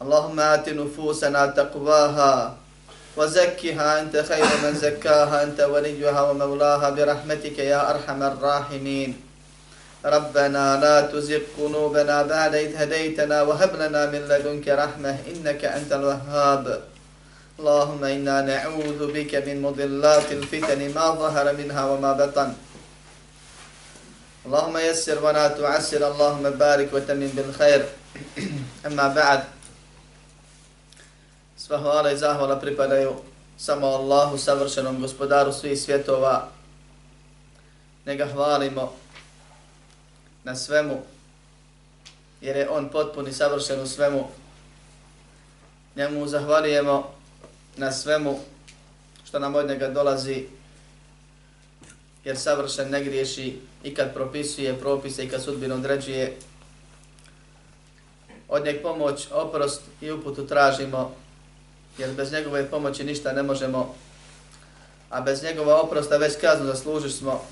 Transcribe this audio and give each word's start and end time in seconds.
اللهم 0.00 0.40
آت 0.40 0.68
نفوسنا 0.68 1.46
تقواها 1.46 2.56
وزكها 3.16 4.00
أنت 4.00 4.16
خير 4.16 4.50
من 4.64 4.74
زكاها 4.74 5.42
أنت 5.42 5.60
وليها 5.60 6.20
ومولاها. 6.20 6.90
برحمتك 6.90 7.58
يا 7.58 7.90
أرحم 7.90 8.22
الراحمين. 8.22 9.10
ربنا 10.04 10.64
لا 10.80 10.96
تزغ 11.12 11.42
قلوبنا 11.58 12.22
بعد 12.22 12.54
إذ 12.54 12.72
هديتنا 12.76 13.42
وهب 13.42 13.72
لنا 13.76 14.06
من 14.06 14.22
لدنك 14.24 14.68
رحمة 14.68 15.16
إنك 15.28 15.64
أنت 15.64 15.92
الوهاب. 15.92 16.64
اللهم 17.58 18.04
إنا 18.04 18.36
نعوذ 18.40 19.00
بك 19.12 19.32
من 19.44 19.62
مضلات 19.62 20.32
الفتن 20.32 20.80
ما 20.96 21.06
ظهر 21.10 21.46
منها 21.52 21.82
وما 21.84 22.12
بطن. 22.12 22.50
اللهم 24.46 24.76
يسر 24.76 25.24
ولا 25.24 25.48
تعسر. 25.48 26.00
اللهم 26.12 26.44
بارك 26.50 26.88
وتمن 26.92 27.30
بالخير. 27.36 27.82
أما 28.88 29.08
بعد 29.08 29.59
Sva 31.70 31.78
hvala 31.78 32.10
i 32.10 32.18
zahvala 32.18 32.56
pripadaju 32.58 33.14
samo 33.58 33.86
Allahu, 33.86 34.38
savršenom 34.38 35.00
gospodaru 35.00 35.52
svih 35.52 35.80
svjetova. 35.80 36.48
Nega 38.04 38.26
hvalimo 38.26 38.92
na 40.44 40.56
svemu, 40.56 41.02
jer 42.40 42.56
je 42.56 42.70
On 42.70 42.88
potpun 42.88 43.28
i 43.28 43.32
savršen 43.32 43.80
u 43.80 43.86
svemu. 43.86 44.28
Njemu 45.96 46.26
zahvalijemo 46.26 47.12
na 47.76 47.92
svemu 47.92 48.38
što 49.24 49.38
nam 49.38 49.54
od 49.54 49.68
njega 49.68 49.88
dolazi, 49.88 50.46
jer 52.24 52.38
savršen 52.38 52.90
ne 52.90 53.04
griješi 53.04 53.60
i 53.84 53.94
kad 53.94 54.14
propisuje 54.14 54.78
propise 54.78 55.24
i 55.24 55.28
kad 55.28 55.42
sudbinu 55.42 55.74
određuje. 55.74 56.36
Od 58.48 58.64
njeg 58.64 58.82
pomoć, 58.82 59.28
oprost 59.32 59.82
i 60.00 60.10
uputu 60.10 60.46
tražimo, 60.46 61.14
jer 61.98 62.14
bez 62.14 62.32
njegove 62.32 62.70
pomoći 62.70 63.04
ništa 63.04 63.32
ne 63.32 63.42
možemo, 63.42 63.94
a 65.10 65.20
bez 65.20 65.42
njegova 65.42 65.80
oprosta 65.80 66.16
već 66.16 66.32
kaznu 66.40 66.66
zaslužiš 66.66 67.12
smo 67.12 67.44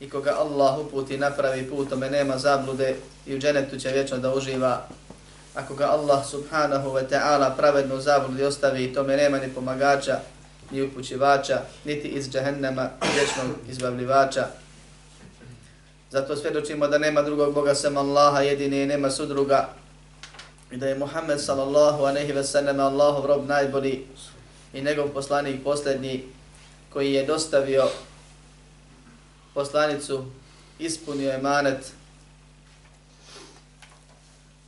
i 0.00 0.10
koga 0.10 0.34
Allah 0.38 0.78
uputi 0.78 1.18
napravi 1.18 1.68
put, 1.68 1.88
tome 1.90 2.10
nema 2.10 2.38
zablude 2.38 2.94
i 3.26 3.34
u 3.34 3.38
dženetu 3.38 3.78
će 3.78 3.88
vječno 3.88 4.18
da 4.18 4.34
uživa. 4.34 4.86
Ako 5.54 5.74
ga 5.74 5.86
Allah 5.86 6.26
subhanahu 6.26 6.88
wa 6.90 7.08
ta'ala 7.10 7.56
pravedno 7.56 8.00
zabludi 8.00 8.44
ostavi, 8.44 8.92
tome 8.94 9.16
nema 9.16 9.38
ni 9.38 9.48
pomagača, 9.54 10.20
ni 10.70 10.82
upućivača, 10.82 11.60
niti 11.84 12.08
iz 12.08 12.30
džahennema 12.30 12.90
vječnog 13.14 13.56
izbavljivača. 13.68 14.46
Zato 16.10 16.36
svjedočimo 16.36 16.88
da 16.88 16.98
nema 16.98 17.22
drugog 17.22 17.54
Boga 17.54 17.74
sem 17.74 17.96
Allaha, 17.96 18.40
jedini 18.40 18.82
i 18.82 18.86
nema 18.86 19.10
sudruga, 19.10 19.68
i 20.70 20.76
da 20.76 20.86
je 20.86 20.98
Muhammed 20.98 21.40
sallallahu 21.40 22.02
aleyhi 22.02 22.34
ve 22.34 22.44
sellem 22.44 22.80
Allahov 22.80 23.26
rob 23.26 23.46
najbolji 23.46 24.06
i 24.72 24.82
njegov 24.82 25.08
poslanik 25.08 25.64
posljednji 25.64 26.24
koji 26.92 27.12
je 27.12 27.26
dostavio 27.26 27.88
poslanicu, 29.54 30.24
ispunio 30.78 31.32
emanet, 31.32 31.92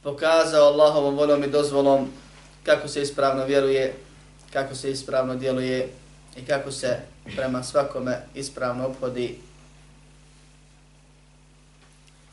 pokazao 0.03 0.67
Allahovom 0.67 1.17
voljom 1.17 1.45
i 1.45 1.51
dozvolom 1.51 2.09
kako 2.63 2.89
se 2.89 3.03
ispravno 3.03 3.45
vjeruje, 3.45 3.95
kako 4.53 4.75
se 4.75 4.91
ispravno 4.91 5.37
djeluje 5.37 5.93
i 6.37 6.45
kako 6.47 6.73
se 6.73 6.99
prema 7.37 7.63
svakome 7.63 8.21
ispravno 8.35 8.87
obhodi. 8.87 9.39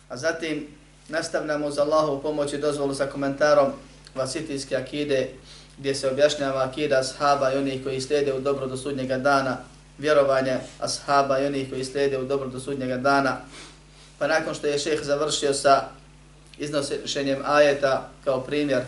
A 0.10 0.18
zatim 0.18 0.68
nastavljamo 1.10 1.68
uz 1.68 1.78
Allahu 1.78 2.22
pomoć 2.22 2.54
i 2.54 2.58
dozvolu 2.58 2.96
sa 2.96 3.06
komentarom 3.06 3.72
vasitijske 4.16 4.76
akide 4.76 5.30
gdje 5.78 5.96
se 5.96 6.10
objašnjava 6.10 6.64
akida 6.64 7.00
ashaba 7.00 7.54
i 7.54 7.58
onih 7.58 7.84
koji 7.84 8.02
slijede 8.02 8.34
u 8.34 8.40
dobro 8.40 8.68
do 8.68 8.78
sudnjega 8.78 9.18
dana, 9.18 9.58
vjerovanje 9.98 10.58
ashaba 10.80 11.40
i 11.40 11.46
onih 11.46 11.70
koji 11.70 11.86
slijede 11.86 12.18
u 12.18 12.26
dobro 12.26 12.48
do 12.48 12.60
sudnjega 12.60 12.98
dana. 12.98 13.38
Pa 14.20 14.28
nakon 14.28 14.54
što 14.54 14.68
je 14.68 14.80
šeh 14.80 15.04
završio 15.04 15.54
sa 15.54 15.84
iznošenjem 16.58 17.42
ajeta 17.46 18.10
kao 18.24 18.42
primjer 18.42 18.82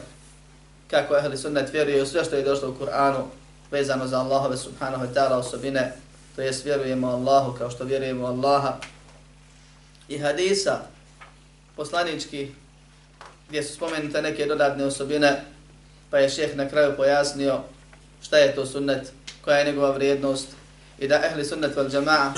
kako 0.88 1.18
ehli 1.18 1.38
sunnet 1.38 1.74
vjeruje 1.74 2.04
u 2.04 2.06
sve 2.06 2.24
što 2.24 2.36
je 2.36 2.44
došlo 2.44 2.70
u 2.70 2.86
Kur'anu 2.86 3.24
vezano 3.72 4.08
za 4.08 4.20
Allahove 4.20 4.58
subhanahu 4.58 5.06
wa 5.06 5.14
ta'ala 5.14 5.34
osobine, 5.34 5.94
to 6.36 6.42
jest 6.42 6.66
vjerujemo 6.66 7.08
Allahu 7.08 7.58
kao 7.58 7.70
što 7.70 7.84
vjerujemo 7.84 8.26
Allaha 8.26 8.78
i 10.08 10.18
hadisa 10.18 10.80
poslanički 11.80 12.52
gdje 13.50 13.64
su 13.64 13.74
spomenute 13.74 14.22
neke 14.22 14.46
dodatne 14.46 14.86
osobine, 14.86 15.44
pa 16.10 16.18
je 16.18 16.30
šeheh 16.30 16.56
na 16.56 16.70
kraju 16.70 16.94
pojasnio 16.98 17.60
šta 18.22 18.38
je 18.38 18.56
to 18.56 18.66
sunnet, 18.66 19.12
koja 19.42 19.58
je 19.58 19.66
njegova 19.66 19.92
vrijednost 19.92 20.48
i 21.00 21.08
da 21.08 21.22
ehli 21.26 21.46
sunnet 21.46 21.76
val 21.76 21.86
džama'a, 21.90 22.32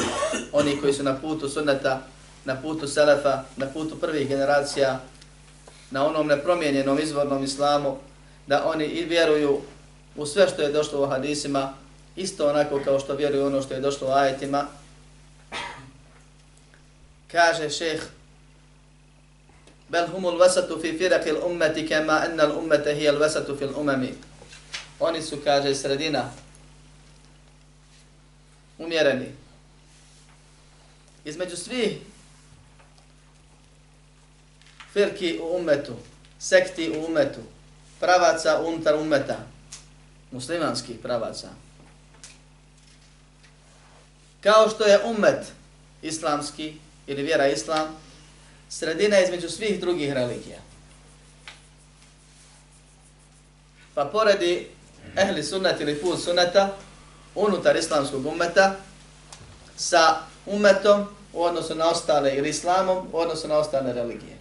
oni 0.52 0.78
koji 0.82 0.94
su 0.94 1.04
na 1.04 1.16
putu 1.18 1.50
sunneta, 1.50 2.02
na 2.46 2.56
putu 2.62 2.88
selefa, 2.88 3.44
na 3.58 3.66
putu 3.66 4.00
prvih 4.00 4.28
generacija, 4.28 5.00
na 5.92 6.06
onom 6.06 6.28
nepromijenjenom 6.28 7.00
izvornom 7.00 7.44
islamu, 7.44 7.98
da 8.48 8.66
oni 8.66 8.86
i 8.86 9.06
vjeruju 9.06 9.62
u 10.16 10.26
sve 10.26 10.48
što 10.50 10.62
je 10.62 10.72
došlo 10.72 11.04
u 11.04 11.10
hadisima, 11.10 11.74
isto 12.16 12.50
onako 12.50 12.82
kao 12.86 13.00
što 13.00 13.16
vjeruju 13.16 13.46
ono 13.46 13.62
što 13.62 13.74
je 13.74 13.80
došlo 13.80 14.08
u 14.08 14.12
ajetima. 14.12 14.68
Kaže 17.32 17.70
šeheh 17.70 18.02
bel 19.92 20.08
humul 20.08 20.40
vasatu 20.40 20.80
fi 20.80 20.98
firakil 20.98 21.38
ummeti 21.44 21.84
kema 21.88 22.24
enna 22.26 22.44
al 22.44 22.58
ummete 22.58 22.96
hi 22.96 23.08
al 23.08 23.20
vasatu 23.20 23.58
fil 23.58 23.74
umami. 23.76 24.16
Oni 25.00 25.22
su, 25.22 25.38
kaže, 25.44 25.76
sredina, 25.76 26.32
umjereni. 28.78 29.32
Između 31.26 31.58
svih 31.58 31.98
firki 34.94 35.40
u 35.42 35.56
ummetu, 35.56 35.96
sekti 36.40 36.90
u 36.90 37.06
ummetu, 37.06 37.42
pravaca 38.00 38.62
unutar 38.62 38.96
ummeta, 38.96 39.38
muslimanskih 40.32 41.00
pravaca. 41.02 41.50
Kao 44.42 44.70
što 44.70 44.86
je 44.86 45.04
ummet 45.04 45.52
islamski 46.02 46.74
ili 47.08 47.24
vjera 47.24 47.48
islam, 47.48 47.98
sredina 48.72 49.20
između 49.20 49.50
svih 49.50 49.80
drugih 49.80 50.14
religija. 50.14 50.60
Pa 53.94 54.06
poredi 54.06 54.68
ehli 55.18 55.44
sunnat 55.44 55.82
ili 55.82 56.02
put 56.02 56.24
sunnata 56.24 56.78
unutar 57.36 57.76
islamskog 57.76 58.26
umeta 58.26 58.76
sa 59.78 60.18
umetom 60.46 61.08
u 61.34 61.44
odnosu 61.44 61.76
na 61.76 61.90
ostale 61.90 62.36
ili 62.36 62.50
islamom 62.50 63.08
u 63.12 63.18
odnosu 63.18 63.48
na 63.48 63.58
ostale 63.58 63.94
religije. 63.94 64.38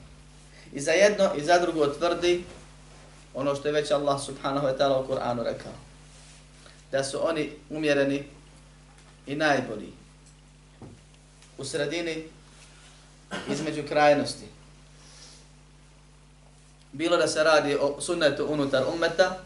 I 0.72 0.80
za 0.80 0.92
jedno 0.92 1.30
i 1.36 1.44
za 1.44 1.58
drugo 1.58 1.86
tvrdi 1.86 2.44
ono 3.34 3.54
što 3.54 3.68
je 3.68 3.72
već 3.72 3.90
Allah 3.90 4.20
subhanahu 4.22 4.66
wa 4.66 4.78
ta'ala 4.78 5.04
u 5.04 5.08
Kur'anu 5.08 5.42
rekao. 5.44 5.72
Da 6.92 7.04
su 7.04 7.28
oni 7.28 7.52
umjereni 7.70 8.24
i 9.26 9.36
najbolji 9.36 9.92
u 11.58 11.64
sredini 11.64 12.24
između 13.52 13.82
krajnosti. 13.88 14.46
Bilo 16.92 17.16
da 17.16 17.28
se 17.28 17.44
radi 17.44 17.76
o 17.80 18.00
sunnetu 18.00 18.46
unutar 18.48 18.84
ummeta, 18.94 19.38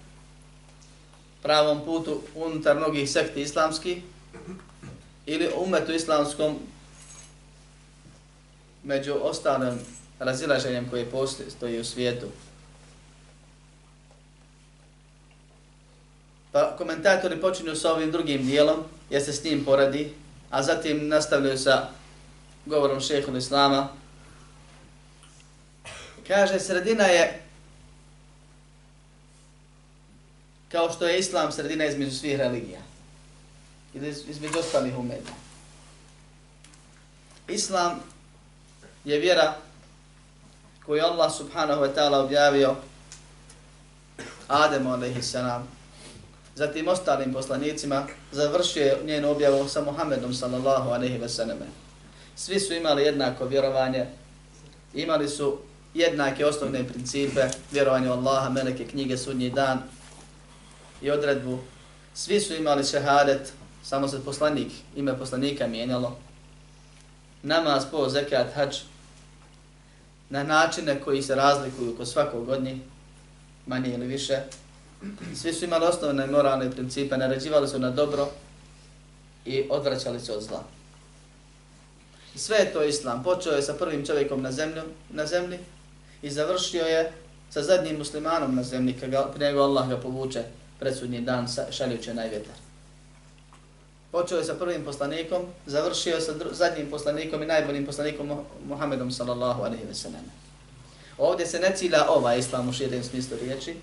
pravom 1.42 1.84
putu 1.84 2.22
unutar 2.34 2.76
mnogih 2.76 3.10
sekti 3.10 3.42
islamskih, 3.42 4.02
ili 5.26 5.50
umetu 5.56 5.92
islamskom 5.92 6.58
među 8.84 9.14
ostalim 9.22 9.78
razilaženjem 10.18 10.90
koje 10.90 11.10
postoji 11.10 11.80
u 11.80 11.84
svijetu. 11.84 12.26
Pa 16.52 16.76
komentatori 16.76 17.40
počinju 17.40 17.74
sa 17.74 17.92
ovim 17.92 18.12
drugim 18.12 18.46
dijelom, 18.46 18.84
jer 19.10 19.22
se 19.22 19.32
s 19.32 19.44
njim 19.44 19.64
poradi, 19.64 20.14
a 20.50 20.62
zatim 20.62 21.08
nastavljaju 21.08 21.58
sa 21.58 21.88
govorom 22.66 23.00
šehu 23.00 23.36
Islama, 23.36 23.88
kaže 26.28 26.60
sredina 26.60 27.04
je 27.04 27.44
kao 30.72 30.92
što 30.92 31.06
je 31.06 31.18
islam 31.18 31.52
sredina 31.52 31.84
između 31.84 32.16
svih 32.16 32.38
religija 32.38 32.80
ili 33.94 34.08
između 34.08 34.58
ostalih 34.58 34.98
umeta. 34.98 35.32
Islam 37.48 38.00
je 39.04 39.18
vjera 39.18 39.54
koju 40.86 41.04
Allah 41.04 41.32
subhanahu 41.36 41.82
wa 41.82 41.94
ta'ala 41.94 42.24
objavio 42.24 42.76
Ademu 44.48 44.92
alaihi 44.92 45.22
salam, 45.22 45.68
zatim 46.54 46.88
ostalim 46.88 47.32
poslanicima, 47.32 48.06
završio 48.32 48.82
je 48.82 48.98
njenu 49.04 49.30
objavu 49.30 49.68
sa 49.68 49.80
Muhammedom 49.80 50.34
sallallahu 50.34 50.90
alaihi 50.90 51.18
wa 51.18 51.28
sallam. 51.28 51.58
Svi 52.36 52.60
su 52.60 52.74
imali 52.74 53.02
jednako 53.02 53.46
vjerovanje, 53.46 54.06
imali 54.94 55.28
su 55.28 55.58
jednake 55.94 56.46
osnovne 56.46 56.88
principe, 56.88 57.40
vjerovanje 57.72 58.10
u 58.10 58.12
Allaha, 58.12 58.50
meleke, 58.50 58.86
knjige, 58.86 59.18
sudnji 59.18 59.50
dan 59.50 59.82
i 61.02 61.10
odredbu. 61.10 61.58
Svi 62.14 62.40
su 62.40 62.54
imali 62.54 62.84
šehadet, 62.84 63.52
samo 63.82 64.08
se 64.08 64.24
poslanik, 64.24 64.72
ime 64.96 65.18
poslanika 65.18 65.66
mijenjalo. 65.66 66.16
Namaz, 67.42 67.84
po, 67.90 68.08
zekat, 68.08 68.54
hač, 68.54 68.76
na 70.30 70.42
načine 70.42 71.00
koji 71.00 71.22
se 71.22 71.34
razlikuju 71.34 71.96
kod 71.96 72.08
svakog 72.08 72.48
od 72.48 72.62
njih, 72.62 72.76
manje 73.66 73.94
ili 73.94 74.06
više. 74.06 74.38
Svi 75.34 75.52
su 75.52 75.64
imali 75.64 75.86
osnovne 75.86 76.26
moralne 76.26 76.70
principe, 76.70 77.16
naređivali 77.16 77.68
su 77.68 77.78
na 77.78 77.90
dobro 77.90 78.28
i 79.44 79.64
odvraćali 79.70 80.20
se 80.20 80.32
od 80.32 80.42
zla. 80.42 80.73
Sve 82.36 82.56
je 82.56 82.72
to 82.72 82.82
islam. 82.82 83.22
Počeo 83.22 83.52
je 83.52 83.62
sa 83.62 83.74
prvim 83.74 84.06
čovjekom 84.06 84.42
na, 84.42 84.52
zemlju, 84.52 84.82
na 85.10 85.26
zemlji 85.26 85.58
i 86.22 86.30
završio 86.30 86.84
je 86.84 87.12
sa 87.50 87.62
zadnjim 87.62 87.98
muslimanom 87.98 88.54
na 88.54 88.62
zemlji, 88.62 88.96
kada 89.00 89.30
nego 89.38 89.62
Allah 89.62 89.88
ga 89.88 89.96
povuče 89.96 90.42
predsudnji 90.78 91.20
dan 91.20 91.48
šaljuće 91.70 92.14
najvjetar. 92.14 92.54
Počeo 94.12 94.38
je 94.38 94.44
sa 94.44 94.54
prvim 94.54 94.84
poslanikom, 94.84 95.42
završio 95.66 96.14
je 96.14 96.20
sa 96.20 96.32
zadnjim 96.52 96.90
poslanikom 96.90 97.42
i 97.42 97.46
najboljim 97.46 97.86
poslanikom 97.86 98.30
Muhammedom 98.68 99.10
sallallahu 99.10 99.62
alaihi 99.62 99.84
ve 99.84 99.94
sellem. 99.94 100.24
Ovdje 101.18 101.46
se 101.46 101.60
ne 101.60 101.76
cilja 101.76 102.08
ova 102.08 102.34
islam 102.34 102.68
u 102.68 102.72
širem 102.72 103.02
smislu 103.02 103.36
riječi, 103.42 103.76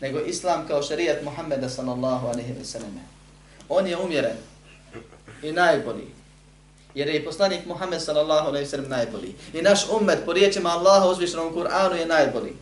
nego 0.00 0.20
islam 0.20 0.66
kao 0.68 0.82
šarijat 0.82 1.22
Muhammeda 1.22 1.68
sallallahu 1.68 2.26
alaihi 2.26 2.52
ve 2.52 2.64
sellem. 2.64 3.00
On 3.68 3.86
je 3.86 3.96
umjeren 3.96 4.36
i 5.42 5.52
najbolji, 5.52 6.06
jer 6.94 7.08
je 7.08 7.16
i 7.16 7.24
poslanik 7.24 7.66
Muhammed 7.66 8.02
sallallahu 8.02 8.48
alaihi 8.48 8.64
ve 8.64 8.70
sellem 8.70 8.90
najbolji. 8.90 9.34
I 9.52 9.62
naš 9.62 9.88
ummet 10.00 10.18
po 10.24 10.32
riječima 10.32 10.70
Allaha 10.70 11.08
uzvišenom 11.08 11.54
Kur'anu 11.54 11.94
je 11.94 12.06
najbolji. 12.06 12.52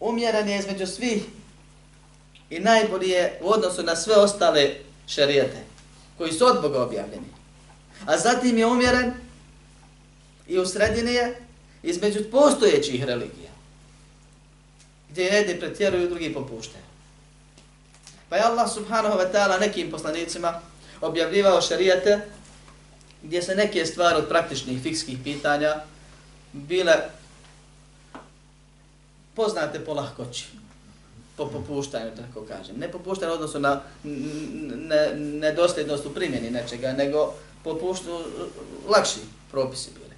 Umjeren 0.00 0.48
je 0.48 0.58
između 0.58 0.86
svih 0.86 1.22
i 2.50 2.60
najbolji 2.60 3.08
je 3.08 3.38
u 3.42 3.50
odnosu 3.50 3.82
na 3.82 3.96
sve 3.96 4.16
ostale 4.16 4.74
šarijete 5.06 5.64
koji 6.18 6.32
su 6.32 6.46
od 6.46 6.62
Boga 6.62 6.82
objavljeni. 6.82 7.26
A 8.06 8.18
zatim 8.18 8.58
je 8.58 8.66
umjeren 8.66 9.12
i 10.48 10.58
u 10.58 10.66
sredini 10.66 11.12
je 11.12 11.36
između 11.82 12.20
postojećih 12.30 13.04
religija 13.04 13.50
gdje 15.10 15.24
jedni 15.24 15.60
pretjeruju, 15.60 16.08
drugi 16.08 16.34
popuštaju. 16.34 16.84
Pa 18.28 18.36
je 18.36 18.42
Allah 18.42 18.72
subhanahu 18.72 19.18
wa 19.18 19.32
ta'ala 19.32 19.60
nekim 19.60 19.90
poslanicima 19.90 20.60
objavljivao 21.00 21.60
šarijete 21.60 22.20
gdje 23.22 23.42
se 23.42 23.54
neke 23.54 23.86
stvari 23.86 24.18
od 24.18 24.28
praktičnih 24.28 24.82
fikskih 24.82 25.18
pitanja 25.24 25.74
bile 26.52 26.94
poznate 29.34 29.84
po 29.84 29.94
lahkoći 29.94 30.44
po 31.40 31.46
popuštanju, 31.46 32.10
tako 32.16 32.46
kažem. 32.46 32.76
Ne 32.78 32.92
popuštanju 32.92 33.32
odnosno 33.32 33.60
na 33.60 33.80
nedosljednost 35.16 36.06
u 36.06 36.14
primjeni 36.14 36.50
nečega, 36.50 36.92
nego 36.92 37.34
popuštanju 37.64 38.18
lakši 38.88 39.20
propisi 39.50 39.90
bili. 39.94 40.16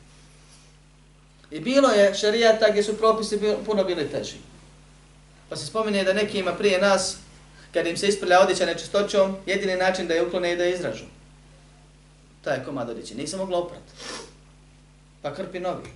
I 1.50 1.60
bilo 1.60 1.88
je 1.88 2.14
šarijata 2.14 2.70
gdje 2.70 2.82
su 2.82 2.98
propisi 2.98 3.40
puno 3.66 3.84
bili 3.84 4.08
teži. 4.10 4.36
Pa 5.48 5.56
se 5.56 5.66
spominje 5.66 6.04
da 6.04 6.12
neki 6.12 6.38
ima 6.38 6.52
prije 6.52 6.80
nas, 6.80 7.16
kad 7.72 7.86
im 7.86 7.96
se 7.96 8.08
isprlja 8.08 8.40
odjeća 8.40 8.66
nečistoćom, 8.66 9.36
jedini 9.46 9.76
način 9.76 10.08
da 10.08 10.14
je 10.14 10.26
uklone 10.26 10.52
i 10.52 10.56
da 10.56 10.64
je 10.64 10.74
izražu. 10.74 11.04
Taj 12.42 12.64
komad 12.64 12.90
odjeće. 12.90 13.14
Nisam 13.14 13.38
mogla 13.38 13.58
oprati. 13.58 13.92
Pa 15.22 15.34
krpi 15.34 15.60
novi. 15.60 15.90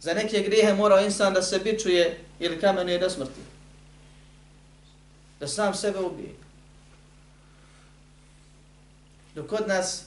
Za 0.00 0.14
neke 0.14 0.40
grijehe 0.40 0.74
morao 0.74 1.00
insan 1.00 1.34
da 1.34 1.42
se 1.42 1.58
bičuje 1.58 2.20
ili 2.40 2.60
kamenuje 2.60 2.98
do 2.98 3.10
smrti. 3.10 3.40
Da 5.40 5.48
sam 5.48 5.74
sebe 5.74 5.98
ubije. 5.98 6.34
Dok 9.34 9.46
kod 9.46 9.68
nas 9.68 10.04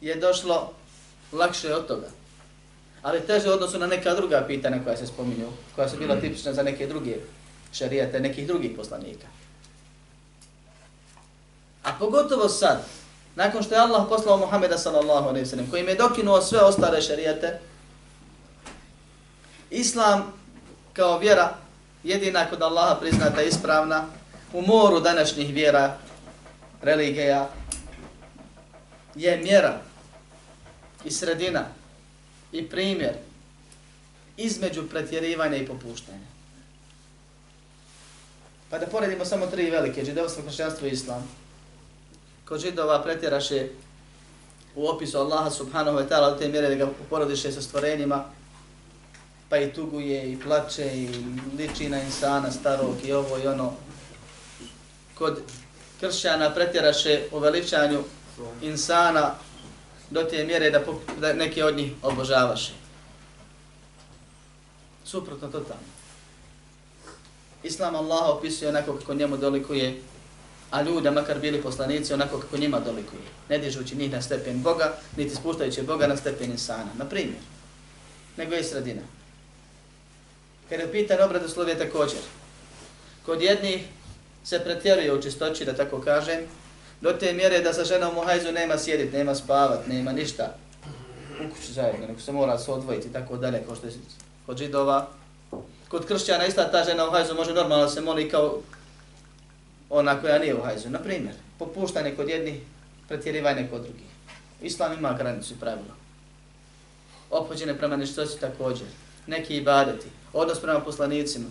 je 0.00 0.14
došlo 0.14 0.72
lakše 1.32 1.74
od 1.74 1.86
toga. 1.86 2.08
Ali 3.02 3.26
teže 3.26 3.50
odnosu 3.50 3.78
na 3.78 3.86
neka 3.86 4.14
druga 4.14 4.44
pitanja 4.46 4.84
koja 4.84 4.96
se 4.96 5.06
spominju, 5.06 5.48
koja 5.74 5.88
su 5.88 5.96
bila 5.96 6.20
tipična 6.20 6.52
za 6.52 6.62
neke 6.62 6.86
druge 6.86 7.16
šarijete, 7.72 8.20
nekih 8.20 8.46
drugih 8.46 8.70
poslanika. 8.76 9.26
A 11.86 11.92
pogotovo 11.98 12.48
sad, 12.48 12.82
nakon 13.34 13.62
što 13.62 13.74
je 13.74 13.80
Allah 13.80 14.06
poslao 14.08 14.36
Muhammeda 14.36 14.78
sallallahu 14.78 15.28
alaihi 15.28 15.46
sallam, 15.46 15.70
kojim 15.70 15.88
je 15.88 15.94
dokinuo 15.94 16.40
sve 16.40 16.60
ostale 16.60 17.02
šarijete, 17.02 17.60
Islam 19.70 20.32
kao 20.92 21.18
vjera 21.18 21.54
jedina 22.04 22.50
kod 22.50 22.62
Allaha 22.62 22.94
priznata 22.94 23.42
ispravna 23.42 24.06
u 24.52 24.62
moru 24.62 25.00
današnjih 25.00 25.54
vjera, 25.54 25.98
religija, 26.82 27.48
je 29.14 29.36
mjera 29.36 29.78
i 31.04 31.10
sredina 31.10 31.64
i 32.52 32.68
primjer 32.68 33.14
između 34.36 34.88
pretjerivanja 34.88 35.56
i 35.56 35.66
popuštanja. 35.66 36.26
Pa 38.70 38.78
da 38.78 38.86
poredimo 38.86 39.24
samo 39.24 39.46
tri 39.46 39.70
velike, 39.70 40.04
židovstvo, 40.04 40.42
hršćanstvo 40.42 40.86
i 40.86 40.90
islam. 40.90 41.45
Kod 42.48 42.60
židova 42.60 43.02
pretjeraše 43.02 43.68
u 44.74 44.88
opisu 44.88 45.18
Allaha 45.18 45.50
subhanahu 45.50 45.98
wa 45.98 46.08
ta'ala 46.08 46.38
te 46.38 46.48
mjere 46.48 46.68
da 46.68 46.74
ga 46.74 46.90
porodiše 47.10 47.52
sa 47.52 47.62
stvorenjima, 47.62 48.24
pa 49.48 49.58
i 49.58 49.72
tuguje 49.72 50.32
i 50.32 50.40
plače 50.40 50.86
i 50.94 51.08
liči 51.58 51.88
na 51.88 52.02
insana 52.02 52.50
starog 52.50 52.94
i 53.04 53.12
ovo 53.12 53.38
i 53.38 53.46
ono. 53.46 53.72
Kod 55.14 55.40
kršćana 56.00 56.54
pretjeraše 56.54 57.22
u 57.32 57.38
veličanju 57.38 58.02
insana 58.62 59.34
do 60.10 60.22
te 60.22 60.44
mjere 60.44 60.70
da, 60.70 60.80
da 61.20 61.32
neke 61.32 61.64
od 61.64 61.76
njih 61.76 61.92
obožavaše. 62.02 62.72
Suprotno 65.04 65.48
to 65.48 65.60
tamo. 65.60 65.96
Islam 67.62 67.94
Allah 67.94 68.28
opisuje 68.28 68.68
onako 68.68 68.96
kako 68.96 69.14
njemu 69.14 69.36
dolikuje, 69.36 70.00
a 70.70 70.82
ljude, 70.82 71.10
makar 71.10 71.38
bili 71.40 71.62
poslanici, 71.62 72.14
onako 72.14 72.38
kako 72.38 72.56
njima 72.56 72.80
dolikuje. 72.80 73.22
Ne 73.48 73.58
dižući 73.58 73.96
njih 73.96 74.12
na 74.12 74.22
stepen 74.22 74.62
Boga, 74.62 74.92
niti 75.16 75.34
spuštajući 75.34 75.82
Boga 75.82 76.06
na 76.06 76.16
stepen 76.16 76.50
insana. 76.50 76.90
Na 76.98 77.04
primjer, 77.04 77.42
nego 78.36 78.54
je 78.54 78.64
sredina. 78.64 79.02
Kada 80.68 80.82
je 80.82 80.92
pitan 80.92 81.22
obradu 81.22 81.48
slovije 81.48 81.78
također, 81.78 82.18
kod 83.26 83.42
jednih 83.42 83.84
se 84.44 84.60
pretjeruje 84.64 85.14
u 85.14 85.22
čistoći, 85.22 85.64
da 85.64 85.76
tako 85.76 86.00
kažem, 86.00 86.40
do 87.00 87.12
te 87.12 87.32
mjere 87.32 87.60
da 87.60 87.72
sa 87.72 87.84
ženom 87.84 88.18
u 88.18 88.20
hajzu 88.20 88.52
nema 88.52 88.78
sjedit, 88.78 89.12
nema 89.12 89.34
spavat, 89.34 89.86
nema 89.86 90.12
ništa 90.12 90.54
u 91.44 91.54
kući 91.54 91.72
zajedno, 91.72 92.06
nego 92.06 92.20
se 92.20 92.32
mora 92.32 92.58
se 92.58 92.70
odvojiti 92.70 93.12
tako 93.12 93.36
dalje, 93.36 93.62
kao 93.66 93.76
što 93.76 93.86
je 93.86 93.92
kod 94.46 94.58
židova. 94.58 95.08
Kod 95.88 96.06
kršćana 96.06 96.46
ista 96.46 96.70
ta 96.70 96.84
žena 96.84 97.08
u 97.08 97.10
hajzu 97.10 97.34
može 97.34 97.54
normalno 97.54 97.88
se 97.88 98.00
moli 98.00 98.30
kao 98.30 98.60
ona 99.90 100.20
koja 100.20 100.38
nije 100.38 100.54
u 100.54 100.62
hajzu. 100.62 100.90
Na 100.90 100.98
primjer, 100.98 101.34
popuštanje 101.58 102.14
kod 102.14 102.28
jednih, 102.28 102.60
pretjerivanje 103.08 103.68
kod 103.70 103.82
drugih. 103.82 104.06
Islam 104.62 104.92
ima 104.92 105.12
granicu 105.12 105.54
i 105.54 105.60
pravilo. 105.60 105.94
Opođene 107.30 107.78
prema 107.78 107.96
neštosti 107.96 108.40
također. 108.40 108.86
Neki 109.26 109.56
ibadeti, 109.56 110.06
odnos 110.32 110.60
prema 110.60 110.80
poslanicima 110.80 111.48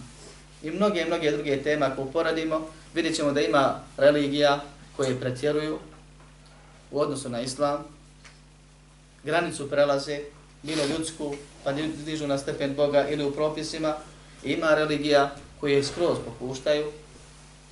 i 0.63 0.71
mnoge, 0.71 1.05
mnoge 1.05 1.31
druge 1.31 1.63
tema 1.63 1.85
ako 1.85 2.01
uporadimo, 2.01 2.67
vidjet 2.93 3.15
ćemo 3.15 3.31
da 3.31 3.41
ima 3.41 3.79
religija, 3.97 4.63
koje 4.95 5.19
pretjeruju 5.19 5.79
u 6.91 6.99
odnosu 6.99 7.29
na 7.29 7.41
islam, 7.41 7.83
granicu 9.23 9.69
prelaze, 9.69 10.19
bilo 10.63 10.85
ljudsku, 10.85 11.35
pa 11.63 11.71
dižu 12.05 12.27
na 12.27 12.37
stepen 12.37 12.75
Boga 12.75 13.07
ili 13.09 13.25
u 13.25 13.31
propisima, 13.31 13.95
ima 14.43 14.75
religija 14.75 15.35
koje 15.59 15.83
skroz 15.83 16.17
popuštaju, 16.25 16.91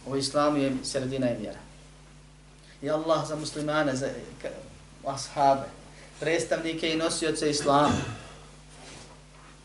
u 0.06 0.16
islamu 0.16 0.56
je 0.56 0.72
sredina 0.84 1.30
i 1.30 1.38
mjera. 1.38 1.60
I 2.82 2.90
Allah 2.90 3.28
za 3.28 3.36
muslimane, 3.36 3.96
za 3.96 4.08
ashabe, 5.06 5.66
predstavnike 6.20 6.92
i 6.92 6.96
nosioce 6.96 7.50
islama, 7.50 7.92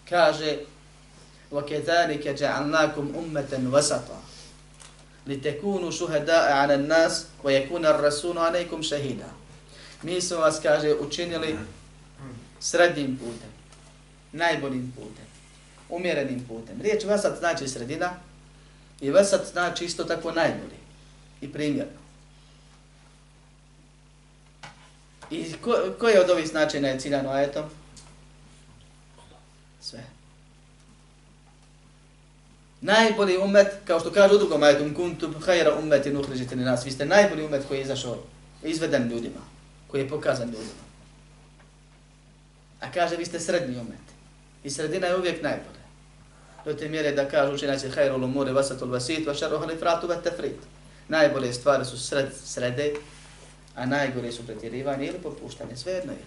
kaže 0.09 0.57
وَكَذَلِكَ 1.53 2.27
جَعَلْنَاكُمْ 2.27 3.05
أُمَّةً 3.15 3.53
وَسَطًا 3.73 4.19
لِتَكُونُوا 5.27 5.91
شُهَدَاءَ 5.91 6.51
عَلَى 6.51 6.75
النَّاسِ 6.75 7.25
وَيَكُونَ 7.43 7.85
الرَّسُولُ 7.85 8.37
عَلَيْكُمْ 8.37 8.81
شَهِيدًا 8.81 9.29
Mi 10.03 10.21
smo 10.21 10.37
vas, 10.37 10.59
kaže, 10.59 10.93
učinili 10.93 11.57
srednjim 12.59 13.17
putem, 13.17 13.49
najboljim 14.31 14.93
putem, 14.95 15.25
umjerenim 15.89 16.45
putem. 16.47 16.81
Riječ 16.81 17.03
vasat 17.03 17.39
znači 17.39 17.67
sredina 17.67 18.13
i 19.00 19.10
vasat 19.10 19.46
znači 19.52 19.84
isto 19.84 20.04
tako 20.04 20.32
najbolji 20.32 20.78
i 21.40 21.52
primjerno. 21.52 21.98
I 25.30 25.52
ko, 25.52 25.76
ko 26.00 26.08
je 26.08 26.20
od 26.20 26.30
ovih 26.30 26.48
značajna 26.48 26.88
je 26.88 27.00
ciljano 27.00 27.30
ajetom? 27.30 27.64
Sve. 29.80 30.04
Najbolji 32.80 33.36
umet, 33.38 33.68
kao 33.84 34.00
što 34.00 34.12
kaže 34.12 34.34
u 34.34 34.38
drugom 34.38 34.62
ajetu, 34.62 34.94
kuntum 34.96 35.34
hajra 35.40 35.74
umeti 35.78 36.12
nuhrižite 36.12 36.56
ni 36.56 36.64
nas. 36.64 36.86
Vi 36.86 36.90
ste 36.90 37.06
najbolji 37.06 37.44
umet 37.44 37.64
koji 37.68 37.78
je 37.78 37.82
izašao, 37.82 38.18
izveden 38.62 39.08
ljudima, 39.08 39.40
koji 39.86 40.00
je 40.00 40.08
pokazan 40.08 40.48
ljudima. 40.48 40.88
A 42.80 42.92
kaže, 42.92 43.16
vi 43.16 43.24
ste 43.24 43.40
srednji 43.40 43.80
umet. 43.80 44.08
I 44.64 44.70
sredina 44.70 45.06
je 45.06 45.16
uvijek 45.16 45.42
najbolja. 45.42 45.77
Do 46.64 46.74
te 46.74 46.88
mjere 46.88 47.12
da 47.12 47.28
kažu 47.28 47.54
učenjaci 47.54 47.88
hajra 47.88 48.16
ulu 48.16 48.52
vasatul 48.54 48.90
vasit, 48.90 49.26
va 49.26 49.34
šaru 49.34 49.58
halifratu 49.58 50.06
va 50.06 50.16
tefrit. 50.16 50.56
Najbolje 51.08 51.52
stvari 51.52 51.84
su 51.84 51.98
sred, 51.98 52.28
srede, 52.44 52.94
a 53.74 53.86
najgore 53.86 54.32
su 54.32 54.46
pretjerivanje 54.46 55.06
ili 55.06 55.18
popuštanje, 55.18 55.76
svejedno 55.76 56.12
je. 56.12 56.24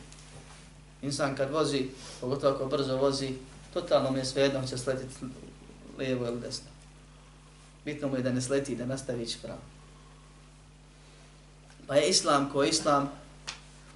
Insan 1.01 1.35
kad 1.35 1.51
vozi, 1.51 1.85
pogotovo 2.21 2.55
ako 2.55 2.65
brzo 2.65 2.97
vozi, 2.97 3.33
totalno 3.73 4.11
mu 4.11 4.17
je 4.17 4.25
svejedno, 4.25 4.67
će 4.67 4.77
sletiti 4.77 5.15
lijevo 5.97 6.27
ili 6.27 6.39
desno. 6.39 6.67
Bitno 7.85 8.07
mu 8.07 8.15
je 8.15 8.21
da 8.21 8.31
ne 8.31 8.41
sleti, 8.41 8.75
da 8.75 8.85
nastavi 8.85 9.23
ići 9.23 9.37
pravo. 9.41 9.59
Pa 11.87 11.95
je 11.95 12.09
islam 12.09 12.49
ko 12.53 12.63
islam 12.63 13.11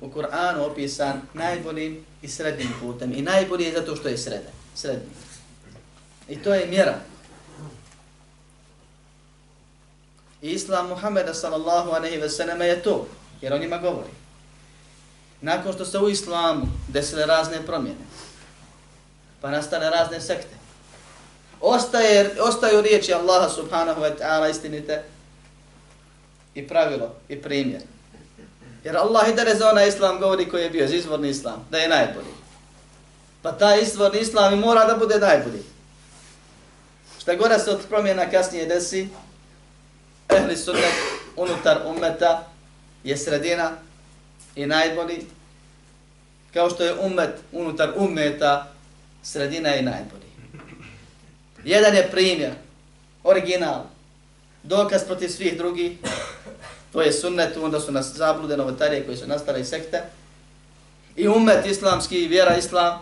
u 0.02 0.10
Kur'anu 0.10 0.60
opisan 0.60 1.22
najboljim 1.34 2.06
i 2.22 2.28
srednim 2.28 2.74
putem. 2.82 3.14
I 3.16 3.22
najbolji 3.22 3.64
je 3.64 3.74
zato 3.74 3.96
što 3.96 4.08
je 4.08 4.18
sredan, 4.18 4.54
srednji. 4.76 5.25
I 6.30 6.36
to 6.44 6.54
je 6.54 6.68
mjera. 6.68 6.96
I 10.42 10.50
islam 10.50 10.88
Muhammeda 10.88 11.34
sallallahu 11.34 11.92
aleyhi 11.92 12.22
ve 12.22 12.30
sallam 12.30 12.62
je 12.62 12.84
to, 12.84 13.08
jer 13.42 13.54
on 13.54 13.64
ima 13.64 13.78
govori. 13.78 14.10
Nakon 15.42 15.74
što 15.74 15.86
se 15.86 16.00
u 16.00 16.10
islamu 16.10 16.66
desile 16.88 17.26
razne 17.26 17.66
promjene, 17.66 18.06
pa 19.42 19.52
nastane 19.52 19.90
razne 19.90 20.22
sekte, 20.22 20.56
ostaje, 21.62 22.36
ostaju 22.42 22.82
riječi 22.82 23.14
Allaha 23.14 23.50
subhanahu 23.50 24.02
wa 24.02 24.12
ta'ala 24.20 24.50
istinite 24.50 25.04
i 26.56 26.68
pravilo 26.68 27.16
i 27.30 27.42
primjer. 27.42 27.82
Jer 28.84 28.98
Allah 28.98 29.30
i 29.30 29.34
da 29.34 29.56
za 29.56 29.70
onaj 29.70 29.88
islam 29.88 30.20
govori 30.20 30.50
koji 30.50 30.64
je 30.64 30.70
bio 30.70 30.86
izvorni 30.86 31.30
islam, 31.30 31.68
da 31.70 31.78
je 31.78 31.90
najbolji. 31.90 32.34
Pa 33.42 33.52
taj 33.52 33.82
izvorni 33.82 34.20
islam 34.20 34.54
i 34.54 34.58
mora 34.58 34.86
da 34.86 34.96
bude 34.96 35.20
najbolji. 35.20 35.75
Šta 37.26 37.36
gora 37.36 37.60
se 37.60 37.72
od 37.72 37.80
promjena 37.90 38.30
kasnije 38.30 38.66
desi, 38.66 39.08
ehli 40.30 40.58
sunnet 40.58 40.94
unutar 41.36 41.82
ummeta 41.86 42.48
je 43.04 43.18
sredina 43.18 43.72
i 44.56 44.66
najbolji, 44.66 45.26
kao 46.54 46.70
što 46.70 46.84
je 46.84 47.00
ummet 47.00 47.30
unutar 47.52 47.94
ummeta 47.96 48.72
sredina 49.24 49.76
i 49.76 49.82
najbolji. 49.82 50.30
Jedan 51.64 51.96
je 51.96 52.12
primjer, 52.12 52.52
original, 53.24 53.84
dokaz 54.64 55.04
protiv 55.04 55.30
svih 55.30 55.58
drugih, 55.58 55.92
to 56.94 57.02
je 57.02 57.14
sunnet, 57.14 57.58
onda 57.58 57.80
su 57.80 57.92
nas 57.92 58.14
zablude 58.14 58.58
novotarije 58.58 59.06
koji 59.06 59.18
su 59.18 59.28
nastale 59.28 59.62
i 59.62 59.66
sekte. 59.66 60.04
I 61.16 61.28
ummet 61.28 61.66
islamski, 61.66 62.28
vjera 62.28 62.58
islam, 62.58 63.00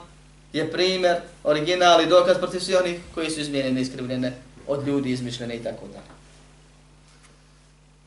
je 0.52 0.72
primjer, 0.72 1.16
original 1.44 2.00
i 2.00 2.06
dokaz 2.06 2.38
protiv 2.38 2.60
svih 2.60 2.76
onih 2.80 3.00
koji 3.14 3.30
su 3.30 3.40
izmijenjeni, 3.40 3.80
iskrivljene 3.80 4.32
od 4.66 4.86
ljudi, 4.86 5.10
izmišljene 5.10 5.56
i 5.56 5.62
tako 5.62 5.86
dalje. 5.86 6.18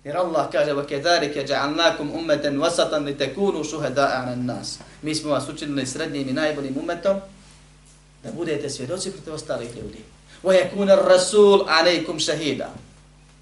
Jer 0.03 0.17
Allah 0.17 0.49
kaže 0.51 0.73
وَكَذَارِكَ 0.73 1.45
جَعَلْنَاكُمْ 1.45 2.07
أُمَّةً 2.17 2.45
وَسَطًا 2.57 2.99
لِتَكُونُوا 2.99 3.63
شُهَدَاءَ 3.63 4.11
عَنَ 4.21 4.33
النَّاسِ 4.33 4.79
Mi 5.01 5.15
smo 5.15 5.31
vas 5.31 5.49
učinili 5.49 5.85
srednjim 5.85 6.29
i 6.29 6.33
najboljim 6.33 6.77
umetom 6.77 7.17
da 8.23 8.31
budete 8.31 8.69
svjedoci 8.69 9.11
protiv 9.11 9.33
ostalih 9.33 9.69
ljudi. 9.75 9.99
وَيَكُونَ 10.43 10.89
الرَّسُولُ 10.89 11.65
عَلَيْكُمْ 11.67 12.19
شَهِيدًا 12.19 12.67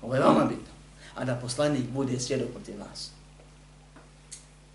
Ovo 0.02 0.16
je 0.16 0.22
vama 0.22 0.46
bitno. 0.46 0.74
A 1.16 1.26
da 1.26 1.36
poslanik 1.36 1.84
bude 1.90 2.20
svjedok 2.20 2.50
protiv 2.50 2.80
vas. 2.80 3.12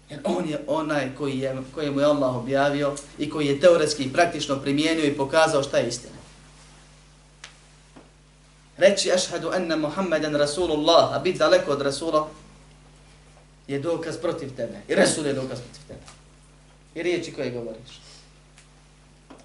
Jer 0.09 0.19
on 0.23 0.49
je 0.49 0.59
onaj 0.67 1.15
koji 1.17 1.39
je, 1.39 1.57
koji 1.75 1.91
mu 1.91 1.99
je 1.99 2.05
Allah 2.05 2.35
objavio 2.35 2.95
i 3.17 3.29
koji 3.29 3.47
je 3.47 3.59
teoretski 3.59 4.03
i 4.03 4.13
praktično 4.13 4.61
primijenio 4.61 5.05
i 5.05 5.17
pokazao 5.17 5.63
šta 5.63 5.77
je 5.77 5.87
istina. 5.87 6.15
Reći 8.77 9.11
ašhadu 9.11 9.49
anna 9.53 9.75
Muhammeden 9.75 10.35
Rasulullah, 10.35 11.13
a 11.13 11.19
biti 11.19 11.39
daleko 11.39 11.71
od 11.71 11.81
Rasula, 11.81 12.27
je 13.67 13.79
dokaz 13.79 14.17
protiv 14.17 14.55
tebe. 14.55 14.81
I 14.87 14.95
Rasul 14.95 15.25
je 15.25 15.33
dokaz 15.33 15.59
protiv 15.59 15.81
tebe. 15.87 15.99
I 16.95 17.03
riječi 17.03 17.33
koje 17.33 17.51
govoriš. 17.51 18.01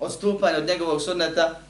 Odstupanje 0.00 0.56
od 0.58 0.66
njegovog 0.66 1.02
sunneta 1.02 1.60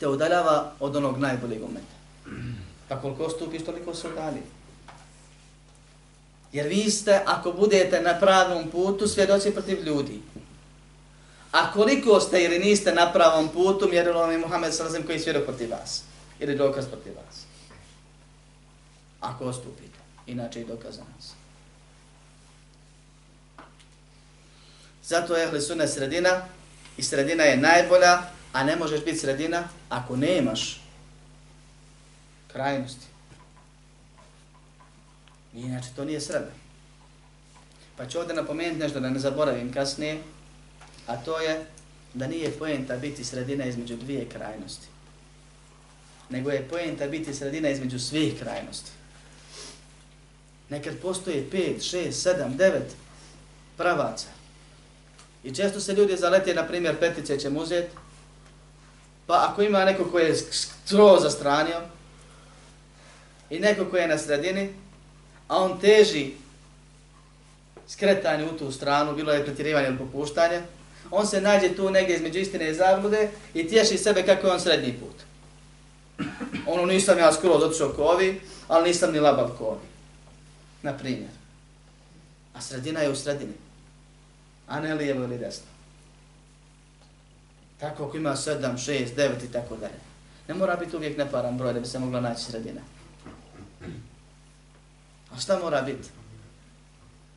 te 0.00 0.08
udaljava 0.08 0.72
od 0.80 0.96
onog 0.96 1.18
najboljeg 1.18 1.62
umeta. 1.64 1.94
Pa 2.88 3.00
koliko 3.00 3.30
stupiš, 3.30 3.64
toliko 3.64 3.94
se 3.94 4.08
udalji. 4.08 4.42
Jer 6.54 6.68
vi 6.68 6.90
ste, 6.90 7.22
ako 7.26 7.52
budete 7.52 8.00
na 8.00 8.14
pravom 8.20 8.70
putu, 8.70 9.08
svjedoci 9.08 9.50
protiv 9.50 9.82
ljudi. 9.84 10.22
A 11.52 11.72
koliko 11.72 12.20
ste 12.20 12.44
ili 12.44 12.58
niste 12.58 12.92
na 12.92 13.12
pravom 13.12 13.48
putu, 13.48 13.88
mjerilo 13.88 14.26
mi 14.26 14.38
Muhammed 14.38 14.74
Salazim 14.74 15.06
koji 15.06 15.18
svjedok 15.18 15.44
protiv 15.44 15.70
vas. 15.70 16.02
Ili 16.38 16.56
dokaz 16.56 16.86
protiv 16.86 17.12
vas. 17.16 17.42
Ako 19.20 19.44
ostupite. 19.44 19.98
Inače 20.26 20.60
i 20.60 20.64
dokaz 20.64 20.98
nas. 20.98 21.32
Zato 25.04 25.36
je 25.36 25.44
ehli 25.44 25.60
sunna 25.60 25.86
sredina 25.86 26.42
i 26.96 27.02
sredina 27.02 27.42
je 27.42 27.56
najbolja, 27.56 28.22
a 28.52 28.64
ne 28.64 28.76
možeš 28.76 29.04
biti 29.04 29.18
sredina 29.18 29.68
ako 29.88 30.16
nemaš 30.16 30.80
krajnosti. 32.52 33.13
Inače, 35.54 35.88
to 35.96 36.04
nije 36.04 36.20
sreda. 36.20 36.50
Pa 37.96 38.06
ću 38.06 38.18
ovdje 38.18 38.34
napomenuti 38.34 38.78
nešto 38.78 39.00
da 39.00 39.10
ne 39.10 39.18
zaboravim 39.18 39.72
kasnije, 39.72 40.18
a 41.06 41.16
to 41.16 41.40
je 41.40 41.66
da 42.14 42.26
nije 42.26 42.50
poenta 42.50 42.96
biti 42.96 43.24
sredina 43.24 43.64
između 43.64 43.96
dvije 43.96 44.28
krajnosti. 44.28 44.86
Nego 46.30 46.50
je 46.50 46.68
poenta 46.68 47.06
biti 47.06 47.34
sredina 47.34 47.68
između 47.68 47.98
svih 47.98 48.38
krajnosti. 48.40 48.90
Nekad 50.68 50.94
postoje 51.02 51.50
pet, 51.50 51.82
šest, 51.82 52.22
sedam, 52.22 52.56
devet 52.56 52.96
pravaca. 53.76 54.26
I 55.44 55.54
često 55.54 55.80
se 55.80 55.92
ljudi 55.92 56.16
zalete, 56.16 56.54
na 56.54 56.66
primjer, 56.66 56.96
petice 57.00 57.38
će 57.38 57.48
uzeti, 57.48 57.96
pa 59.26 59.48
ako 59.50 59.62
ima 59.62 59.84
neko 59.84 60.04
ko 60.04 60.18
je 60.18 60.36
skroz 60.36 61.22
zastranio, 61.22 61.80
i 63.50 63.58
neko 63.58 63.84
ko 63.84 63.96
je 63.96 64.08
na 64.08 64.18
sredini, 64.18 64.74
a 65.48 65.64
on 65.64 65.80
teži 65.80 66.32
skretanje 67.88 68.44
u 68.44 68.58
tu 68.58 68.72
stranu, 68.72 69.14
bilo 69.14 69.32
je 69.32 69.44
pretjerivanje 69.44 69.88
ili 69.88 69.98
popuštanje, 69.98 70.62
on 71.10 71.26
se 71.26 71.40
nađe 71.40 71.76
tu 71.76 71.90
negdje 71.90 72.16
između 72.16 72.38
istine 72.38 72.70
i 72.70 72.74
zablude 72.74 73.28
i 73.54 73.68
tješi 73.68 73.98
sebe 73.98 74.22
kako 74.22 74.46
je 74.46 74.52
on 74.52 74.60
srednji 74.60 74.92
put. 74.92 75.16
Ono 76.66 76.86
nisam 76.86 77.18
ja 77.18 77.32
skoro 77.32 77.54
otišao 77.54 77.92
ko 77.92 78.02
ovi, 78.02 78.40
ali 78.68 78.88
nisam 78.88 79.12
ni 79.12 79.20
labav 79.20 79.48
ko 79.58 79.64
ovi. 79.64 79.86
Na 80.82 80.92
primjer. 80.92 81.30
A 82.54 82.60
sredina 82.60 83.00
je 83.00 83.10
u 83.10 83.16
sredini. 83.16 83.52
A 84.68 84.80
ne 84.80 84.94
lijevo 84.94 85.24
ili 85.24 85.38
desno. 85.38 85.66
Tako 87.80 88.04
ako 88.04 88.16
ima 88.16 88.30
7, 88.30 88.60
6, 88.60 89.14
9 89.16 89.44
i 89.44 89.52
tako 89.52 89.76
dalje. 89.76 90.00
Ne 90.48 90.54
mora 90.54 90.76
biti 90.76 90.96
uvijek 90.96 91.18
neparan 91.18 91.58
broj 91.58 91.72
da 91.72 91.80
bi 91.80 91.86
se 91.86 91.98
mogla 91.98 92.20
naći 92.20 92.44
sredina. 92.44 92.80
A 95.34 95.40
šta 95.40 95.58
mora 95.58 95.82
biti? 95.82 96.08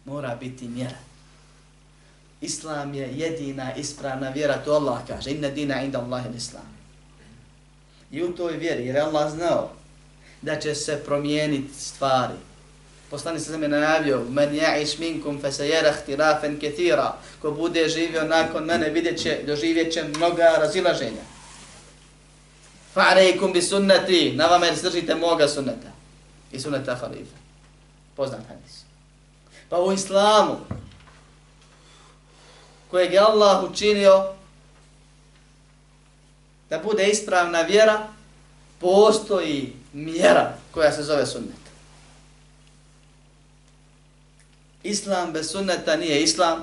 Mora 0.06 0.36
biti 0.36 0.68
mjera. 0.68 0.98
Islam 2.42 2.94
je 2.94 3.10
jedina 3.14 3.76
ispravna 3.76 4.30
vjera, 4.30 4.58
to 4.58 4.74
Allah 4.74 5.00
kaže. 5.08 5.32
Inna 5.32 5.50
dina 5.50 5.82
inda 5.82 6.00
Allahin 6.00 6.36
islam. 6.36 6.78
I 8.12 8.24
u 8.24 8.36
toj 8.36 8.58
vjeri, 8.58 8.86
jer 8.86 8.98
Allah 8.98 9.32
znao 9.32 9.72
da 10.42 10.60
će 10.60 10.76
se 10.76 11.02
promijeniti 11.06 11.80
stvari. 11.80 12.34
Poslani 13.10 13.40
se 13.40 13.52
za 13.52 13.58
najavio, 13.58 14.26
men 14.30 14.56
ja'iš 14.56 15.00
minkum 15.00 15.42
fe 15.42 15.52
se 15.52 15.68
jera 15.68 15.92
htirafen 15.92 16.60
ketira, 16.60 17.18
ko 17.42 17.52
bude 17.52 17.90
živio 17.90 18.24
nakon 18.24 18.64
mene, 18.64 18.90
vidjet 18.90 19.22
će, 19.22 19.40
doživjet 19.46 19.94
će 19.94 20.04
mnoga 20.04 20.56
razilaženja. 20.58 21.24
Fa'alejkum 22.96 23.54
bi 23.54 23.62
sunnati, 23.62 24.34
na 24.36 24.46
vama 24.48 24.66
jer 24.66 24.78
sržite 24.78 25.16
moga 25.16 25.48
sunneta. 25.48 25.92
I 26.52 26.60
sunneta 26.60 26.96
halifa. 26.96 27.47
Poznat 28.18 28.42
hadis. 28.50 28.82
Pa 29.70 29.82
u 29.82 29.94
islamu, 29.94 30.58
kojeg 32.92 33.14
je 33.14 33.20
Allah 33.20 33.64
učinio 33.64 34.34
da 36.70 36.80
bude 36.80 37.08
ispravna 37.08 37.62
vjera, 37.62 38.08
postoji 38.80 39.74
mjera 39.94 40.54
koja 40.72 40.92
se 40.92 41.04
zove 41.04 41.26
sunnet. 41.26 41.68
Islam 44.84 45.34
bez 45.34 45.52
sunneta 45.52 45.96
nije 45.96 46.24
islam 46.24 46.62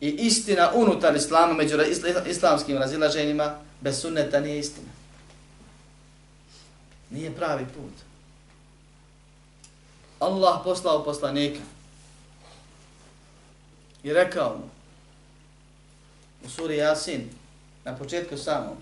i 0.00 0.08
istina 0.08 0.70
unutar 0.74 1.16
islama 1.16 1.54
među 1.54 1.78
islamskim 2.26 2.78
razilaženjima 2.78 3.58
bez 3.80 4.00
sunneta 4.00 4.40
nije 4.40 4.58
istina. 4.58 4.88
Nije 7.10 7.34
pravi 7.34 7.64
put. 7.64 8.11
Allah 10.22 10.60
poslao 10.64 11.04
poslanika. 11.04 11.60
I 14.02 14.12
rekao 14.12 14.56
mu 14.58 14.68
u 16.46 16.50
suri 16.50 16.76
Yasin 16.76 17.30
na 17.84 17.96
početku 17.96 18.36
samom 18.36 18.76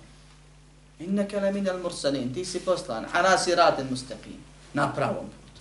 Innaka 1.00 1.40
la 1.40 1.50
minel 1.50 1.78
mursalin, 1.80 2.28
ti 2.35 2.44
si 2.44 2.61
poslan, 2.61 3.06
ala 3.12 3.38
siratin 3.38 3.88
mustaqim, 3.88 4.37
na 4.75 4.92
pravom 4.92 5.25
putu. 5.25 5.61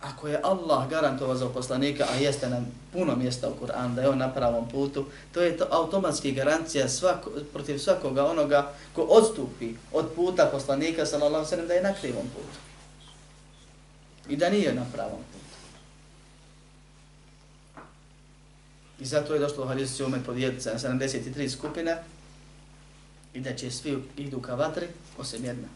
Ako 0.00 0.28
je 0.28 0.40
Allah 0.42 0.88
garantovao 0.90 1.36
za 1.36 1.48
poslanika, 1.48 2.06
a 2.10 2.14
jeste 2.14 2.48
nam 2.48 2.66
puno 2.92 3.16
mjesta 3.16 3.48
u 3.48 3.54
Kur'anu 3.60 3.94
da 3.94 4.02
je 4.02 4.08
on 4.08 4.18
na 4.18 4.32
pravom 4.34 4.68
putu, 4.68 5.06
to 5.32 5.42
je 5.42 5.56
to 5.56 5.66
automatski 5.70 6.32
garancija 6.32 6.88
svako, 6.88 7.30
protiv 7.52 7.78
svakoga 7.78 8.24
onoga 8.24 8.72
ko 8.94 9.02
odstupi 9.02 9.74
od 9.92 10.06
puta 10.16 10.46
poslanika, 10.52 11.06
sallallahu 11.06 11.46
sallam, 11.46 11.68
da 11.68 11.74
je 11.74 11.82
na 11.82 11.92
krivom 11.94 12.26
putu. 12.34 12.58
I 14.28 14.36
da 14.36 14.50
nije 14.50 14.74
na 14.74 14.84
pravom 14.92 15.18
putu. 15.32 15.40
I 19.00 19.04
zato 19.04 19.34
je 19.34 19.40
došlo 19.40 19.64
u 19.64 19.68
hadisu 19.68 19.96
će 19.96 20.04
umet 20.04 20.26
podijeliti 20.26 20.68
na 20.68 20.74
73 20.74 21.48
skupine 21.48 21.96
i 23.34 23.40
da 23.40 23.56
će 23.56 23.70
svi 23.70 24.02
idu 24.16 24.40
ka 24.40 24.54
vatri 24.54 24.86
osim 25.18 25.44
jedna. 25.44 25.68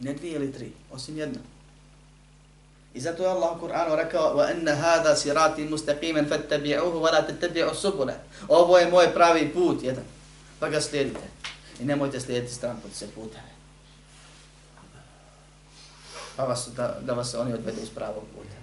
Ne 0.00 0.14
dvije 0.14 0.34
ili 0.34 0.52
tri, 0.52 0.72
osim 0.92 1.18
jedna. 1.18 1.53
I 2.93 3.01
zato 3.01 3.23
je 3.23 3.29
Allah 3.29 3.57
u 3.57 3.59
Kur'anu 3.59 3.95
rekao 3.95 4.35
وَأَنَّ 4.35 4.67
هَذَا 4.69 5.13
سِرَاتِ 5.15 5.59
مُسْتَقِيمًا 5.59 6.25
فَتَّبِعُوهُ 6.25 6.93
وَلَا 6.95 7.21
تَتَّبِعُوا 7.21 7.73
سُبُلَ 7.73 8.13
Ovo 8.47 8.77
je 8.77 8.91
moj 8.91 9.13
pravi 9.13 9.49
put, 9.53 9.83
jedan. 9.83 10.03
Pa 10.59 10.69
ga 10.69 10.81
slijedite. 10.81 11.27
I 11.79 11.85
nemojte 11.85 12.19
slijediti 12.19 12.53
stran 12.53 12.77
pod 12.81 12.91
se 12.93 13.07
puta. 13.15 13.39
Pa 16.35 16.43
vas, 16.43 16.69
da, 16.75 16.97
da 17.01 17.13
vas 17.13 17.33
oni 17.33 17.53
odvedu 17.53 17.81
iz 17.81 17.89
pravog 17.89 18.23
puta. 18.35 18.59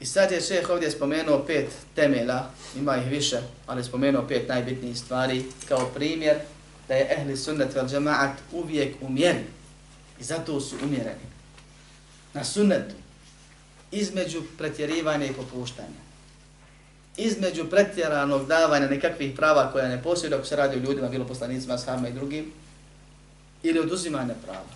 I 0.00 0.06
sad 0.06 0.32
je 0.32 0.40
šeh 0.40 0.70
ovdje 0.70 0.90
spomenuo 0.90 1.44
pet 1.46 1.72
temela, 1.94 2.50
ima 2.76 2.96
ih 2.96 3.10
više, 3.10 3.40
ali 3.66 3.84
spomenuo 3.84 4.28
pet 4.28 4.48
najbitnijih 4.48 4.98
stvari 4.98 5.44
kao 5.68 5.90
primjer 5.94 6.36
da 6.88 6.94
je 6.94 7.08
ehli 7.18 7.36
sunnet 7.36 7.74
vel 7.74 7.88
džemaat 7.88 8.38
uvijek 8.52 8.96
umjeri. 9.00 9.44
I 10.21 10.23
zato 10.23 10.59
su 10.59 10.75
umjereni. 10.83 11.27
Na 12.33 12.43
sunnetu. 12.43 12.95
Između 13.91 14.41
pretjerivanja 14.57 15.25
i 15.25 15.33
popuštanja. 15.33 16.01
Između 17.17 17.69
pretjeranog 17.69 18.47
davanja 18.47 18.87
nekakvih 18.87 19.35
prava 19.35 19.71
koja 19.71 19.87
ne 19.87 20.03
posjeduju 20.03 20.39
ako 20.39 20.47
se 20.47 20.55
radi 20.55 20.77
o 20.77 20.79
ljudima, 20.79 21.09
bilo 21.09 21.27
poslanicima, 21.27 21.77
sahama 21.77 22.07
i 22.07 22.13
drugim, 22.13 22.51
ili 23.63 23.79
oduzimanja 23.79 24.33
prava. 24.45 24.73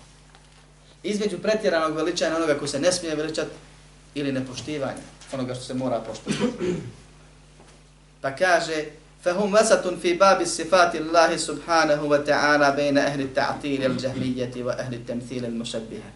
Između 1.02 1.38
pretjeranog 1.38 1.96
veličanja 1.96 2.36
onoga 2.36 2.58
koji 2.58 2.68
se 2.68 2.80
ne 2.80 2.92
smije 2.92 3.14
veličati 3.14 3.50
ili 4.14 4.32
nepoštivanja 4.32 5.06
onoga 5.32 5.54
što 5.54 5.64
se 5.64 5.74
mora 5.74 6.00
poštovati. 6.00 6.74
Pa 8.20 8.36
kaže, 8.36 8.84
فهم 9.25 9.53
وسط 9.53 9.87
في 10.01 10.13
باب 10.13 10.45
صفات 10.45 10.95
الله 10.95 11.37
سبحانه 11.37 12.03
وتعالى 12.03 12.71
بين 12.75 12.97
أهل 12.97 13.21
التعطيل 13.21 13.85
الجهمية 13.85 14.51
وأهل 14.57 14.93
التمثيل 14.93 15.45
المشبهة. 15.45 16.11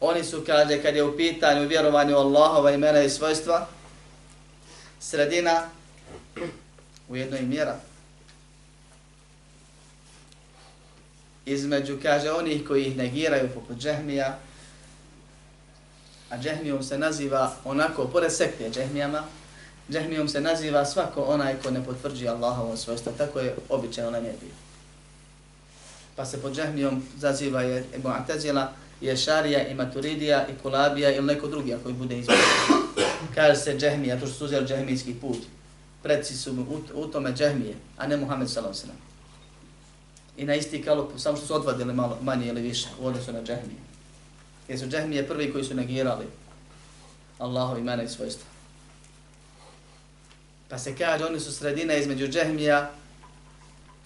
Oni 0.00 0.24
su, 0.24 0.42
kaže, 0.46 0.82
kad 0.82 0.96
je 0.96 1.04
u 1.04 1.16
pitanju 1.16 1.68
vjerovanje 1.68 2.14
u 2.14 2.18
Allahova 2.18 2.70
imena 2.70 3.02
i 3.02 3.10
svojstva, 3.10 3.66
sredina 5.00 5.62
u 7.08 7.16
jednoj 7.16 7.40
mjera. 7.40 7.76
Između, 11.46 11.98
kaže, 12.02 12.32
onih 12.32 12.66
koji 12.68 12.84
ih 12.84 12.96
negiraju 12.96 13.48
poput 13.54 13.76
džehmija, 13.76 14.38
a 16.30 16.38
džehmijom 16.38 16.82
se 16.82 16.98
naziva 16.98 17.52
onako, 17.64 18.04
pored 18.04 18.32
sekte 18.32 18.70
džehmijama, 18.70 19.24
džehmijom 19.91 20.27
se 20.27 20.41
naziva 20.41 20.85
svako 20.85 21.21
onaj 21.21 21.55
ko 21.63 21.71
ne 21.71 21.85
potvrđi 21.85 22.27
Allahovo 22.27 22.77
svojstvo, 22.77 23.11
tako 23.17 23.39
je 23.39 23.55
običajno 23.69 24.11
na 24.11 24.19
nebi. 24.19 24.51
Pa 26.15 26.25
se 26.25 26.41
pod 26.41 26.55
džehmijom 26.55 27.03
zaziva 27.17 27.61
je 27.61 27.85
Ebu 27.95 28.09
Atazila, 28.09 28.71
je 29.01 29.17
Šarija 29.17 29.67
i 29.67 29.73
Maturidija 29.73 30.47
i 30.47 30.61
Kulabija 30.61 31.11
ili 31.15 31.25
neko 31.25 31.47
drugi 31.47 31.73
ako 31.73 31.91
bude 31.91 32.19
izbjeno. 32.19 32.41
Kaže 33.35 33.55
se 33.55 33.77
džehmija, 33.77 34.19
to 34.19 34.25
što 34.25 34.35
su 34.35 34.45
uzeli 34.45 34.67
džehmijski 34.67 35.13
put. 35.13 35.37
Predsi 36.03 36.37
su 36.37 36.51
u, 36.51 37.01
u 37.01 37.07
tome 37.07 37.33
džehmije, 37.33 37.75
a 37.97 38.07
ne 38.07 38.17
Muhammed 38.17 38.49
s.a.v. 38.49 38.91
I 40.37 40.45
na 40.45 40.55
isti 40.55 40.81
kalup, 40.83 41.11
samo 41.17 41.37
što 41.37 41.47
su 41.47 41.55
odvadili 41.55 41.93
malo, 41.93 42.17
manje 42.21 42.47
ili 42.47 42.61
više 42.61 42.87
u 42.99 43.07
odnosu 43.07 43.33
na 43.33 43.39
džehmije. 43.39 43.79
Jer 44.67 44.79
su 44.79 44.87
džahmije 44.87 45.27
prvi 45.27 45.51
koji 45.51 45.63
su 45.63 45.75
negirali 45.75 46.25
Allahu 47.39 47.77
imena 47.77 48.03
i 48.03 48.07
svojstva. 48.07 48.56
Pa 50.69 50.77
se 50.77 50.95
kaže, 50.95 51.25
oni 51.25 51.39
su 51.39 51.53
sredina 51.53 51.93
između 51.93 52.27
džehmija 52.27 52.91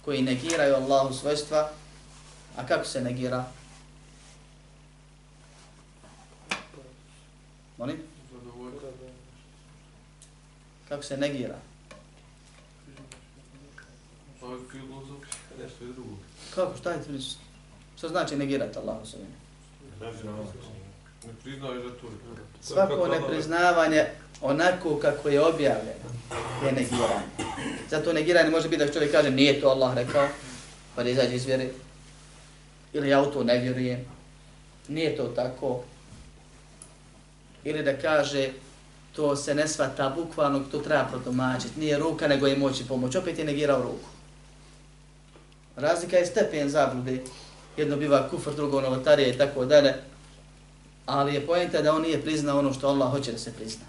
koji 0.04 0.22
negiraju 0.22 0.74
Allahu 0.74 1.14
svojstva. 1.14 1.70
A 2.56 2.66
kako 2.66 2.84
se 2.84 3.00
negira? 3.00 3.44
Molim? 7.78 7.96
Kako 10.88 11.02
se 11.02 11.16
negira? 11.16 11.58
Kako, 16.54 16.76
šta 16.76 16.90
je 16.90 17.04
to? 17.04 17.10
Što 17.96 18.08
znači 18.08 18.36
negirati 18.36 18.78
Allahu 18.78 19.06
svojstva? 19.06 20.81
Ne 21.26 21.32
priznaju 21.42 21.82
da 21.82 21.90
to 21.90 22.06
Svako 22.60 23.08
nepriznavanje 23.08 24.06
onako 24.40 24.98
kako 24.98 25.28
je 25.28 25.40
objavljeno 25.40 26.02
je 26.66 26.72
negiranje. 26.72 27.26
Zato 27.90 28.12
negiranje 28.12 28.50
može 28.50 28.68
biti 28.68 28.84
da 28.84 28.92
čovjek 28.92 29.12
kaže 29.12 29.30
nije 29.30 29.60
to 29.60 29.68
Allah 29.68 29.94
rekao, 29.94 30.28
pa 30.96 31.02
da 31.02 31.10
izađe 31.10 31.34
iz 31.34 31.46
vjere. 31.46 31.68
Ili 32.92 33.08
ja 33.08 33.22
u 33.22 33.32
to 33.32 33.44
ne 33.44 33.58
vjerujem. 33.58 34.04
Nije 34.88 35.16
to 35.16 35.24
tako. 35.24 35.82
Ili 37.64 37.82
da 37.82 37.96
kaže 37.96 38.48
to 39.16 39.36
se 39.36 39.54
ne 39.54 39.68
svata 39.68 40.08
bukvalno, 40.16 40.60
to 40.70 40.78
treba 40.78 41.04
protomačiti. 41.04 41.80
Nije 41.80 41.98
ruka, 41.98 42.28
nego 42.28 42.46
je 42.46 42.56
moći 42.56 42.84
pomoć. 42.88 43.16
Opet 43.16 43.38
je 43.38 43.44
negirao 43.44 43.82
ruku. 43.82 44.08
Razlika 45.76 46.16
je 46.16 46.26
stepen 46.26 46.70
zablude 46.70 47.18
jedno 47.76 47.96
biva 47.96 48.28
kufr, 48.28 48.50
drugo 48.54 48.80
novotarija 48.80 49.28
i 49.28 49.38
tako 49.38 49.64
dalje, 49.64 49.94
ali 51.06 51.34
je 51.34 51.46
pojenta 51.46 51.82
da 51.82 51.94
on 51.94 52.02
nije 52.02 52.22
priznao 52.22 52.58
ono 52.58 52.72
što 52.72 52.88
Allah 52.88 53.10
hoće 53.10 53.32
da 53.32 53.38
se 53.38 53.52
prizna. 53.52 53.84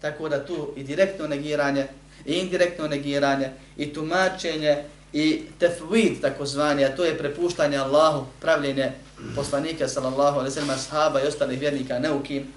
Tako 0.00 0.28
da 0.28 0.46
tu 0.46 0.72
i 0.76 0.82
direktno 0.82 1.26
negiranje, 1.26 1.86
i 2.26 2.34
indirektno 2.34 2.88
negiranje, 2.88 3.50
i 3.76 3.92
tumačenje, 3.94 4.84
i 5.12 5.42
tefvid 5.58 6.20
takozvani, 6.20 6.84
a 6.84 6.96
to 6.96 7.04
je 7.04 7.18
prepuštanje 7.18 7.76
Allahu, 7.76 8.26
pravljenje 8.40 8.92
poslanika 9.34 9.88
sallallahu 9.88 10.38
alaihi 10.38 10.54
sallam, 10.54 10.78
sahaba 10.78 11.22
i 11.22 11.26
ostalih 11.26 11.60
vjernika 11.60 11.98
neukim, 11.98 12.52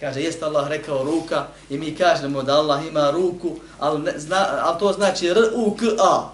kaže, 0.00 0.20
jeste 0.20 0.44
Allah 0.44 0.68
rekao 0.68 1.04
ruka 1.04 1.46
i 1.70 1.78
mi 1.78 1.96
kažemo 1.96 2.42
da 2.42 2.54
Allah 2.54 2.86
ima 2.86 3.10
ruku, 3.10 3.56
ali, 3.78 4.02
ne, 4.02 4.12
zna, 4.16 4.46
ali 4.62 4.78
to 4.78 4.92
znači 4.92 5.28
R-U-K-A. 5.28 6.30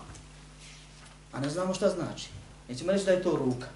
A 1.32 1.40
ne 1.40 1.50
znamo 1.50 1.74
šta 1.74 1.88
znači. 1.88 2.28
Nećemo 2.68 2.92
reći 2.92 3.04
da 3.04 3.10
je 3.10 3.22
to 3.22 3.36
ruka 3.36 3.66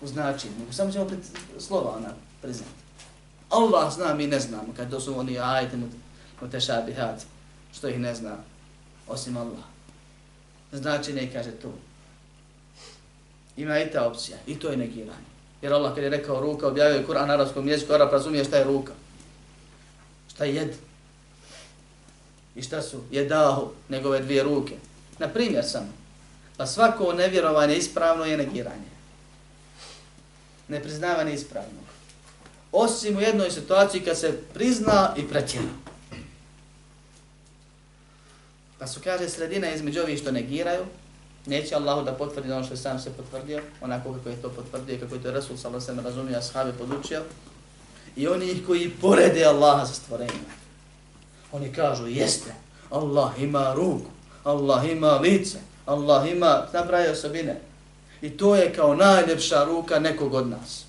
u 0.00 0.06
značenju, 0.06 0.54
nego 0.58 0.72
samo 0.72 0.92
ćemo 0.92 1.04
pred 1.04 1.20
slova 1.58 1.96
ona 1.96 2.08
priznati. 2.42 2.72
Allah 3.50 3.94
zna, 3.94 4.14
mi 4.14 4.26
ne 4.26 4.40
znamo, 4.40 4.74
kad 4.76 4.90
to 4.90 5.00
su 5.00 5.18
oni 5.18 5.38
ajte 5.38 5.76
mu, 5.76 5.86
mu 6.40 6.48
što 7.72 7.88
ih 7.88 7.98
ne 7.98 8.14
zna, 8.14 8.36
osim 9.08 9.36
Allah. 9.36 9.64
Značenje 10.72 11.30
kaže 11.32 11.50
to. 11.50 11.72
Ima 13.56 13.78
i 13.78 13.90
ta 13.90 14.06
opcija, 14.06 14.38
i 14.46 14.58
to 14.58 14.70
je 14.70 14.76
negiranje. 14.76 15.36
Jer 15.62 15.72
Allah 15.72 15.94
kad 15.94 16.04
je 16.04 16.10
rekao 16.10 16.40
ruka, 16.40 16.68
objavio 16.68 16.96
je 16.96 17.06
Kur'an 17.06 17.26
na 17.26 17.34
arabskom 17.34 17.68
jeziku, 17.68 17.92
Arab 17.92 18.12
razumije 18.12 18.44
šta 18.44 18.56
je 18.56 18.64
ruka. 18.64 18.92
Šta 20.28 20.44
je 20.44 20.54
jed. 20.54 20.74
I 22.54 22.62
šta 22.62 22.82
su? 22.82 23.00
Jedahu, 23.10 23.68
njegove 23.88 24.20
dvije 24.20 24.42
ruke. 24.42 24.76
Na 25.18 25.28
primjer 25.28 25.64
samo. 25.64 25.92
Pa 26.56 26.66
svako 26.66 27.12
nevjerovanje 27.12 27.76
ispravno 27.76 28.24
je 28.24 28.36
negiranje 28.36 28.95
ne 30.68 30.82
priznava 30.82 31.24
neispravnog. 31.24 31.84
Osim 32.72 33.16
u 33.16 33.20
jednoj 33.20 33.50
situaciji 33.50 34.00
kad 34.00 34.18
se 34.18 34.38
prizna 34.54 35.14
i 35.16 35.28
pretjera. 35.28 35.68
Pa 38.78 38.86
su 38.86 39.00
kaže 39.04 39.28
sredina 39.28 39.70
između 39.70 40.00
ovih 40.00 40.18
što 40.18 40.32
negiraju, 40.32 40.84
neće 41.46 41.74
Allahu 41.74 42.04
da 42.04 42.12
potvrdi 42.12 42.52
ono 42.52 42.64
što 42.64 42.74
je 42.74 42.78
sam 42.78 42.98
se 42.98 43.10
potvrdio, 43.10 43.62
onako 43.80 44.12
kako 44.12 44.28
je 44.28 44.42
to 44.42 44.48
potvrdio, 44.50 44.98
kako 45.00 45.14
je 45.14 45.22
to 45.22 45.30
Rasul 45.30 45.56
sallallahu 45.56 45.84
alejhi 45.88 45.98
ve 45.98 46.02
sellem 46.02 46.04
razumio, 46.04 46.38
ashabi 46.38 46.78
podučio. 46.78 47.22
I 48.16 48.28
oni 48.28 48.62
koji 48.66 48.90
porede 48.90 49.44
Allaha 49.44 49.86
sa 49.86 49.94
stvorenjima. 49.94 50.54
Oni 51.52 51.72
kažu, 51.72 52.06
jeste, 52.06 52.54
Allah 52.90 53.32
ima 53.38 53.74
ruku, 53.74 54.10
Allah 54.44 54.90
ima 54.90 55.12
lice, 55.12 55.58
Allah 55.86 56.30
ima, 56.30 56.66
nabraje 56.72 57.10
osobine. 57.10 57.60
I 58.22 58.30
to 58.30 58.56
je 58.56 58.74
kao 58.74 58.94
najljepša 58.94 59.64
ruka 59.64 59.98
nekog 59.98 60.34
od 60.34 60.48
nas. 60.48 60.84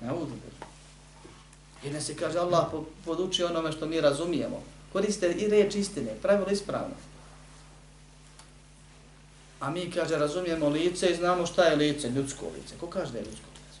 Ne 0.00 0.12
budu 0.12 0.32
I 1.84 1.90
ne 1.90 2.00
se 2.00 2.16
kaže, 2.16 2.38
Allah 2.38 2.66
poduči 3.04 3.44
onome 3.44 3.72
što 3.72 3.86
mi 3.86 4.00
razumijemo. 4.00 4.62
Koriste 4.92 5.32
i 5.32 5.48
reč 5.48 5.74
istine, 5.74 6.14
pravilo 6.22 6.50
ispravno. 6.50 6.94
A 9.60 9.70
mi, 9.70 9.90
kaže, 9.90 10.16
razumijemo 10.16 10.68
lice 10.68 11.10
i 11.10 11.16
znamo 11.16 11.46
šta 11.46 11.64
je 11.64 11.76
lice, 11.76 12.10
ljudsko 12.10 12.46
lice. 12.54 12.74
Ko 12.80 12.86
kaže 12.86 13.12
da 13.12 13.18
je 13.18 13.24
ljudsko 13.24 13.46
lice? 13.54 13.80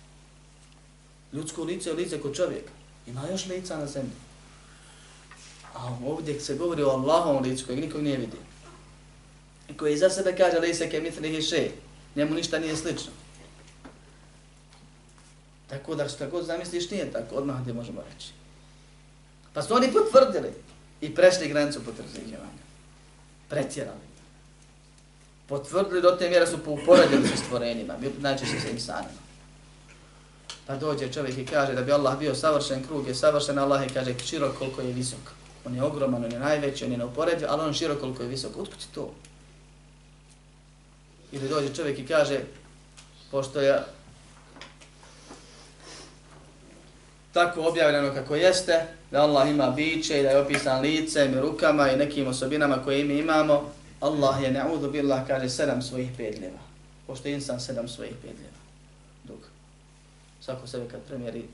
Ljudsko 1.32 1.64
lice 1.64 1.90
je 1.90 1.94
lice 1.94 2.20
kod 2.20 2.36
čovjeka. 2.36 2.72
Ima 3.06 3.22
još 3.30 3.46
lica 3.46 3.76
na 3.76 3.86
zemlji. 3.86 4.16
A 5.74 5.98
ovdje 6.06 6.40
se 6.40 6.54
govori 6.54 6.82
o 6.82 6.90
Allahom 6.90 7.42
licu 7.42 7.66
kojeg 7.66 7.80
nikog 7.80 8.02
nije 8.02 8.16
vidio. 8.16 8.40
I 9.68 9.76
koji 9.76 9.96
za 9.96 10.10
sebe 10.10 10.36
kaže 10.36 10.58
lice 10.58 10.90
ke 10.90 11.00
mitri 11.00 11.30
hiše. 11.30 11.70
Njemu 12.16 12.34
ništa 12.34 12.58
nije 12.58 12.76
slično. 12.76 13.12
Tako 15.68 15.94
da 15.94 16.08
što 16.08 16.28
god 16.28 16.44
zamisliš 16.44 16.90
nije 16.90 17.12
tako, 17.12 17.34
odmah 17.34 17.64
ti 17.64 17.72
možemo 17.72 18.02
reći. 18.12 18.28
Pa 19.52 19.62
su 19.62 19.74
oni 19.74 19.92
potvrdili 19.92 20.52
i 21.00 21.14
prešli 21.14 21.48
granicu 21.48 21.84
potvrđivanja. 21.84 22.62
Pretjerali 23.48 24.12
potvrdili 25.52 26.02
do 26.02 26.10
te 26.10 26.28
mjere 26.28 26.46
su 26.46 26.58
pouporedili 26.58 27.28
sa 27.28 27.36
stvorenjima, 27.36 27.94
najčešće 28.20 28.60
sa 28.60 28.68
insanima. 28.68 29.22
Pa 30.66 30.76
dođe 30.76 31.12
čovjek 31.12 31.38
i 31.38 31.46
kaže 31.46 31.74
da 31.74 31.82
bi 31.82 31.92
Allah 31.92 32.18
bio 32.18 32.34
savršen 32.34 32.86
krug, 32.86 33.08
je 33.08 33.14
savršen 33.14 33.58
Allah 33.58 33.82
je 33.82 33.88
kaže 33.94 34.14
širok 34.24 34.58
koliko 34.58 34.80
je 34.80 34.92
visok. 34.92 35.20
On 35.64 35.74
je 35.74 35.82
ogroman, 35.82 36.24
on 36.24 36.32
je 36.32 36.38
najveći, 36.38 36.84
on 36.84 36.92
je 36.92 36.98
neuporediv, 36.98 37.48
ali 37.50 37.62
on 37.62 37.72
širok 37.72 38.00
koliko 38.00 38.22
je 38.22 38.28
visok. 38.28 38.56
Otkud 38.56 38.86
to? 38.94 39.14
Ili 41.32 41.48
dođe 41.48 41.74
čovjek 41.74 41.98
i 41.98 42.06
kaže, 42.06 42.40
pošto 43.30 43.60
je 43.60 43.82
tako 47.32 47.60
objavljeno 47.68 48.14
kako 48.14 48.36
jeste, 48.36 48.86
da 49.10 49.22
Allah 49.22 49.50
ima 49.50 49.70
biće 49.70 50.20
i 50.20 50.22
da 50.22 50.28
je 50.28 50.40
opisan 50.40 50.80
licem 50.80 51.34
i 51.34 51.40
rukama 51.40 51.90
i 51.90 51.96
nekim 51.96 52.26
osobinama 52.26 52.84
koje 52.84 53.04
mi 53.04 53.18
imamo, 53.18 53.72
Allah 54.00 54.42
je 54.42 54.52
na'udhu 54.52 54.90
billah 54.90 55.26
kaže 55.26 55.48
sedam 55.48 55.82
svojih 55.82 56.10
pedljeva. 56.16 56.58
Pošto 57.06 57.28
je 57.28 57.34
insan 57.34 57.60
sedam 57.60 57.88
svojih 57.88 58.14
pedljeva. 58.22 58.58
Dok 59.24 59.38
svako 60.40 60.66
sebe 60.66 60.88
kad 60.88 61.00
premjeri 61.02 61.44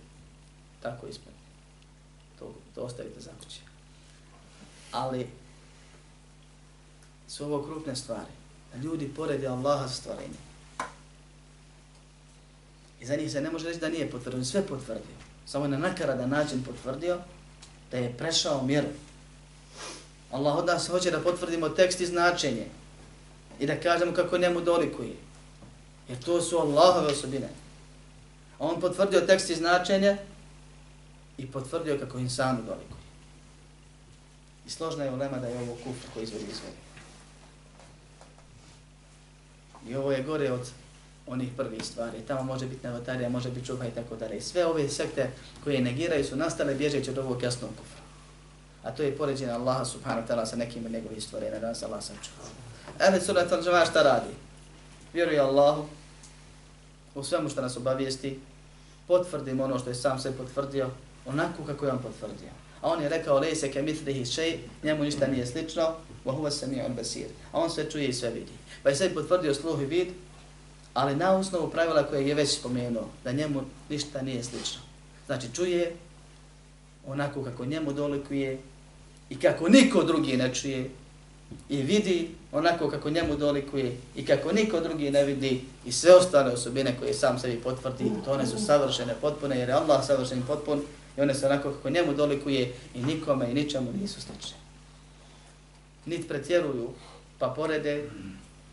tako 0.83 1.07
ispred. 1.07 1.35
To, 2.39 2.55
to 2.75 2.83
ostavite 2.83 3.21
za 3.21 3.31
kuće. 3.45 3.61
Ali 4.93 5.27
su 7.29 7.45
ovo 7.45 7.63
krupne 7.63 7.97
stvari. 7.97 8.38
Da 8.73 8.79
ljudi 8.79 9.13
poredi 9.17 9.47
Allaha 9.47 9.89
stvarenje. 9.89 10.39
I 13.01 13.07
za 13.07 13.17
njih 13.17 13.33
se 13.33 13.41
ne 13.41 13.51
može 13.51 13.69
reći 13.69 13.81
da 13.81 13.89
nije 13.89 14.11
potvrdio. 14.11 14.45
Sve 14.45 14.67
potvrdio. 14.67 15.17
Samo 15.47 15.65
je 15.65 15.69
na 15.69 15.79
nakaradan 15.79 16.31
način 16.31 16.65
potvrdio 16.65 17.19
da 17.91 17.99
je 17.99 18.17
prešao 18.19 18.63
mjeru. 18.63 18.89
Allah 20.33 20.57
od 20.57 20.67
nas 20.67 20.89
hoće 20.89 21.11
da 21.11 21.21
potvrdimo 21.21 21.69
tekst 21.69 22.01
i 22.01 22.07
značenje 22.07 22.67
i 23.61 23.67
da 23.67 23.81
kažemo 23.81 24.13
kako 24.13 24.39
njemu 24.39 24.61
dolikuje. 24.61 25.17
Jer 26.09 26.23
to 26.25 26.43
su 26.43 26.59
Allahove 26.59 27.07
osobine. 27.07 27.49
A 28.59 28.67
on 28.67 28.81
potvrdio 28.81 29.21
tekst 29.21 29.51
i 29.51 29.55
značenje 29.55 30.17
i 31.39 31.47
potvrdio 31.47 31.99
kako 31.99 32.19
insanu 32.19 32.59
dolikuje. 32.59 32.99
I 34.67 34.71
složna 34.71 35.05
je 35.05 35.13
ulema 35.13 35.39
da 35.39 35.47
je 35.47 35.59
ovo 35.59 35.75
kufr 35.75 36.07
koji 36.15 36.25
izvodi 36.25 36.45
izvodi. 36.45 36.88
I 39.87 39.95
ovo 39.95 40.13
je 40.13 40.23
gore 40.23 40.53
od 40.53 40.71
onih 41.27 41.49
prvih 41.57 41.85
stvari. 41.85 42.21
Tamo 42.29 42.43
može 42.43 42.67
biti 42.67 42.87
nevotarija, 42.87 43.29
može 43.29 43.51
biti 43.51 43.67
čuha 43.67 43.87
i 43.87 43.91
tako 43.91 44.17
dalje. 44.17 44.37
I 44.37 44.41
sve 44.41 44.67
ove 44.67 44.89
sekte 44.89 45.31
koje 45.65 45.81
negiraju 45.81 46.25
su 46.25 46.37
nastale 46.37 46.75
bježeći 46.75 47.11
od 47.11 47.19
ovog 47.19 47.43
jasnog 47.43 47.71
kufra 47.71 48.09
a 48.89 48.91
to 48.91 49.03
je 49.03 49.17
poređenje 49.17 49.53
Allaha 49.53 49.85
subhanahu 49.85 50.25
wa 50.25 50.29
ta'ala 50.29 50.47
sa 50.47 50.57
nekim 50.57 50.87
od 50.87 50.93
njegovih 50.93 51.23
stvorenja, 51.23 51.59
Danas 51.59 51.83
Allah 51.83 52.03
sam 52.03 52.17
čuo. 52.23 52.45
Ehli 53.01 53.21
surat 53.21 53.53
al 53.53 53.63
šta 53.63 54.03
radi? 54.03 54.33
Vjeruje 55.13 55.41
Allahu 55.41 55.85
u 57.15 57.25
svemu 57.25 57.49
što 57.49 57.63
nas 57.63 57.77
obavijesti, 57.77 58.41
potvrdimo 59.07 59.65
ono 59.65 59.79
što 59.79 59.91
je 59.91 59.95
sam 59.95 60.19
sve 60.19 60.33
potvrdio, 60.33 60.91
onako 61.27 61.65
kako 61.67 61.87
je 61.87 61.93
on 61.93 61.99
potvrdio. 61.99 62.51
A 62.81 62.89
on 62.89 63.03
je 63.03 63.09
rekao, 63.09 63.39
lej 63.39 63.55
se 63.55 63.73
ke 63.73 63.83
mitlihi 63.83 64.27
šej, 64.27 64.59
njemu 64.83 65.05
ništa 65.05 65.27
nije 65.27 65.47
slično, 65.47 65.83
wa 66.25 66.33
huwa 66.33 66.51
sami'un 66.51 66.95
basir. 66.97 67.27
A 67.53 67.61
on 67.61 67.71
sve 67.71 67.91
čuje 67.91 68.09
i 68.09 68.13
sve 68.13 68.31
vidi. 68.31 68.53
Pa 68.83 68.89
je 68.89 68.97
sve 68.97 69.15
potvrdio 69.15 69.55
sluh 69.55 69.83
i 69.83 69.87
vid, 69.87 70.09
ali 70.95 71.17
na 71.17 71.37
osnovu 71.37 71.71
pravila 71.71 72.03
koje 72.03 72.29
je 72.29 72.35
već 72.35 72.59
spomenuo, 72.59 73.09
da 73.25 73.33
njemu 73.33 73.63
ništa 73.89 74.23
nije 74.23 74.45
slično. 74.45 74.81
Znači 75.27 75.47
čuje 75.55 75.97
onako 77.07 77.45
kako 77.45 77.65
njemu 77.65 77.93
dolikuje, 77.93 78.59
i 79.31 79.39
kako 79.39 79.69
niko 79.69 80.05
drugi 80.05 80.37
ne 80.37 80.55
čuje 80.55 80.91
i 81.69 81.83
vidi 81.83 82.31
onako 82.53 82.89
kako 82.89 83.11
njemu 83.11 83.37
dolikuje 83.37 83.97
i 84.17 84.27
kako 84.27 84.53
niko 84.53 84.81
drugi 84.81 85.11
ne 85.11 85.25
vidi 85.25 85.61
i 85.87 85.93
sve 85.93 86.15
ostale 86.15 86.53
osobine 86.53 86.97
koje 87.01 87.15
sam 87.15 87.39
sebi 87.39 87.57
potvrdi, 87.57 88.11
to 88.25 88.33
one 88.33 88.47
su 88.47 88.65
savršene, 88.65 89.15
potpune, 89.21 89.59
jer 89.59 89.69
je 89.69 89.75
Allah 89.75 90.07
savršen 90.07 90.43
potpun 90.47 90.83
i 91.18 91.22
one 91.22 91.34
su 91.34 91.46
onako 91.46 91.72
kako 91.72 91.90
njemu 91.90 92.14
dolikuje 92.14 92.74
i 92.96 93.02
nikome 93.02 93.52
i 93.52 93.54
ničemu 93.54 93.94
nisu 94.02 94.22
slične. 94.22 94.58
Nit 96.06 96.28
pretjeruju 96.28 96.90
pa 97.40 97.48
porede, 97.48 98.10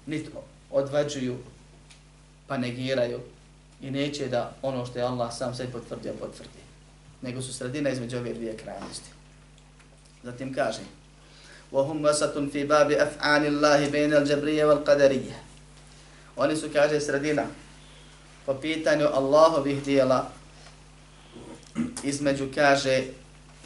nit 0.07 0.29
odvađuju 0.71 1.39
pa 2.47 2.57
negiraju 2.57 3.21
i 3.83 3.91
neće 3.91 4.29
da 4.29 4.57
ono 4.63 4.87
što 4.87 4.99
je 4.99 5.05
Allah 5.05 5.37
sam 5.37 5.55
sebi 5.55 5.73
potvrdio 5.73 6.13
potvrdi. 6.13 6.61
Nego 7.23 7.43
su 7.43 7.55
sredina 7.55 7.91
između 7.91 8.17
ove 8.17 8.35
dvije 8.35 8.57
krajnosti. 8.57 9.11
Zatim 10.23 10.55
kaže 10.55 10.81
وهم 11.73 12.05
وسط 12.05 12.39
في 12.53 12.65
باب 12.65 12.91
أفعال 12.91 13.47
الله 13.47 13.89
بين 13.89 14.15
الجبرية 14.15 14.65
والقدرية 14.65 15.51
Oni 16.37 16.57
su, 16.57 16.69
kaže, 16.73 17.01
sredina 17.01 17.47
po 18.47 18.55
pitanju 18.55 19.07
Allahovih 19.07 19.83
dijela 19.83 20.31
između, 22.04 22.48
kaže, 22.56 23.04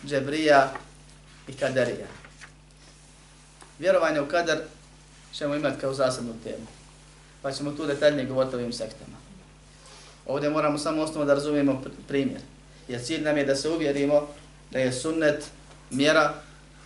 Džebrija 0.05 0.73
i 1.47 1.53
Kaderija. 1.53 2.07
Vjerovanje 3.79 4.21
u 4.21 4.27
Kader 4.27 4.59
ćemo 5.33 5.55
imati 5.55 5.81
kao 5.81 5.93
zasebnu 5.93 6.33
temu. 6.43 6.67
Pa 7.41 7.51
ćemo 7.51 7.71
tu 7.71 7.85
detaljnije 7.85 8.25
govoriti 8.25 8.55
o 8.55 8.59
ovim 8.59 8.73
sektama. 8.73 9.17
Ovdje 10.25 10.49
moramo 10.49 10.77
samo 10.77 11.01
osnovno 11.01 11.25
da 11.25 11.33
razumijemo 11.33 11.83
primjer. 12.07 12.41
Jer 12.87 13.03
cilj 13.03 13.21
nam 13.21 13.37
je 13.37 13.45
da 13.45 13.55
se 13.55 13.69
uvjerimo 13.69 14.27
da 14.71 14.79
je 14.79 14.93
sunnet 14.93 15.45
mjera 15.91 16.33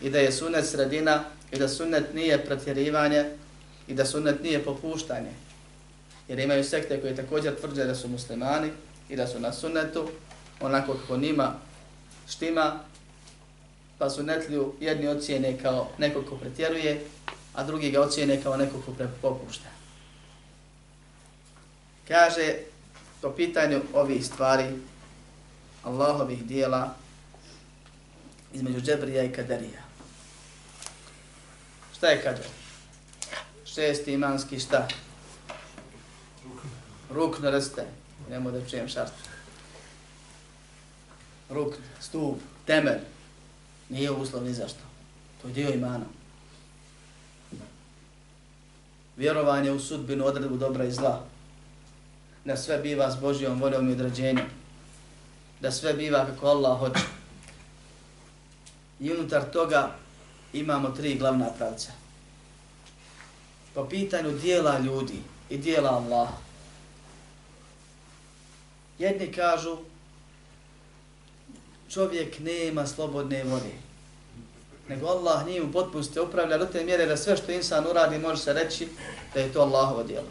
i 0.01 0.09
da 0.09 0.19
je 0.19 0.31
sunnet 0.31 0.65
sredina 0.65 1.23
i 1.51 1.57
da 1.57 1.69
sunnet 1.69 2.13
nije 2.13 2.45
pretjerivanje 2.45 3.25
i 3.87 3.93
da 3.93 4.05
sunnet 4.05 4.43
nije 4.43 4.63
popuštanje. 4.63 5.31
Jer 6.27 6.39
imaju 6.39 6.63
sekte 6.63 7.01
koje 7.01 7.15
također 7.15 7.55
tvrđe 7.55 7.85
da 7.85 7.95
su 7.95 8.07
muslimani 8.07 8.69
i 9.09 9.15
da 9.15 9.27
su 9.27 9.39
na 9.39 9.53
sunnetu, 9.53 10.09
onako 10.65 10.93
kako 10.93 11.17
njima 11.17 11.53
štima, 12.29 12.79
pa 13.97 14.09
su 14.09 14.23
netlju 14.23 14.73
jedni 14.79 15.07
ocijene 15.07 15.57
kao 15.61 15.89
neko 15.97 16.21
ko 16.21 16.35
pretjeruje, 16.35 17.05
a 17.53 17.63
drugi 17.63 17.91
ga 17.91 18.01
ocijene 18.01 18.43
kao 18.43 18.57
neko 18.57 18.81
ko 18.81 18.93
popušta. 19.21 19.69
Kaže, 22.07 22.55
po 23.21 23.29
pitanju 23.29 23.81
ovih 23.93 24.25
stvari, 24.25 24.65
Allahovih 25.83 26.43
dijela, 26.43 26.95
između 28.53 28.81
Džebrija 28.81 29.23
i 29.23 29.31
Kaderija. 29.31 29.81
Šta 31.97 32.07
je 32.07 32.21
kader? 32.21 32.45
Šesti 33.65 34.13
imanski 34.13 34.59
šta? 34.59 34.87
Rukno 37.11 37.51
reste. 37.51 37.85
Nemo 38.29 38.51
da 38.51 38.69
čujem 38.69 38.87
šartu. 38.87 39.32
Ruk, 41.53 41.73
stup, 41.99 42.39
temelj. 42.65 42.99
Nije 43.89 44.11
uslov 44.11 44.43
ni 44.43 44.53
zašto. 44.53 44.79
To 45.41 45.47
je 45.47 45.53
dio 45.53 45.69
imana. 45.69 46.05
vjerovanje 49.17 49.71
u 49.71 49.79
sudbinu, 49.79 50.25
odredbu 50.25 50.57
dobra 50.57 50.85
i 50.85 50.91
zla, 50.91 51.25
da 52.45 52.57
sve 52.57 52.77
biva 52.77 53.11
s 53.11 53.19
Božijom 53.21 53.61
voljom 53.61 53.89
i 53.89 53.91
određenjem, 53.91 54.45
da 55.59 55.71
sve 55.71 55.93
biva 55.93 56.25
kako 56.25 56.47
Allah 56.47 56.79
hoće. 56.79 56.99
I 58.99 59.13
unutar 59.13 59.51
toga 59.51 59.95
imamo 60.53 60.89
tri 60.89 61.15
glavna 61.15 61.49
pravca. 61.57 61.91
Po 63.73 63.85
pitanju 63.89 64.31
dijela 64.31 64.79
ljudi 64.79 65.19
i 65.49 65.57
dijela 65.57 65.89
Allaha. 65.89 66.37
Jedni 68.99 69.31
kažu 69.31 69.77
čovjek 71.93 72.39
nema 72.39 72.87
slobodne 72.87 73.43
volje. 73.43 73.73
Nego 74.89 75.07
Allah 75.07 75.45
nije 75.45 75.63
u 75.63 75.71
potpunosti 75.71 76.19
upravlja 76.19 76.57
do 76.57 76.65
te 76.65 76.83
mjere 76.83 77.05
da 77.05 77.17
sve 77.17 77.37
što 77.37 77.51
insan 77.51 77.87
uradi 77.87 78.19
može 78.19 78.41
se 78.41 78.53
reći 78.53 78.87
da 79.33 79.39
je 79.39 79.53
to 79.53 79.61
Allahovo 79.61 80.03
djelo. 80.03 80.27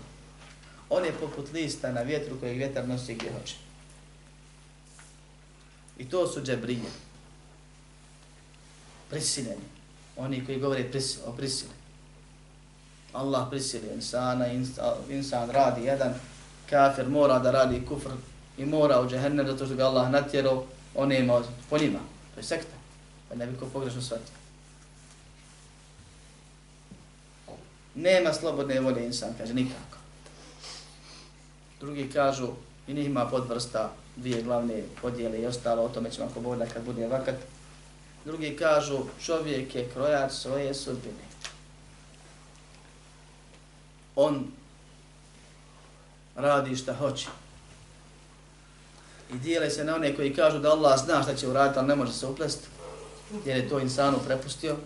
On 0.90 1.05
je 1.05 1.12
poput 1.20 1.53
lista 1.53 1.92
na 1.92 2.01
vjetru 2.01 2.40
kojeg 2.40 2.57
vjetar 2.57 2.88
nosi 2.88 3.14
gdje 3.14 3.33
hoće. 3.33 3.55
I 5.98 6.09
to 6.09 6.27
su 6.27 6.40
džebrije. 6.40 6.90
Prisiljeni. 9.11 9.64
Oni 10.16 10.46
koji 10.46 10.61
govore 10.61 10.90
prisil, 10.90 11.20
o 11.27 11.33
prisili. 11.33 11.72
Allah 13.12 13.46
prisili 13.51 13.88
insana, 13.94 14.46
insan 15.09 15.51
radi 15.51 15.85
jedan, 15.85 16.14
kafir 16.70 17.09
mora 17.09 17.38
da 17.38 17.51
radi 17.51 17.87
kufr 17.88 18.11
i 18.59 18.64
mora 18.64 19.01
u 19.01 19.09
džehennem 19.09 19.46
zato 19.46 19.66
što 19.66 19.75
ga 19.75 19.87
Allah 19.87 20.11
natjerao, 20.11 20.64
one 20.94 21.18
ima 21.18 21.42
po 21.70 21.78
njima. 21.78 21.98
To 22.35 22.40
je 22.40 22.44
sekta. 22.44 22.76
Pa 23.28 23.35
ne 23.35 23.46
bi 23.46 23.59
ko 23.59 23.66
pogrešno 23.66 24.02
shvatio. 24.02 24.35
Nema 27.94 28.33
slobodne 28.33 28.81
volje 28.81 29.07
insan, 29.07 29.35
kaže 29.38 29.55
nikako. 29.55 29.98
Drugi 31.81 32.11
kažu, 32.12 32.48
i 32.87 32.94
njih 32.94 33.07
ima 33.07 33.26
podvrsta, 33.26 33.92
dvije 34.16 34.42
glavne 34.42 34.83
podjele 35.02 35.40
i 35.40 35.46
ostalo, 35.46 35.83
o 35.83 35.88
tome 35.88 36.11
ćemo 36.11 36.26
ako 36.31 36.40
bolje 36.40 36.68
kad 36.74 36.85
bude 36.85 37.07
vakat. 37.07 37.37
Drugi 38.24 38.57
kažu, 38.57 38.98
čovjek 39.24 39.74
je 39.74 39.88
krojač 39.94 40.33
svoje 40.33 40.74
sudbine. 40.74 41.24
On 44.16 44.46
radi 46.37 46.76
šta 46.76 46.94
hoće. 46.94 47.26
I 49.35 49.38
dijele 49.38 49.71
se 49.71 49.85
na 49.85 49.95
one 49.95 50.16
koji 50.16 50.35
kažu 50.35 50.59
da 50.59 50.71
Allah 50.71 51.01
zna 51.05 51.23
šta 51.23 51.35
će 51.35 51.49
uraditi, 51.49 51.79
ali 51.79 51.88
ne 51.88 51.97
može 51.97 52.12
se 52.12 52.27
uplesti, 52.27 52.66
jer 53.45 53.57
je 53.57 53.68
to 53.68 53.79
insanu 53.79 54.18
prepustio. 54.27 54.77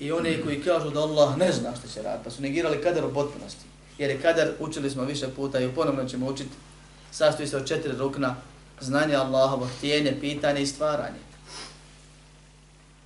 I 0.00 0.12
one 0.12 0.42
koji 0.42 0.62
kažu 0.62 0.90
da 0.90 1.00
Allah 1.00 1.36
ne 1.36 1.52
zna 1.52 1.76
šta 1.76 1.88
će 1.88 2.02
raditi, 2.02 2.24
pa 2.24 2.30
su 2.30 2.42
negirali 2.42 2.82
kader 2.82 3.04
u 3.04 3.14
potpunosti. 3.14 3.64
Jer 3.98 4.10
je 4.10 4.20
kader, 4.20 4.52
učili 4.58 4.90
smo 4.90 5.04
više 5.04 5.28
puta 5.28 5.60
i 5.60 5.68
ponovno 5.68 6.04
ćemo 6.04 6.26
učiti, 6.26 6.50
sastoji 7.10 7.48
se 7.48 7.56
od 7.56 7.68
četiri 7.68 7.92
rukna, 7.92 8.36
znanje 8.80 9.14
Allahovo, 9.14 9.68
htjenje, 9.78 10.16
pitanje 10.20 10.62
i 10.62 10.66
stvaranje. 10.66 11.18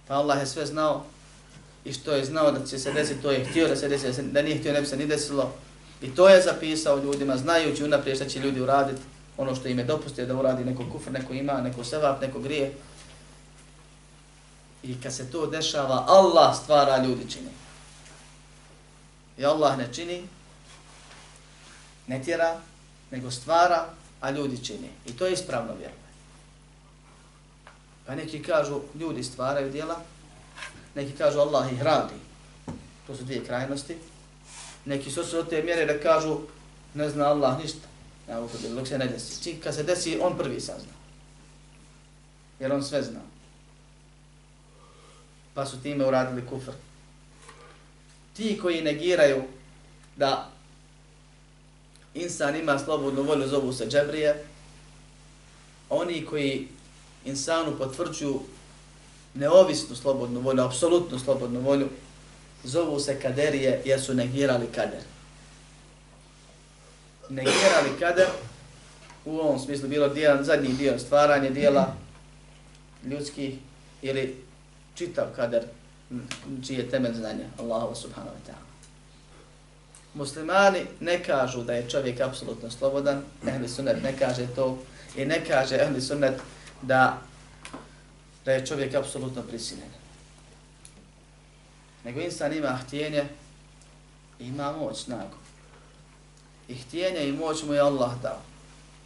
Pa 0.09 0.15
Allah 0.15 0.41
je 0.41 0.47
sve 0.47 0.67
znao 0.67 1.05
i 1.85 1.93
što 1.93 2.13
je 2.13 2.25
znao 2.25 2.53
da 2.53 2.67
će 2.67 2.79
se 2.79 2.93
desiti, 2.93 3.23
to 3.23 3.31
je 3.31 3.45
htio 3.45 3.69
da 3.69 3.77
se 3.77 3.89
desi, 3.89 4.23
da 4.23 4.43
nije 4.43 4.59
htio 4.59 4.73
ne 4.73 4.81
bi 4.81 4.87
se 4.87 4.97
ni 4.97 5.07
desilo. 5.07 5.53
I 6.03 6.15
to 6.15 6.29
je 6.29 6.43
zapisao 6.43 6.99
ljudima, 6.99 7.37
znajući 7.37 7.85
unaprijed 7.85 8.17
šta 8.17 8.29
će 8.29 8.41
ljudi 8.41 8.61
uraditi, 8.61 9.01
ono 9.37 9.55
što 9.55 9.69
im 9.69 9.79
je 9.79 9.85
dopustio 9.85 10.27
da 10.27 10.37
uradi 10.37 10.65
neko 10.65 10.85
kufr, 10.93 11.13
neko 11.13 11.33
ima, 11.33 11.53
neko 11.53 11.85
sevap, 11.85 12.21
neko 12.21 12.41
grije. 12.41 12.73
I 14.83 15.01
kad 15.01 15.15
se 15.15 15.31
to 15.31 15.47
dešava, 15.47 16.05
Allah 16.09 16.57
stvara 16.57 17.05
ljudi 17.05 17.31
čini. 17.31 17.51
I 19.39 19.45
Allah 19.45 19.79
ne 19.79 19.89
čini, 19.93 20.29
ne 22.07 22.23
tjera, 22.23 22.61
nego 23.11 23.31
stvara, 23.31 23.87
a 24.21 24.31
ljudi 24.31 24.65
čini. 24.65 24.91
I 25.07 25.13
to 25.13 25.27
je 25.27 25.33
ispravno 25.33 25.73
vjerovanje. 25.73 26.07
Pa 28.07 28.15
neki 28.15 28.43
kažu, 28.43 28.81
ljudi 28.95 29.23
stvaraju 29.23 29.71
dijela, 29.71 29.97
neki 30.95 31.13
kažu 31.13 31.41
Allah 31.41 31.73
ih 31.73 31.83
radi. 31.83 32.15
To 33.07 33.17
su 33.17 33.25
dvije 33.25 33.45
krajnosti. 33.45 33.97
Neki 34.85 35.11
su 35.11 35.25
se 35.25 35.39
od 35.39 35.49
te 35.49 35.63
mjere 35.63 35.87
da 35.87 36.01
kažu, 36.01 36.39
ne 36.95 37.09
zna 37.11 37.25
Allah 37.25 37.59
ništa. 37.59 37.89
Ja, 38.29 38.41
dok 38.75 38.89
se 38.89 38.99
ne 38.99 39.07
desi. 39.07 39.43
Čim 39.43 39.61
kad 39.61 39.75
se 39.75 39.83
desi, 39.83 40.19
on 40.23 40.39
prvi 40.39 40.61
sazna. 40.61 40.93
Jer 42.61 42.73
on 42.73 42.83
sve 42.83 43.03
zna. 43.03 43.21
Pa 45.55 45.67
su 45.67 45.83
time 45.83 46.07
uradili 46.07 46.47
kufr. 46.47 46.73
Ti 48.37 48.59
koji 48.63 48.83
negiraju 48.83 49.43
da 50.17 50.51
insan 52.15 52.57
ima 52.57 52.79
slobodnu 52.79 53.23
volju, 53.23 53.49
zovu 53.49 53.73
se 53.73 53.87
džebrije, 53.87 54.45
oni 55.91 56.25
koji 56.25 56.69
insanu 57.25 57.79
potvrđuju 57.79 58.41
neovisnu 59.35 59.97
slobodnu 59.97 60.41
volju, 60.41 60.63
apsolutnu 60.63 61.19
slobodnu 61.19 61.61
volju, 61.61 61.89
zovu 62.65 63.01
se 63.01 63.21
kaderije 63.21 63.83
jer 63.85 64.01
su 64.01 64.15
negirali 64.15 64.67
kader. 64.67 65.03
Negirali 67.29 67.99
kader 68.01 68.27
u 69.25 69.39
ovom 69.39 69.59
smislu 69.59 69.89
bilo 69.89 70.09
dio, 70.09 70.43
zadnji 70.43 70.69
dio 70.69 70.99
stvaranje 70.99 71.51
dijela 71.51 71.95
ljudskih 73.05 73.55
ili 74.03 74.45
čitav 74.95 75.27
kader 75.37 75.65
čiji 76.67 76.77
je 76.77 76.91
temelj 76.91 77.15
znanja 77.15 77.45
Allahu 77.59 77.95
subhanahu 77.95 78.37
wa 78.37 78.51
ta'ala. 78.51 78.67
Muslimani 80.15 80.87
ne 81.01 81.23
kažu 81.25 81.63
da 81.63 81.73
je 81.73 81.91
čovjek 81.91 82.21
apsolutno 82.21 82.71
slobodan, 82.71 83.23
ehli 83.49 83.69
sunnet 83.69 84.03
ne 84.03 84.19
kaže 84.19 84.47
to 84.55 84.79
i 85.17 85.25
ne 85.25 85.45
kaže 85.45 85.77
ehli 85.77 86.01
sunnet 86.01 86.41
da, 86.83 87.19
da 88.45 88.53
je 88.53 88.67
čovjek 88.67 88.95
apsolutno 88.95 89.43
prisiljen. 89.43 89.91
Nego 92.05 92.21
insan 92.21 92.53
ima 92.53 92.79
htjenje 92.87 93.25
ima 94.41 94.73
moć, 94.73 95.05
snagu. 95.05 95.37
I 96.69 96.75
htjenje 96.75 97.29
i 97.29 97.33
moć 97.33 97.63
mu 97.63 97.75
je 97.75 97.81
Allah 97.81 98.11
dao 98.23 98.41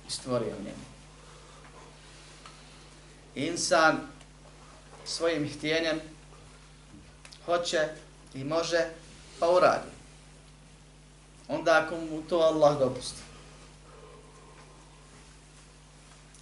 i 0.08 0.10
stvorio 0.10 0.54
u 0.60 0.64
njemu. 0.64 0.84
Insan 3.34 4.00
svojim 5.04 5.48
htjenjem 5.48 6.00
hoće 7.46 7.88
i 8.34 8.44
može 8.44 8.84
pa 9.38 9.48
uradi. 9.50 9.90
Onda 11.48 11.82
ako 11.84 11.96
mu 11.96 12.22
to 12.22 12.38
Allah 12.38 12.78
dopusti. 12.78 13.22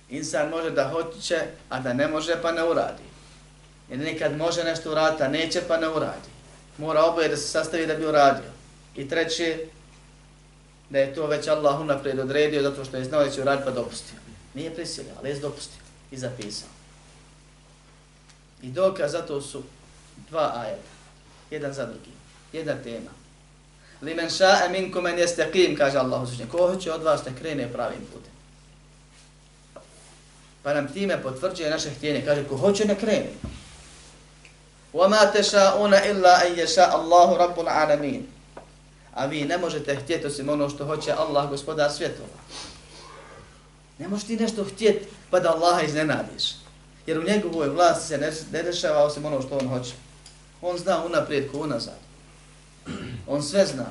Insan 0.09 0.49
može 0.49 0.71
da 0.71 0.89
hoće, 0.89 1.41
a 1.69 1.81
da 1.81 1.93
ne 1.93 2.09
može, 2.09 2.43
pa 2.43 2.53
ne 2.53 2.65
uradi. 2.65 3.03
Jer 3.91 3.99
nekad 3.99 4.37
može 4.37 4.65
nešto 4.65 4.91
uraditi, 4.91 5.23
a 5.23 5.29
neće, 5.29 5.63
pa 5.69 5.77
ne 5.77 5.89
uradi. 5.89 6.29
Mora 6.79 7.05
oboje 7.05 7.29
da 7.29 7.37
se 7.37 7.49
sastavi 7.49 7.87
da 7.87 7.95
bi 7.95 8.07
uradio. 8.07 8.51
I 8.97 9.09
treće, 9.09 9.67
da 10.90 11.00
je 11.00 11.16
to 11.16 11.28
već 11.28 11.48
Allah 11.48 11.80
unaprijed 11.80 12.20
odredio 12.20 12.62
zato 12.62 12.86
što 12.86 12.98
je 12.98 13.04
znao 13.04 13.24
da 13.24 13.30
će 13.30 13.42
uraditi, 13.42 13.66
pa 13.66 13.72
dopustio. 13.72 14.16
Nije 14.54 14.76
prisilio, 14.76 15.14
ali 15.20 15.30
je 15.30 15.40
dopustio 15.40 15.82
i 16.12 16.18
zapisao. 16.18 16.70
I 18.62 18.68
dokaz 18.68 19.12
zato 19.12 19.42
su 19.42 19.64
dva 20.30 20.54
ajeta. 20.56 20.94
Jedan 21.52 21.74
za 21.74 21.86
drugi. 21.86 22.12
Jedna 22.54 22.74
tema. 22.84 23.10
Limen 24.02 24.30
ša'a 24.30 24.70
minkum 24.72 25.08
en 25.08 25.20
jeste 25.20 25.50
qim, 25.54 25.78
kaže 25.78 25.98
Allah 25.98 26.24
uzvišnje. 26.24 26.46
Ko 26.52 26.58
hoće 26.58 26.92
od 26.92 27.04
vas 27.04 27.22
da 27.24 27.32
krene 27.40 27.74
pravim 27.74 28.06
putem? 28.14 28.34
Pa 30.64 30.74
nam 30.74 30.94
time 30.94 31.24
potvrđuje 31.24 31.70
naše 31.70 31.90
htjenje. 31.90 32.24
Kaže, 32.26 32.44
ko 32.44 32.58
hoće 32.58 32.86
ne 32.86 32.96
krene. 32.96 33.30
وَمَا 34.94 35.34
تَشَاءُونَ 35.34 35.94
إِلَّا 35.94 36.34
أَنْ 36.46 36.60
يَشَاءَ 36.60 36.92
اللَّهُ 36.96 37.38
رَبُّ 37.38 37.60
الْعَالَمِينَ 37.60 38.22
A 39.15 39.27
vi 39.27 39.45
ne 39.45 39.59
možete 39.59 39.97
htjeti 39.97 40.27
osim 40.27 40.49
ono 40.49 40.69
što 40.69 40.87
hoće 40.87 41.13
Allah, 41.13 41.51
gospodar 41.51 41.93
svjetova. 41.93 42.29
Ne 43.99 44.09
možeš 44.09 44.27
ti 44.27 44.37
nešto 44.37 44.65
htjeti 44.65 45.07
pa 45.31 45.41
da 45.41 45.51
Allaha 45.51 45.83
iznenadiš. 45.83 46.45
Jer 47.07 47.19
u 47.19 47.25
njegovoj 47.25 47.69
vlasti 47.69 48.07
se 48.07 48.19
ne, 48.19 48.33
ne 48.53 48.63
dešava 48.63 49.05
osim 49.05 49.25
ono 49.25 49.43
što 49.43 49.59
on 49.59 49.69
hoće. 49.69 49.93
On 50.63 50.79
zna 50.79 51.05
unaprijed 51.05 51.51
ko 51.51 51.59
unazad. 51.59 51.99
On 53.27 53.43
sve 53.43 53.67
zna. 53.67 53.87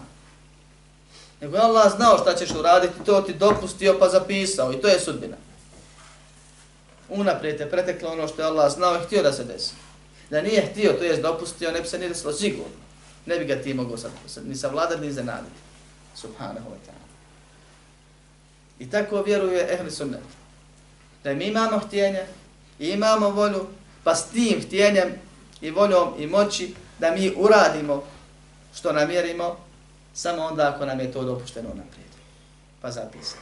Nego 1.41 1.57
Allah 1.57 1.95
znao 1.95 2.17
šta 2.17 2.35
ćeš 2.35 2.51
uraditi, 2.51 3.03
to 3.05 3.21
ti 3.21 3.33
dopustio 3.33 3.95
pa 3.99 4.09
zapisao 4.09 4.73
i 4.73 4.81
to 4.81 4.87
je 4.87 4.99
sudbina 4.99 5.37
unaprijed 7.09 7.59
je 7.59 7.69
preteklo 7.69 8.11
ono 8.11 8.27
što 8.27 8.41
je 8.41 8.45
Allah 8.45 8.73
znao 8.73 8.95
i 8.95 9.05
htio 9.05 9.23
da 9.23 9.33
se 9.33 9.43
desi. 9.43 9.73
Da 10.29 10.41
nije 10.41 10.69
htio, 10.71 10.93
to 10.93 11.03
je 11.03 11.17
dopustio, 11.17 11.71
ne 11.71 11.81
bi 11.81 11.87
se 11.87 11.99
nije 11.99 12.09
desilo 12.09 12.33
sigurno. 12.33 12.86
Ne 13.27 13.39
bi 13.39 13.45
ga 13.45 13.61
ti 13.61 13.73
mogao 13.73 13.97
sad, 13.97 14.11
ni 14.43 14.55
savladati, 14.55 15.01
ni 15.01 15.11
zanaditi. 15.11 15.59
Subhanahu 16.15 16.69
wa 16.69 16.79
ta'ala. 16.85 17.07
I 18.79 18.89
tako 18.89 19.21
vjeruje 19.21 19.73
ehli 19.73 19.91
sunnet. 19.91 20.23
Da 21.23 21.33
mi 21.33 21.45
imamo 21.45 21.79
htjenje 21.79 22.25
i 22.79 22.89
imamo 22.89 23.29
volju, 23.29 23.67
pa 24.03 24.15
s 24.15 24.29
tim 24.29 24.61
htjenjem 24.61 25.13
i 25.61 25.71
voljom 25.71 26.13
i 26.17 26.27
moći 26.27 26.75
da 26.99 27.11
mi 27.11 27.33
uradimo 27.35 28.03
što 28.75 28.93
namjerimo, 28.93 29.57
samo 30.13 30.41
onda 30.41 30.73
ako 30.75 30.85
nam 30.85 30.99
je 30.99 31.11
to 31.11 31.23
dopušteno 31.23 31.69
naprijed. 31.69 32.11
Pa 32.81 32.91
zapisati. 32.91 33.41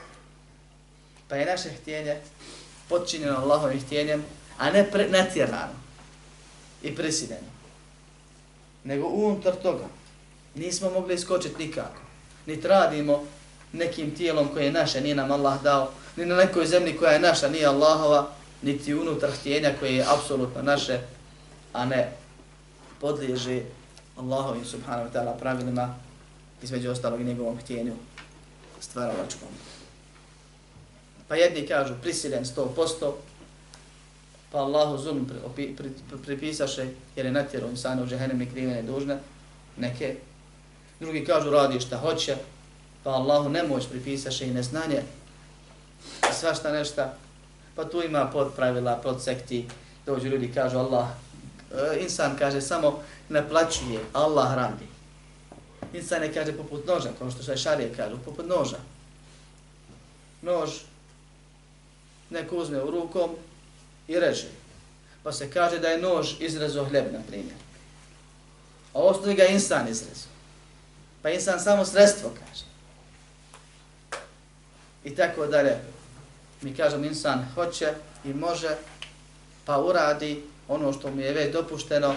Pa 1.27 1.35
je 1.35 1.45
naše 1.45 1.69
htjenje 1.69 2.21
podčinjeno 2.89 3.37
Allahovim 3.37 3.81
htjenjem, 3.81 4.25
a 4.57 4.69
ne 4.71 4.91
pre, 4.91 5.09
natjerano 5.09 5.73
i 6.83 6.95
prisiljeno. 6.95 7.54
Nego 8.85 9.07
unutar 9.07 9.55
toga 9.55 9.85
nismo 10.55 10.89
mogli 10.89 11.13
iskočiti 11.13 11.65
nikako. 11.65 12.01
Ni 12.45 12.61
radimo 12.61 13.23
nekim 13.73 14.15
tijelom 14.15 14.47
koje 14.47 14.65
je 14.65 14.71
naše, 14.71 15.01
nije 15.01 15.15
nam 15.15 15.31
Allah 15.31 15.61
dao, 15.63 15.91
ni 16.15 16.25
na 16.25 16.35
nekoj 16.35 16.65
zemlji 16.65 16.97
koja 16.97 17.11
je 17.11 17.19
naša, 17.19 17.49
nije 17.49 17.65
Allahova, 17.65 18.29
niti 18.61 18.93
unutar 18.93 19.31
htjenja 19.31 19.73
koje 19.79 19.95
je 19.95 20.05
apsolutno 20.07 20.61
naše, 20.61 20.99
a 21.73 21.85
ne 21.85 22.11
podliježe 23.01 23.61
Allahovim 24.17 24.65
subhanahu 24.65 25.09
wa 25.09 25.13
ta'ala 25.13 25.39
pravilima, 25.39 25.95
između 26.63 26.91
ostalog 26.91 27.21
njegovom 27.21 27.57
htjenju 27.57 27.93
stvaralačkom. 28.79 29.49
Pa 31.27 31.35
jedni 31.35 31.67
kažu 31.67 31.93
prisiljen 32.01 32.45
100%, 32.45 33.11
pa 34.55 34.61
Allahu 34.61 34.97
zulm 34.97 35.27
pripisaše 36.25 36.87
jer 37.15 37.25
je 37.25 37.31
natjerao 37.31 37.69
insana 37.69 38.03
u 38.03 38.07
džehennem 38.07 38.41
i 38.41 38.49
krivene 38.49 38.81
dužne, 38.81 39.17
neke. 39.77 40.15
Drugi 40.99 41.25
kažu 41.25 41.49
radi 41.49 41.79
šta 41.79 41.97
hoće, 41.97 42.35
pa 43.03 43.09
Allahu 43.09 43.49
nemoć 43.49 43.87
pripisaše 43.89 44.47
i 44.47 44.53
neznanje, 44.53 45.01
i 46.29 46.33
svašta 46.33 46.71
nešta. 46.71 47.13
Pa 47.75 47.85
tu 47.85 48.03
ima 48.03 48.29
pod 48.33 48.53
pravila, 48.55 48.95
pod 48.95 49.23
sekti, 49.23 49.67
dođu 50.05 50.27
ljudi 50.27 50.51
kažu 50.53 50.77
Allah, 50.77 51.07
e, 51.71 51.99
insan 52.01 52.37
kaže 52.39 52.61
samo 52.61 52.99
naplaćuje, 53.29 53.99
Allah 54.13 54.55
radi. 54.55 54.87
Insan 55.93 56.21
ne 56.21 56.33
kaže 56.33 56.57
poput 56.57 56.87
noža, 56.87 57.09
kao 57.19 57.31
što 57.31 57.43
se 57.43 57.57
šarije 57.57 57.93
kažu, 57.95 58.17
poput 58.25 58.47
noža. 58.47 58.77
Nož 60.41 60.69
neko 62.29 62.55
uzme 62.55 62.83
u 62.83 62.91
rukom 62.91 63.35
i 64.07 64.19
reže. 64.19 64.47
Pa 65.23 65.31
se 65.31 65.51
kaže 65.51 65.79
da 65.79 65.87
je 65.87 65.97
nož 65.97 66.33
izrezo 66.39 66.85
hljeb, 66.85 67.13
na 67.13 67.19
primjer. 67.27 67.57
A 68.93 68.99
osnovi 68.99 69.33
ga 69.35 69.45
insan 69.45 69.87
izrezo. 69.87 70.27
Pa 71.21 71.29
insan 71.29 71.59
samo 71.59 71.85
sredstvo 71.85 72.29
kaže. 72.29 72.63
I 75.03 75.15
tako 75.15 75.45
dalje. 75.45 75.77
Mi 76.61 76.75
kažemo 76.75 77.05
insan 77.05 77.45
hoće 77.55 77.93
i 78.25 78.33
može, 78.33 78.75
pa 79.65 79.79
uradi 79.79 80.43
ono 80.67 80.93
što 80.93 81.11
mu 81.11 81.21
je 81.21 81.33
već 81.33 81.53
dopušteno, 81.53 82.15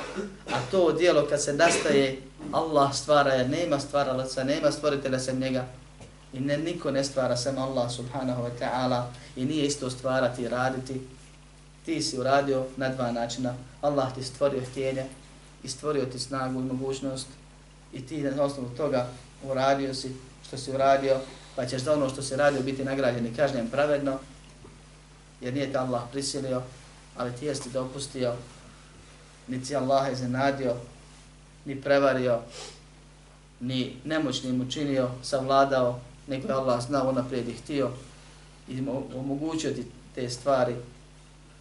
a 0.53 0.61
to 0.70 0.92
dijelo 0.92 1.27
kad 1.27 1.42
se 1.42 1.53
nastaje, 1.53 2.18
Allah 2.53 2.94
stvara 2.94 3.33
jer 3.33 3.51
nema 3.51 3.81
stvaralaca, 3.81 4.44
nema 4.44 4.72
stvoritelja 4.72 5.18
sem 5.18 5.38
njega 5.38 5.66
i 6.33 6.40
ne, 6.40 6.59
niko 6.59 6.90
ne 6.90 7.05
stvara 7.05 7.37
sem 7.37 7.59
Allah 7.59 7.90
subhanahu 7.92 8.42
wa 8.42 8.51
ta'ala 8.61 9.03
i 9.37 9.44
nije 9.44 9.66
isto 9.66 9.90
stvarati 9.90 10.42
i 10.42 10.48
raditi. 10.48 11.01
Ti 11.88 12.03
si 12.03 12.18
uradio 12.18 12.66
na 12.77 12.88
dva 12.88 13.12
načina. 13.12 13.55
Allah 13.81 14.14
ti 14.14 14.22
stvorio 14.22 14.62
htjenje 14.70 15.05
i 15.64 15.68
stvorio 15.68 16.05
ti 16.05 16.18
snagu 16.18 16.61
i 16.61 16.64
mogućnost 16.64 17.27
i 17.92 18.07
ti 18.07 18.22
na 18.22 18.42
osnovu 18.42 18.68
toga 18.77 19.09
uradio 19.44 19.94
si 19.94 20.12
što 20.46 20.57
si 20.57 20.70
uradio, 20.70 21.16
pa 21.57 21.66
ćeš 21.66 21.83
za 21.83 21.92
ono 21.92 22.09
što 22.09 22.22
si 22.22 22.37
radio 22.37 22.62
biti 22.62 22.85
nagrađen 22.85 23.27
i 23.27 23.35
kažnjen 23.37 23.70
pravedno, 23.70 24.18
jer 25.40 25.55
nije 25.55 25.72
te 25.72 25.79
Allah 25.79 26.03
prisilio, 26.12 26.62
ali 27.16 27.33
ti 27.33 27.46
jesi 27.46 27.70
dopustio, 27.70 28.35
ni 29.46 29.64
ti 29.64 29.77
Allah 29.77 30.12
iznenadio, 30.12 30.74
ni 31.64 31.81
prevario, 31.81 32.40
ni 33.61 33.96
nemoćnim 34.05 34.61
učinio, 34.61 35.11
savladao, 35.22 36.01
nego 36.27 36.48
je 36.48 36.55
Allah 36.55 36.87
znao 36.87 37.12
naprijed 37.12 37.48
i 37.48 37.53
htio 37.53 37.90
i 38.68 38.81
omogućio 39.16 39.70
ti 39.70 39.87
te 40.14 40.31
stvari, 40.31 40.77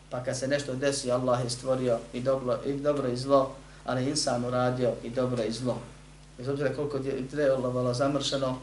pa 0.10 0.24
kad 0.24 0.38
se 0.38 0.48
nešto 0.48 0.76
desi, 0.76 1.12
Allah 1.12 1.44
je 1.44 1.50
stvorio 1.50 2.00
i 2.14 2.22
dobro 2.22 2.60
i, 2.66 2.74
dobro 2.74 3.08
i 3.08 3.18
zlo, 3.18 3.56
ali 3.86 4.10
insan 4.10 4.46
uradio 4.46 4.94
i 5.04 5.10
dobro 5.10 5.44
i 5.44 5.52
zlo. 5.52 5.78
Bez 6.38 6.48
obzira 6.48 6.76
koliko 6.76 6.98
je 6.98 7.28
trebalo 7.28 7.94
zamršeno, 7.94 8.60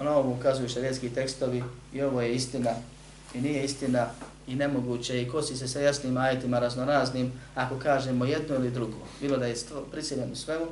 ono 0.00 0.10
ovo 0.10 0.32
ukazuju 0.32 0.68
šarijetski 0.68 1.10
tekstovi 1.10 1.64
i 1.92 2.02
ovo 2.02 2.22
je 2.22 2.34
istina 2.34 2.70
i 3.34 3.40
nije 3.40 3.64
istina 3.64 4.06
i 4.46 4.54
nemoguće 4.54 5.22
i 5.22 5.28
kosi 5.28 5.56
se 5.56 5.68
sa 5.68 5.80
jasnim 5.80 6.16
ajetima 6.16 6.58
raznoraznim 6.58 7.32
ako 7.54 7.78
kažemo 7.78 8.24
jedno 8.24 8.54
ili 8.54 8.70
drugo, 8.70 8.98
bilo 9.20 9.36
da 9.36 9.46
je 9.46 9.56
prisiljen 9.90 10.32
u 10.32 10.36
svemu 10.36 10.66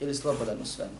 ili 0.00 0.14
slobodan 0.14 0.56
u 0.62 0.66
svemu. 0.66 0.98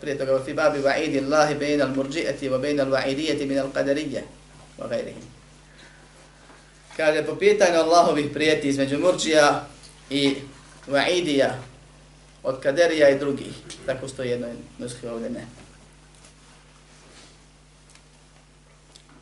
prije 0.00 0.18
toga, 0.18 0.36
u 0.36 0.44
fi 0.44 0.54
babi 0.54 0.78
وفي 0.78 1.24
Allahi 1.24 1.54
bejna 1.54 1.84
al-murđi'ati 1.84 2.50
wa 2.50 2.58
bejna 2.58 2.84
al-wa'idijati 2.84 3.46
min 3.46 3.58
al-qadarija 3.58 4.22
wa 4.78 4.88
gajrihim. 4.88 5.22
Kaže, 6.96 7.26
po 7.26 7.34
pitanju 7.34 7.78
Allahovih 7.78 8.30
prijeti 8.32 8.68
između 8.68 8.98
murđija 8.98 9.66
i 10.10 10.34
Va'idija 10.86 11.50
od 12.42 12.60
Kaderija 12.60 13.08
i 13.08 13.18
drugih. 13.18 13.52
Tako 13.86 14.08
stoji 14.08 14.30
jedno 14.30 14.46
nuskri 14.78 15.08
ovdje 15.08 15.30
ne. 15.30 15.46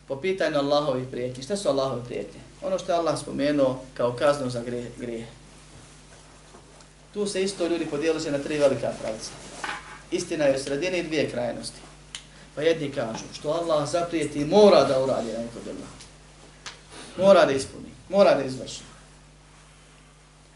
Po 0.09 0.21
pitanju 0.21 0.59
Allahovih 0.59 1.09
prijetnji. 1.11 1.43
Šta 1.43 1.57
su 1.57 1.69
Allahovi 1.69 2.03
prijetnje? 2.07 2.41
Ono 2.63 2.79
što 2.79 2.93
je 2.93 2.99
Allah 2.99 3.19
spomenuo 3.21 3.85
kao 3.95 4.13
kaznu 4.13 4.51
za 4.51 4.63
grije. 4.63 4.91
grije. 4.99 5.38
Tu 7.13 7.27
se 7.27 7.43
isto 7.43 7.67
ljudi 7.67 7.87
podijeli 7.87 8.21
se 8.21 8.31
na 8.31 8.39
tri 8.39 8.59
velika 8.59 8.93
pravca. 9.03 9.31
Istina 10.11 10.45
je 10.45 10.57
u 10.57 10.63
sredini 10.63 11.03
dvije 11.03 11.31
krajnosti. 11.31 11.81
Pa 12.55 12.63
jedni 12.63 12.93
kažu 12.93 13.25
što 13.35 13.51
Allah 13.51 13.89
zaprijeti 13.89 14.45
mora 14.45 14.85
da 14.85 15.03
uradi 15.03 15.33
na 15.33 15.39
nekog 15.39 15.63
djela. 15.65 15.79
Mora 17.17 17.45
da 17.45 17.53
ispuni. 17.53 17.89
Mora 18.09 18.35
da 18.35 18.45
izvrši. 18.45 18.81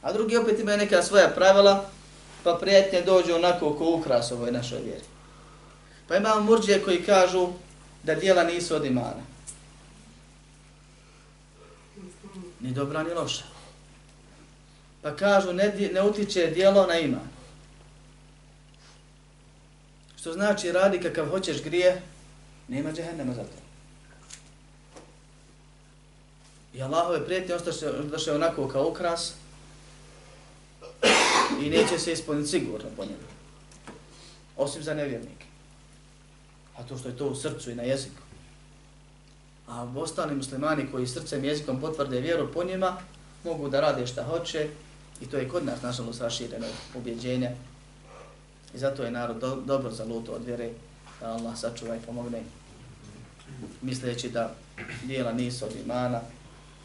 A 0.03 0.13
drugi 0.13 0.37
opet 0.37 0.61
imaju 0.61 0.79
neka 0.79 1.03
svoja 1.03 1.29
pravila, 1.29 1.91
pa 2.45 2.59
prijetnje 2.61 3.03
dođu 3.03 3.35
onako 3.35 3.75
ko 3.75 3.85
ukras 3.85 4.33
ovoj 4.33 4.53
našoj 4.53 4.79
vjeri. 4.79 5.05
Pa 6.09 6.17
imamo 6.17 6.41
murđije 6.41 6.83
koji 6.83 7.03
kažu 7.03 7.49
da 8.03 8.15
dijela 8.15 8.45
nisu 8.45 8.77
od 8.77 8.85
imana. 8.85 9.23
Ni 12.61 12.71
dobra, 12.73 13.03
ni 13.03 13.15
loša. 13.15 13.45
Pa 15.03 15.17
kažu 15.17 15.53
ne, 15.53 15.91
ne 15.93 16.03
utiče 16.03 16.47
dijelo 16.47 16.87
na 16.87 16.99
iman. 16.99 17.29
Što 20.17 20.33
znači 20.33 20.73
radi 20.73 21.01
kakav 21.01 21.29
hoćeš 21.29 21.63
grije, 21.63 22.03
nema 22.69 22.93
džehennema 22.93 23.35
za 23.35 23.43
to. 23.43 23.63
I 26.75 26.83
Allahove 26.83 27.27
prijetnje 27.27 27.55
ostaše 27.55 28.33
onako 28.33 28.69
kao 28.69 28.89
ukras, 28.89 29.33
i 31.61 31.71
neće 31.71 31.99
se 31.99 32.13
ispuniti 32.13 32.49
sigurno 32.49 32.89
po 32.97 33.03
njemu. 33.03 33.33
Osim 34.57 34.83
za 34.83 34.95
nevjernike. 34.95 35.47
A 36.77 36.83
to 36.83 36.99
što 36.99 37.09
je 37.09 37.17
to 37.17 37.27
u 37.27 37.35
srcu 37.35 37.71
i 37.71 37.75
na 37.75 37.83
jeziku. 37.83 38.23
A 39.69 39.93
ostali 39.97 40.35
muslimani 40.35 40.87
koji 40.93 41.07
srcem 41.07 41.45
i 41.45 41.49
jezikom 41.49 41.81
potvrde 41.81 42.21
vjeru 42.21 42.53
po 42.53 42.65
njima, 42.65 42.97
mogu 43.45 43.69
da 43.69 43.81
rade 43.81 44.07
šta 44.07 44.25
hoće 44.25 44.69
i 45.23 45.27
to 45.27 45.37
je 45.37 45.49
kod 45.49 45.65
nas, 45.65 45.83
nažalost, 45.83 46.21
rašireno 46.21 46.67
ubjeđenje. 46.95 47.51
I 48.75 48.79
zato 48.79 49.03
je 49.03 49.11
narod 49.11 49.37
do, 49.37 49.57
dobro 49.67 49.91
zaluto 49.91 50.33
od 50.33 50.45
vjere 50.45 50.71
da 51.21 51.33
Allah 51.33 51.59
sačuva 51.59 51.97
i 51.97 52.01
pomogne 52.07 52.43
misleći 53.83 54.31
da 54.31 54.55
dijela 55.05 55.33
nisu 55.33 55.65
od 55.65 55.73
imana, 55.85 56.21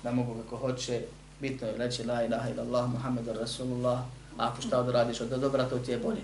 da 0.04 0.12
mogu 0.12 0.36
kako 0.44 0.58
hoće, 0.58 1.02
bitno 1.42 1.68
je 1.68 1.78
reći 1.78 2.04
la 2.04 2.24
ilaha 2.24 2.50
illallah 2.50 2.90
Muhammedu 2.90 3.34
Rasulullah, 3.34 4.00
a 4.38 4.48
ako 4.48 4.62
šta 4.62 4.84
da 4.84 4.92
radiš 4.92 5.22
od 5.22 5.30
dobra, 5.30 5.70
to 5.70 5.78
ti 5.78 5.92
je 5.92 5.98
bolje. 5.98 6.22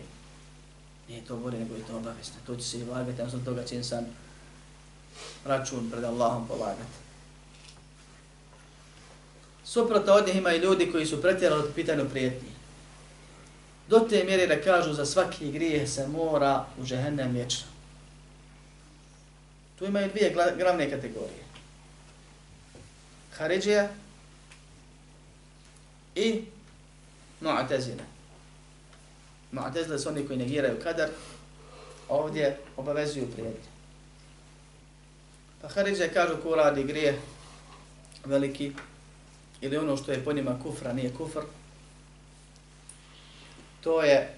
Nije 1.10 1.26
to 1.26 1.38
bolje, 1.38 1.60
nego 1.60 1.76
je 1.76 1.84
to 1.84 1.98
obavisno. 1.98 2.36
To 2.46 2.56
će 2.56 2.64
se 2.64 2.80
i 2.80 2.84
vagati, 2.84 3.22
a 3.22 3.28
toga 3.46 3.64
će 3.64 3.76
insan 3.76 4.06
račun 5.46 5.90
pred 5.92 6.04
Allahom 6.04 6.48
polagati. 6.48 7.03
Suprotno 9.66 10.14
od 10.14 10.28
njih 10.28 10.36
ima 10.36 10.54
i 10.54 10.60
ljudi 10.60 10.92
koji 10.92 11.06
su 11.06 11.22
pretjerali 11.22 11.64
od 11.64 11.74
pitanju 11.76 12.10
prijetnji. 12.10 12.50
Do 13.88 14.00
te 14.00 14.24
mjere 14.24 14.48
da 14.48 14.62
kažu 14.62 14.94
za 14.94 15.06
svaki 15.06 15.52
grijeh 15.52 15.90
se 15.90 16.08
mora 16.08 16.66
u 16.82 16.86
žehennem 16.86 17.32
vječno. 17.32 17.68
Tu 19.80 19.86
imaju 19.86 20.10
dvije 20.10 20.36
glavne 20.58 20.90
kategorije. 20.90 21.44
Haridžija 23.38 23.90
i 26.16 26.46
Mu'tazila. 27.42 28.04
Mu'tazila 29.52 30.00
su 30.00 30.10
oni 30.10 30.28
koji 30.28 30.40
negiraju 30.40 30.80
kadar, 30.84 31.10
ovdje 32.10 32.58
obavezuju 32.78 33.32
prijetnje. 33.32 33.70
Pa 35.62 35.68
Haridžija 35.68 36.10
kažu 36.10 36.38
ko 36.44 36.56
radi 36.56 36.84
grije, 36.84 37.20
veliki, 38.26 38.74
ili 39.64 39.78
ono 39.78 39.98
što 39.98 40.12
je 40.12 40.24
po 40.24 40.34
njima 40.34 40.60
kufra, 40.64 40.94
nije 40.94 41.14
kufr, 41.18 41.40
to 43.82 44.02
je 44.02 44.34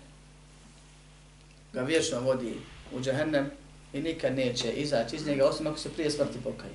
ga 1.73 1.81
vječno 1.81 2.19
vodi 2.19 2.53
u 2.93 3.01
džahennem 3.01 3.51
i 3.93 4.01
nikad 4.01 4.35
neće 4.35 4.71
izaći 4.71 5.15
iz 5.15 5.27
njega, 5.27 5.45
osim 5.45 5.67
ako 5.67 5.77
se 5.77 5.93
prije 5.93 6.11
smrti 6.11 6.37
pokaje. 6.43 6.73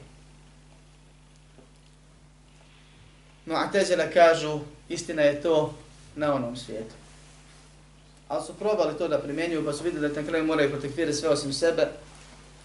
No, 3.47 3.55
a 3.55 3.71
tezela 3.71 4.05
kažu, 4.15 4.61
istina 4.89 5.23
je 5.23 5.43
to 5.43 5.75
na 6.17 6.35
onom 6.35 6.57
svijetu. 6.57 6.95
Ali 8.29 8.47
su 8.47 8.55
probali 8.55 8.99
to 8.99 9.09
da 9.09 9.19
primjenjuju, 9.19 9.65
pa 9.65 9.73
su 9.73 9.85
vidjeli 9.85 10.09
da 10.09 10.21
na 10.21 10.29
kraju 10.29 10.45
moraju 10.45 10.71
protekvirati 10.71 11.17
sve 11.17 11.29
osim 11.29 11.53
sebe 11.53 11.89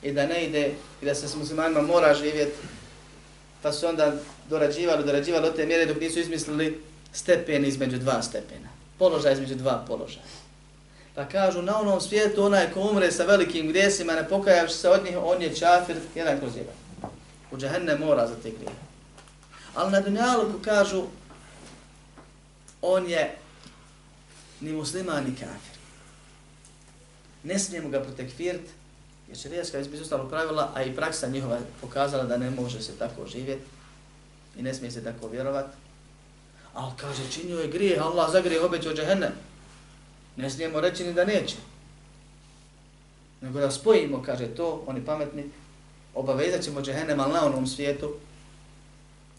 i 0.03 0.11
da 0.11 0.27
ne 0.27 0.45
ide 0.45 0.71
i 1.01 1.05
da 1.05 1.15
se 1.15 1.27
s 1.27 1.36
muslimanima 1.36 1.81
mora 1.81 2.13
živjeti. 2.13 2.57
Pa 3.66 3.72
su 3.72 3.88
onda 3.88 4.13
dorađivali, 4.49 5.05
dorađivali 5.05 5.47
od 5.47 5.55
te 5.55 5.66
mjere 5.66 5.86
dok 5.86 5.99
nisu 5.99 6.20
izmislili 6.20 6.82
stepen 7.13 7.66
između 7.66 7.97
dva 7.97 8.22
stepena. 8.22 8.70
Položaj 8.99 9.34
između 9.34 9.55
dva 9.55 9.86
položaja. 9.88 10.26
Pa 11.16 11.26
kažu, 11.26 11.61
na 11.61 11.80
onom 11.80 12.01
svijetu 12.01 12.43
onaj 12.43 12.72
ko 12.72 12.82
umre 12.82 13.11
sa 13.11 13.24
velikim 13.24 13.68
grijesima, 13.68 14.13
ne 14.13 14.30
pokajavši 14.30 14.76
se 14.76 14.89
od 14.89 15.03
njih, 15.03 15.18
on 15.24 15.41
je 15.41 15.55
čafir, 15.55 15.95
jedan 16.16 16.39
kroz 16.39 16.55
jedan. 16.55 16.76
U 17.51 17.57
džahenne 17.57 17.95
mora 17.95 18.28
za 18.28 18.36
te 18.36 18.49
grije. 18.49 18.72
Ali 19.76 19.91
na 19.91 20.01
dunjalu 20.01 20.53
kažu, 20.66 21.03
on 22.82 23.09
je 23.09 23.36
ni 24.61 24.74
musliman 24.74 25.24
ni 25.24 25.32
kafir. 25.32 25.78
Ne 27.43 27.59
smijemo 27.59 27.89
ga 27.89 27.99
protekfirati, 27.99 28.70
jer 29.28 29.38
će 29.38 29.49
rijeska 29.49 29.80
između 29.80 30.03
ostalo 30.03 30.30
pravila, 30.30 30.71
a 30.76 30.84
i 30.84 30.95
praksa 30.95 31.28
njihova 31.28 31.59
pokazala 31.82 32.23
da 32.23 32.38
ne 32.38 32.51
može 32.51 32.82
se 32.82 32.91
tako 32.99 33.28
živjeti 33.28 33.65
i 34.57 34.61
ne 34.61 34.73
smije 34.73 34.91
se 34.91 35.03
tako 35.03 35.28
vjerovati. 35.28 35.78
Ali 36.73 36.91
kaže, 36.97 37.32
činio 37.32 37.59
je 37.59 37.67
grije, 37.67 37.99
Allah 37.99 38.32
za 38.32 38.41
grijeh 38.41 38.63
obećao 38.63 38.93
džahennem. 38.93 39.32
Ne 40.36 40.49
smijemo 40.49 40.82
reći 40.82 41.03
ni 41.03 41.13
da 41.13 41.26
neće. 41.26 41.55
Nego 43.41 43.59
da 43.59 43.71
spojimo, 43.71 44.23
kaže 44.26 44.47
to, 44.47 44.84
oni 44.88 45.05
pametni, 45.05 45.43
obavezat 46.13 46.61
ćemo 46.61 46.82
džahennem, 46.82 47.19
ali 47.19 47.34
na 47.34 47.45
onom 47.45 47.67
svijetu, 47.67 48.13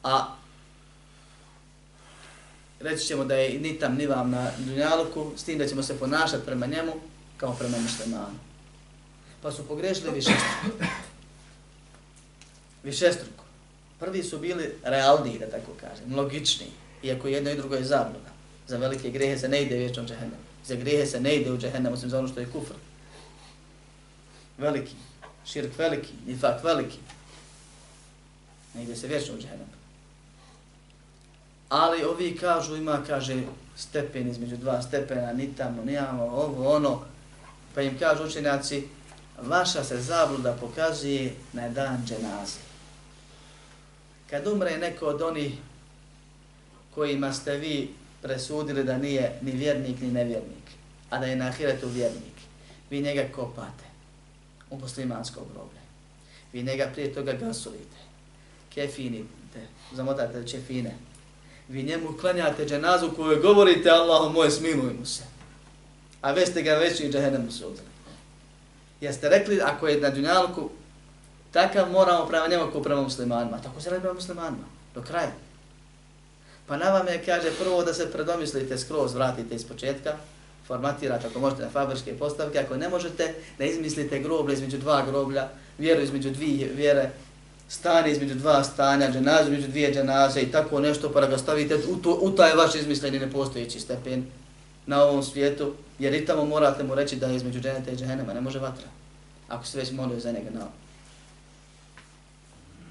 a 0.02 0.26
reći 2.80 3.06
ćemo 3.06 3.24
da 3.24 3.34
je 3.34 3.60
ni 3.60 3.78
tam 3.78 3.94
ni 3.94 4.06
vam 4.06 4.30
na 4.30 4.50
dunjaluku, 4.58 5.32
s 5.36 5.44
tim 5.44 5.58
da 5.58 5.66
ćemo 5.66 5.82
se 5.82 5.98
ponašati 5.98 6.46
prema 6.46 6.66
njemu 6.66 6.92
kao 7.36 7.52
prema 7.52 7.78
muslimanu. 7.78 8.45
Pa 9.46 9.52
su 9.52 9.68
pogrešili 9.68 10.10
višestruko. 10.10 10.86
Višestruko. 12.82 13.44
Prvi 14.00 14.22
su 14.22 14.38
bili 14.38 14.74
realniji, 14.82 15.38
da 15.38 15.50
tako 15.50 15.72
kažem, 15.80 16.14
logični, 16.14 16.66
iako 17.02 17.28
jedno 17.28 17.50
i 17.50 17.56
drugo 17.56 17.74
je 17.74 17.84
zabluda. 17.84 18.30
Za 18.66 18.76
velike 18.76 19.10
grehe 19.10 19.38
se 19.38 19.48
ne 19.48 19.62
ide 19.62 19.76
vječno 19.76 20.04
u. 20.04 20.38
Za 20.64 20.74
grehe 20.74 21.06
se 21.06 21.20
ne 21.20 21.36
ide 21.36 21.52
u 21.52 21.58
džehennem, 21.58 21.92
osim 21.92 22.10
za 22.10 22.18
ono 22.18 22.28
što 22.28 22.40
je 22.40 22.46
kufr. 22.46 22.74
Veliki, 24.58 24.94
širk 25.44 25.78
veliki, 25.78 26.12
nifak 26.26 26.64
veliki. 26.64 26.98
Ne 28.74 28.82
ide 28.82 28.96
se 28.96 29.06
vječno 29.06 29.34
u 29.34 29.38
džehennem. 29.38 29.68
Ali 31.68 32.04
ovi 32.04 32.36
kažu, 32.36 32.76
ima, 32.76 33.02
kaže, 33.06 33.42
stepen 33.76 34.28
između 34.28 34.56
dva 34.56 34.82
stepena, 34.82 35.32
ni 35.32 35.54
tamo, 35.54 35.84
ni 35.84 35.98
ovo, 35.98 36.74
ono. 36.74 37.00
Pa 37.74 37.82
im 37.82 37.98
kažu 37.98 38.24
učenjaci, 38.24 38.95
vaša 39.42 39.84
se 39.84 40.00
zabluda 40.00 40.52
pokazuje 40.60 41.34
na 41.52 41.68
dan 41.68 42.02
dženaze. 42.06 42.58
Kad 44.30 44.46
umre 44.46 44.78
neko 44.78 45.06
od 45.06 45.22
onih 45.22 45.52
kojima 46.94 47.32
ste 47.32 47.56
vi 47.56 47.94
presudili 48.22 48.84
da 48.84 48.98
nije 48.98 49.38
ni 49.42 49.50
vjernik 49.50 50.00
ni 50.00 50.10
nevjernik, 50.10 50.64
a 51.10 51.18
da 51.18 51.26
je 51.26 51.36
na 51.36 51.46
ahiretu 51.46 51.88
vjernik, 51.88 52.34
vi 52.90 53.00
njega 53.00 53.28
kopate 53.34 53.84
u 54.70 54.78
muslimansko 54.78 55.40
groblje. 55.52 55.80
Vi 56.52 56.62
njega 56.62 56.90
prije 56.92 57.14
toga 57.14 57.32
gasulite, 57.32 57.96
kefinite, 58.74 59.60
zamotate 59.92 60.48
čefine, 60.48 60.94
vi 61.68 61.82
njemu 61.82 62.12
klanjate 62.20 62.66
dženazu 62.66 63.10
koju 63.16 63.42
govorite 63.42 63.90
Allahu 63.90 64.32
moj 64.32 64.50
smiluj 64.50 64.92
mu 64.92 65.06
se. 65.06 65.22
A 66.20 66.32
već 66.32 66.48
ste 66.48 66.62
ga 66.62 66.72
već 66.72 67.00
i 67.00 67.12
džahenemu 67.12 67.50
sudili. 67.50 67.95
Jeste 69.00 69.28
rekli 69.28 69.60
ako 69.60 69.88
je 69.88 70.00
na 70.00 70.10
dunjalku 70.10 70.70
takav 71.52 71.90
moramo 71.90 72.26
prema 72.26 72.46
njemu 72.46 72.70
kao 72.72 72.82
prema 72.82 73.02
muslimanima. 73.02 73.58
Tako 73.62 73.80
se 73.80 73.90
radi 73.90 74.00
prema 74.00 74.14
muslimanima. 74.14 74.64
Do 74.94 75.02
kraja. 75.02 75.32
Pa 76.66 76.76
na 76.76 76.90
vam 76.90 77.08
je, 77.08 77.22
kaže, 77.24 77.50
prvo 77.60 77.84
da 77.84 77.94
se 77.94 78.12
predomislite 78.12 78.78
skroz, 78.78 79.14
vratite 79.14 79.54
iz 79.54 79.64
početka, 79.64 80.16
formatirate 80.66 81.26
ako 81.26 81.40
možete 81.40 81.62
na 81.62 81.70
fabričke 81.70 82.18
postavke, 82.18 82.58
ako 82.58 82.76
ne 82.76 82.88
možete, 82.88 83.34
da 83.58 83.64
izmislite 83.64 84.18
groblje 84.18 84.54
između 84.54 84.78
dva 84.78 85.04
groblja, 85.06 85.48
vjeru 85.78 86.02
između 86.02 86.30
dvije 86.30 86.68
vjere, 86.74 87.10
stanje 87.68 88.10
između 88.10 88.34
dva 88.34 88.64
stanja, 88.64 89.10
dženaze 89.10 89.42
između 89.42 89.68
dvije 89.68 89.94
dženaze 89.94 90.40
i 90.40 90.50
tako 90.52 90.80
nešto, 90.80 91.12
pa 91.12 91.20
da 91.20 91.26
ga 91.26 91.38
stavite 91.38 91.76
u, 91.88 91.96
to, 91.96 92.18
u 92.22 92.30
taj 92.30 92.54
vaš 92.54 92.74
izmisleni 92.74 93.18
nepostojeći 93.18 93.80
stepen 93.80 94.26
na 94.86 95.02
ovom 95.02 95.22
svijetu, 95.22 95.74
jer 95.98 96.14
i 96.14 96.26
tamo 96.26 96.44
morate 96.44 96.84
mu 96.84 96.94
reći 96.94 97.16
da 97.16 97.26
je 97.26 97.36
između 97.36 97.60
dženeta 97.60 97.90
i 97.90 97.96
dženema, 97.96 98.34
ne 98.34 98.40
može 98.40 98.58
vatra, 98.58 98.88
ako 99.48 99.66
se 99.66 99.78
već 99.78 99.92
molio 99.92 100.20
za 100.20 100.32
njega 100.32 100.50
na 100.50 100.66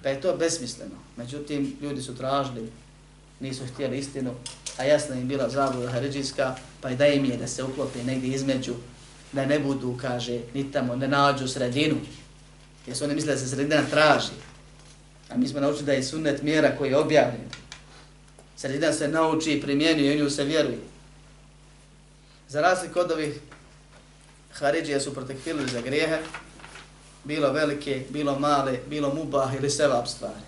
Pa 0.03 0.09
je 0.09 0.21
to 0.21 0.37
besmisleno. 0.37 0.95
Međutim, 1.17 1.77
ljudi 1.81 2.01
su 2.01 2.17
tražili, 2.17 2.71
nisu 3.39 3.63
htjeli 3.73 3.97
istinu, 3.97 4.31
a 4.77 4.83
jasna 4.83 5.15
im 5.15 5.27
bila 5.27 5.49
zabluda 5.49 5.91
haridžijska, 5.91 6.55
pa 6.81 6.89
i 6.89 6.95
da 6.95 7.07
im 7.07 7.25
je 7.25 7.37
da 7.37 7.47
se 7.47 7.63
uklopi 7.63 8.03
negdje 8.03 8.35
između, 8.35 8.73
da 9.31 9.45
ne 9.45 9.59
budu, 9.59 9.97
kaže, 10.01 10.39
ni 10.53 10.71
tamo, 10.71 10.95
ne 10.95 11.07
nađu 11.07 11.47
sredinu, 11.47 11.95
jer 12.87 12.97
su 12.97 13.03
oni 13.03 13.15
misle 13.15 13.33
da 13.33 13.39
se 13.39 13.47
sredina 13.47 13.81
traži, 13.89 14.31
A 15.29 15.37
mi 15.37 15.47
smo 15.47 15.59
naučili 15.59 15.85
da 15.85 15.93
je 15.93 16.03
sunnet 16.03 16.41
mjera 16.41 16.75
koji 16.77 16.89
je 16.89 16.97
objavljen. 16.97 17.49
Sredina 18.57 18.93
se 18.93 19.07
nauči 19.07 19.53
i 19.53 19.61
primjenjuje 19.61 20.15
i 20.15 20.19
nju 20.19 20.29
se 20.29 20.43
vjeruje. 20.43 20.77
Za 22.49 22.61
razliku 22.61 22.99
od 22.99 23.11
ovih 23.11 23.39
Haridžija 24.53 24.99
su 24.99 25.13
protekfili 25.13 25.67
za 25.67 25.81
grijehe, 25.81 26.19
bilo 27.23 27.51
velike, 27.51 28.03
bilo 28.09 28.39
male, 28.39 28.79
bilo 28.89 29.13
mubah 29.13 29.55
ili 29.55 29.69
sevap 29.69 30.07
stvari. 30.07 30.45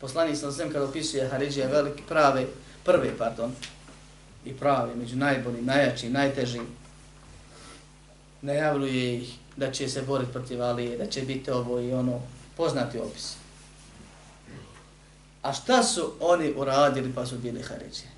Poslani 0.00 0.36
sam 0.36 0.52
sem 0.52 0.72
kada 0.72 0.84
opisuje 0.84 1.28
Haridžija 1.28 1.68
velike, 1.68 2.02
prave, 2.08 2.46
prve, 2.84 3.18
pardon, 3.18 3.52
i 4.44 4.52
prave, 4.52 4.94
među 4.94 5.16
najboljim, 5.16 5.64
najjačim, 5.64 6.12
najtežim, 6.12 6.66
najavljuje 8.42 9.16
ih 9.16 9.34
da 9.56 9.72
će 9.72 9.88
se 9.88 10.02
boriti 10.02 10.32
protiv 10.32 10.62
Alije, 10.62 10.98
da 10.98 11.06
će 11.06 11.22
biti 11.22 11.50
ovo 11.50 11.80
i 11.80 11.92
ono, 11.92 12.20
poznati 12.56 12.98
opis. 12.98 13.34
A 15.42 15.52
šta 15.52 15.82
su 15.82 16.12
oni 16.20 16.52
uradili 16.56 17.12
pa 17.14 17.26
su 17.26 17.38
bili 17.38 17.62
Haridžije? 17.62 18.17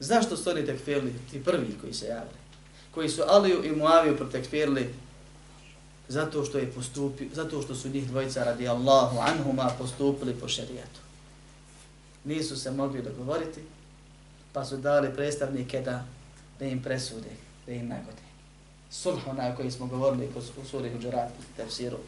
Zašto 0.00 0.36
su 0.36 0.50
oni 0.50 0.66
tekfirili, 0.66 1.14
ti 1.30 1.44
prvi 1.44 1.78
koji 1.80 1.94
se 1.94 2.06
javili? 2.06 2.38
Koji 2.90 3.08
su 3.08 3.22
Aliju 3.26 3.64
i 3.64 3.76
Muaviju 3.76 4.16
protekfirili 4.16 4.94
zato 6.08 6.44
što 6.44 6.58
je 6.58 6.72
postupio, 6.72 7.28
zato 7.32 7.62
što 7.62 7.74
su 7.74 7.88
njih 7.88 8.08
dvojica 8.08 8.44
radi 8.44 8.68
Allahu 8.68 9.18
anhuma 9.18 9.70
postupili 9.78 10.34
po 10.34 10.48
šerijetu. 10.48 11.00
Nisu 12.24 12.56
se 12.56 12.70
mogli 12.70 13.02
dogovoriti, 13.02 13.60
pa 14.52 14.64
su 14.64 14.76
dali 14.76 15.14
predstavnike 15.14 15.80
da, 15.80 16.04
da 16.58 16.64
im 16.64 16.82
presude, 16.82 17.30
da 17.66 17.72
im 17.72 17.88
nagode 17.88 18.26
sulh 18.90 19.26
onaj 19.26 19.56
koji 19.56 19.70
smo 19.70 19.86
govorili 19.86 20.28
u 20.62 20.64
suri 20.64 20.92
Huđurat, 20.92 21.30
tefsiru. 21.56 21.98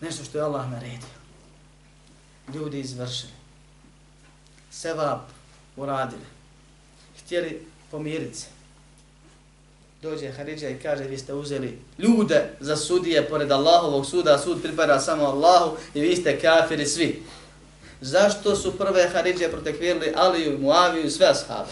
Nešto 0.00 0.24
što 0.24 0.38
je 0.38 0.44
Allah 0.44 0.70
naredio. 0.70 1.08
Ljudi 2.54 2.80
izvršili. 2.80 3.32
Sevap 4.70 5.20
uradili. 5.82 6.22
Htjeli 7.18 7.66
pomiriti 7.90 8.38
se. 8.38 8.46
Dođe 10.02 10.30
Haridža 10.30 10.68
i 10.68 10.78
kaže 10.78 11.04
vi 11.04 11.18
ste 11.18 11.34
uzeli 11.34 11.78
ljude 11.98 12.50
za 12.60 12.76
sudije 12.76 13.28
pored 13.28 13.52
Allahovog 13.52 14.06
suda, 14.06 14.38
sud 14.38 14.62
pripada 14.62 15.00
samo 15.00 15.24
Allahu 15.24 15.76
i 15.94 16.00
vi 16.00 16.16
ste 16.16 16.40
kafiri 16.40 16.86
svi. 16.86 17.22
Zašto 18.00 18.56
su 18.56 18.78
prve 18.78 19.08
Haridže 19.08 19.48
protekvirili 19.48 20.12
Aliju, 20.16 20.58
Muaviju 20.58 21.06
i 21.06 21.10
sve 21.10 21.26
ashabe? 21.26 21.70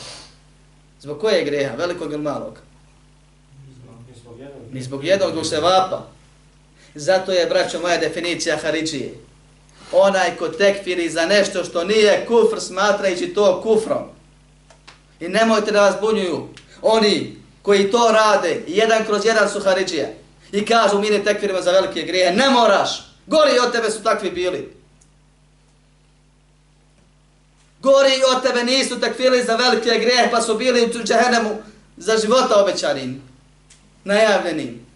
Zbog 1.01 1.21
koje 1.21 1.45
greha, 1.45 1.75
velikog 1.75 2.13
ili 2.13 2.23
malog? 2.23 2.59
ni 4.73 4.83
zbog 4.83 5.05
jednog 5.05 5.31
zbog 5.31 5.47
se 5.47 5.61
vapa. 5.61 6.07
Zato 6.95 7.33
je, 7.33 7.47
braćo, 7.47 7.81
moja 7.81 7.97
definicija 7.97 8.57
Haridžije. 8.57 9.15
Onaj 9.93 10.37
ko 10.37 10.49
tekfiri 10.49 11.11
za 11.11 11.27
nešto 11.27 11.65
što 11.65 11.85
nije 11.85 12.27
kufr, 12.27 12.61
smatrajući 12.61 13.27
to 13.27 13.61
kufrom. 13.63 14.03
I 15.21 15.29
nemojte 15.29 15.71
da 15.71 15.81
vas 15.81 15.95
bunjuju. 16.01 16.49
Oni 16.83 17.37
koji 17.63 17.91
to 17.91 18.11
rade, 18.13 18.63
jedan 18.67 19.05
kroz 19.05 19.25
jedan 19.25 19.49
su 19.49 19.61
Haridžije. 19.61 20.17
I 20.53 20.67
kažu, 20.67 21.01
mi 21.01 21.11
ne 21.11 21.25
tekfirimo 21.25 21.63
za 21.63 21.71
velike 21.71 22.03
grije. 22.03 22.33
Ne 22.33 22.51
moraš. 22.51 23.09
Gori 23.27 23.59
od 23.59 23.73
tebe 23.73 23.91
su 23.91 24.03
takvi 24.03 24.31
bili. 24.31 24.79
Gori 27.83 28.23
od 28.37 28.43
tebe 28.43 28.65
nisu 28.65 29.01
takvili 29.01 29.43
za 29.43 29.57
velike 29.57 29.99
grije 29.99 30.29
pa 30.31 30.43
su 30.43 30.55
bili 30.55 30.85
u 30.85 31.05
džehennemu 31.05 31.51
za 31.97 32.17
života 32.17 32.63
obećanim, 32.63 33.23
najavljenim, 34.05 34.87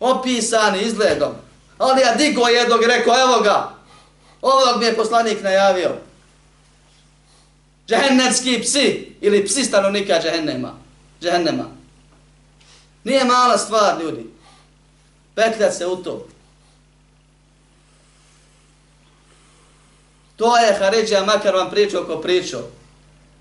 opisani 0.00 0.80
izgledom. 0.82 1.32
Ali 1.78 2.00
ja 2.00 2.14
digo 2.14 2.48
jednog 2.48 2.82
i 2.82 2.86
rekao, 2.86 3.14
evo 3.20 3.40
ga, 3.42 3.74
ovog 4.42 4.78
mi 4.78 4.84
je 4.84 4.96
poslanik 4.96 5.42
najavio. 5.42 5.90
Džehennemski 7.88 8.60
psi, 8.62 9.16
ili 9.20 9.44
psi 9.44 9.64
stanovnika 9.64 10.20
džehennema. 10.22 10.74
Džehennema. 11.22 11.64
Nije 13.04 13.24
mala 13.24 13.58
stvar, 13.58 14.02
ljudi. 14.02 14.26
Petljat 15.34 15.74
se 15.74 15.86
u 15.86 15.96
to. 15.96 16.26
To 20.36 20.56
je 20.56 20.74
Haridžija, 20.78 21.24
makar 21.24 21.54
vam 21.54 21.70
pričao 21.70 22.04
ko 22.04 22.20
pričao. 22.20 22.62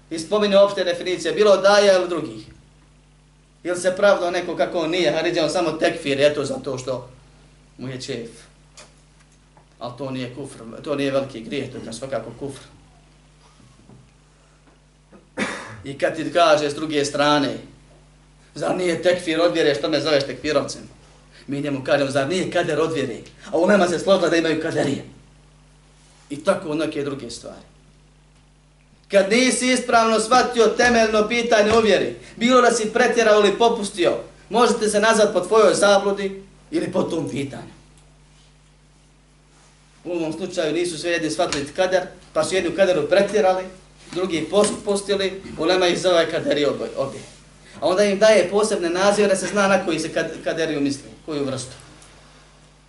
I 0.09 0.19
spominje 0.19 0.57
opšte 0.57 0.83
definicije, 0.83 1.33
bilo 1.33 1.57
daja 1.57 1.97
ili 1.97 2.09
drugih. 2.09 2.45
Ili 3.63 3.77
se 3.77 3.95
pravdao 3.95 4.31
neko 4.31 4.55
kako 4.55 4.79
on 4.79 4.89
nije, 4.89 5.11
Haridžija 5.11 5.43
on 5.43 5.51
samo 5.51 5.71
tekfir, 5.71 6.21
eto 6.21 6.45
zato 6.45 6.77
što 6.77 7.09
mu 7.77 7.87
je 7.87 8.01
čef. 8.01 8.29
Ali 9.79 9.93
to 9.97 10.11
nije 10.11 10.35
kufr, 10.35 10.57
to 10.83 10.95
nije 10.95 11.11
veliki 11.11 11.41
grijeh, 11.41 11.71
to 11.71 11.77
je 11.77 11.93
svakako 11.93 12.31
kufr. 12.39 12.61
I 15.83 15.97
kad 15.97 16.15
ti 16.15 16.33
kaže 16.33 16.69
s 16.69 16.75
druge 16.75 17.05
strane, 17.05 17.57
zar 18.55 18.77
nije 18.77 19.01
tekfir 19.01 19.41
odvjere, 19.41 19.75
što 19.75 19.89
me 19.89 20.01
zoveš 20.01 20.23
tekfirovcem? 20.23 20.81
Mi 21.47 21.61
njemu 21.61 21.83
kažemo, 21.83 22.11
zar 22.11 22.27
nije 22.29 22.51
kader 22.51 22.79
odvjere? 22.79 23.17
A 23.51 23.57
u 23.57 23.67
nema 23.67 23.87
se 23.87 23.99
složila 23.99 24.29
da 24.29 24.35
imaju 24.35 24.61
kaderije. 24.61 25.03
I 26.29 26.43
tako 26.43 26.73
neke 26.73 27.03
druge 27.03 27.29
stvari. 27.29 27.65
Kad 29.11 29.29
nisi 29.29 29.67
ispravno 29.67 30.19
shvatio 30.19 30.67
temeljno 30.67 31.27
pitanje 31.27 31.71
uvjeri, 31.71 32.03
vjeri, 32.03 32.15
bilo 32.35 32.61
da 32.61 32.71
si 32.71 32.93
pretjerao 32.93 33.39
ili 33.39 33.57
popustio, 33.57 34.17
možete 34.49 34.89
se 34.89 34.99
nazvat 34.99 35.33
po 35.33 35.39
tvojoj 35.39 35.73
zabludi 35.73 36.43
ili 36.71 36.91
po 36.91 37.03
tom 37.03 37.29
pitanju. 37.29 37.77
U 40.03 40.11
ovom 40.11 40.33
slučaju 40.33 40.73
nisu 40.73 40.97
sve 40.97 41.11
jedni 41.11 41.29
shvatili 41.29 41.67
kader, 41.75 42.03
pa 42.33 42.43
su 42.43 42.55
jedni 42.55 42.69
u 42.69 42.75
kaderu 42.75 43.09
pretjerali, 43.09 43.63
drugi 44.11 44.49
postili, 44.85 45.41
ulema 45.57 45.87
ih 45.87 45.99
zove 45.99 46.31
kaderi 46.31 46.65
obje. 46.97 47.21
A 47.81 47.87
onda 47.87 48.03
im 48.03 48.19
daje 48.19 48.49
posebne 48.49 48.89
nazive 48.89 49.27
da 49.27 49.35
se 49.35 49.47
zna 49.47 49.67
na 49.67 49.85
koji 49.85 49.99
se 49.99 50.09
kaderiju 50.43 50.81
misli, 50.81 51.09
koju 51.25 51.45
vrstu. 51.45 51.71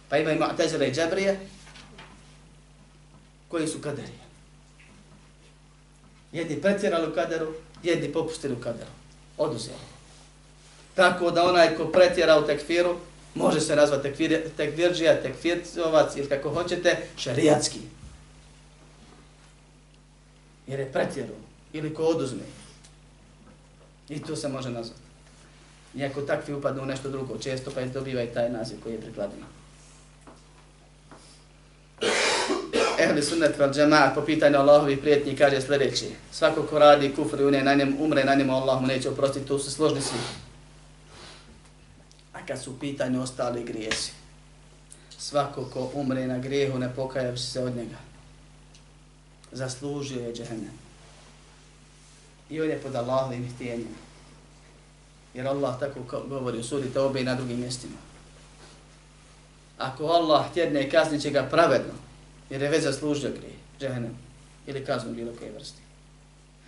Pa 0.09 0.17
ima 0.17 0.33
ima 0.33 0.57
Tezile 0.57 0.89
i 0.89 0.95
Džabrije, 0.95 1.41
koji 3.49 3.69
su 3.69 3.79
kaderije. 3.81 4.29
Jedni 6.33 6.61
pretjerali 6.61 7.09
u 7.09 7.15
kaderu, 7.15 7.53
jedni 7.83 8.13
popustili 8.13 8.55
u 8.55 8.61
kaderu. 8.61 8.91
Oduzeli. 9.39 9.89
Tako 10.95 11.31
da 11.31 11.45
onaj 11.45 11.77
ko 11.77 11.85
pretjera 11.85 12.39
u 12.39 12.47
tekfiru, 12.47 12.97
može 13.35 13.61
se 13.61 13.77
nazvati 13.77 14.03
tekvir, 14.03 14.41
tekvirđija, 14.57 15.23
tekfircovac 15.23 16.17
ili 16.17 16.29
kako 16.29 16.51
hoćete, 16.51 16.97
šarijatski. 17.17 17.79
Jer 20.67 20.81
je 20.81 20.93
pretjeru 20.93 21.35
ili 21.73 21.95
ko 21.95 22.03
oduzme. 22.03 22.43
I 24.09 24.23
to 24.23 24.37
se 24.37 24.49
može 24.49 24.71
nazvati. 24.71 25.01
Iako 25.95 26.23
takvi 26.23 26.55
upadnu 26.55 26.83
u 26.83 26.87
nešto 26.87 27.09
drugo, 27.09 27.39
često 27.39 27.71
pa 27.75 27.85
dobiva 27.85 28.23
i 28.23 28.35
taj 28.35 28.51
naziv 28.51 28.77
koji 28.83 28.93
je 28.93 29.01
prikladniji. 29.01 29.45
Ehli 32.99 33.23
sunnet 33.23 33.59
val 33.59 33.73
džemaat 33.73 34.15
po 34.15 34.21
pitanju 34.21 34.59
Allahovi 34.59 34.97
prijetnji 34.97 35.37
kaže 35.37 35.61
sljedeći. 35.61 36.07
Svako 36.33 36.63
ko 36.63 36.79
radi 36.79 37.13
kufr 37.17 37.41
i 37.41 37.45
une 37.45 37.63
na 37.63 37.75
njem 37.75 37.97
umre, 38.01 38.25
na 38.25 38.35
njemu 38.35 38.57
Allah 38.57 38.81
mu 38.81 38.87
neće 38.87 39.09
oprostiti, 39.09 39.47
tu 39.47 39.59
su 39.59 39.71
složni 39.71 40.01
svi. 40.01 40.48
Kad 42.49 42.63
su 42.63 42.79
pitanje 42.81 43.19
ostali 43.19 43.65
grijesi, 43.65 44.13
svako 45.19 45.65
ko 45.65 45.91
umre 45.95 46.27
na 46.27 46.39
grijehu 46.39 46.79
ne 46.79 46.95
pokaja 46.97 47.37
se 47.37 47.63
od 47.63 47.77
njega. 47.77 47.97
Zaslužio 49.53 50.21
je 50.21 50.35
džehennem. 50.35 50.73
I 52.51 52.61
on 52.61 52.69
je 52.69 52.81
pod 52.83 52.95
Allahovim 52.95 53.55
htjenjem. 53.55 53.95
Jer 55.35 55.47
Allah 55.47 55.81
tako 55.81 56.25
govori 56.29 56.59
u 56.59 56.65
suri 56.65 56.91
Taube 56.91 57.21
i 57.21 57.25
na 57.25 57.35
drugim 57.35 57.61
mjestima. 57.61 57.97
Ako 59.79 60.07
Allah 60.07 60.51
htjedne 60.51 60.91
kaznit 60.91 61.23
će 61.23 61.31
ga 61.31 61.43
pravedno, 61.43 61.93
jer 62.51 62.63
je 62.63 62.69
već 62.69 62.85
zaslužio 62.85 63.31
grije, 63.31 63.55
džehennem, 63.81 64.19
ili 64.67 64.85
kaznu 64.85 65.13
bilo 65.13 65.33
koje 65.39 65.53
vrsti. 65.53 65.81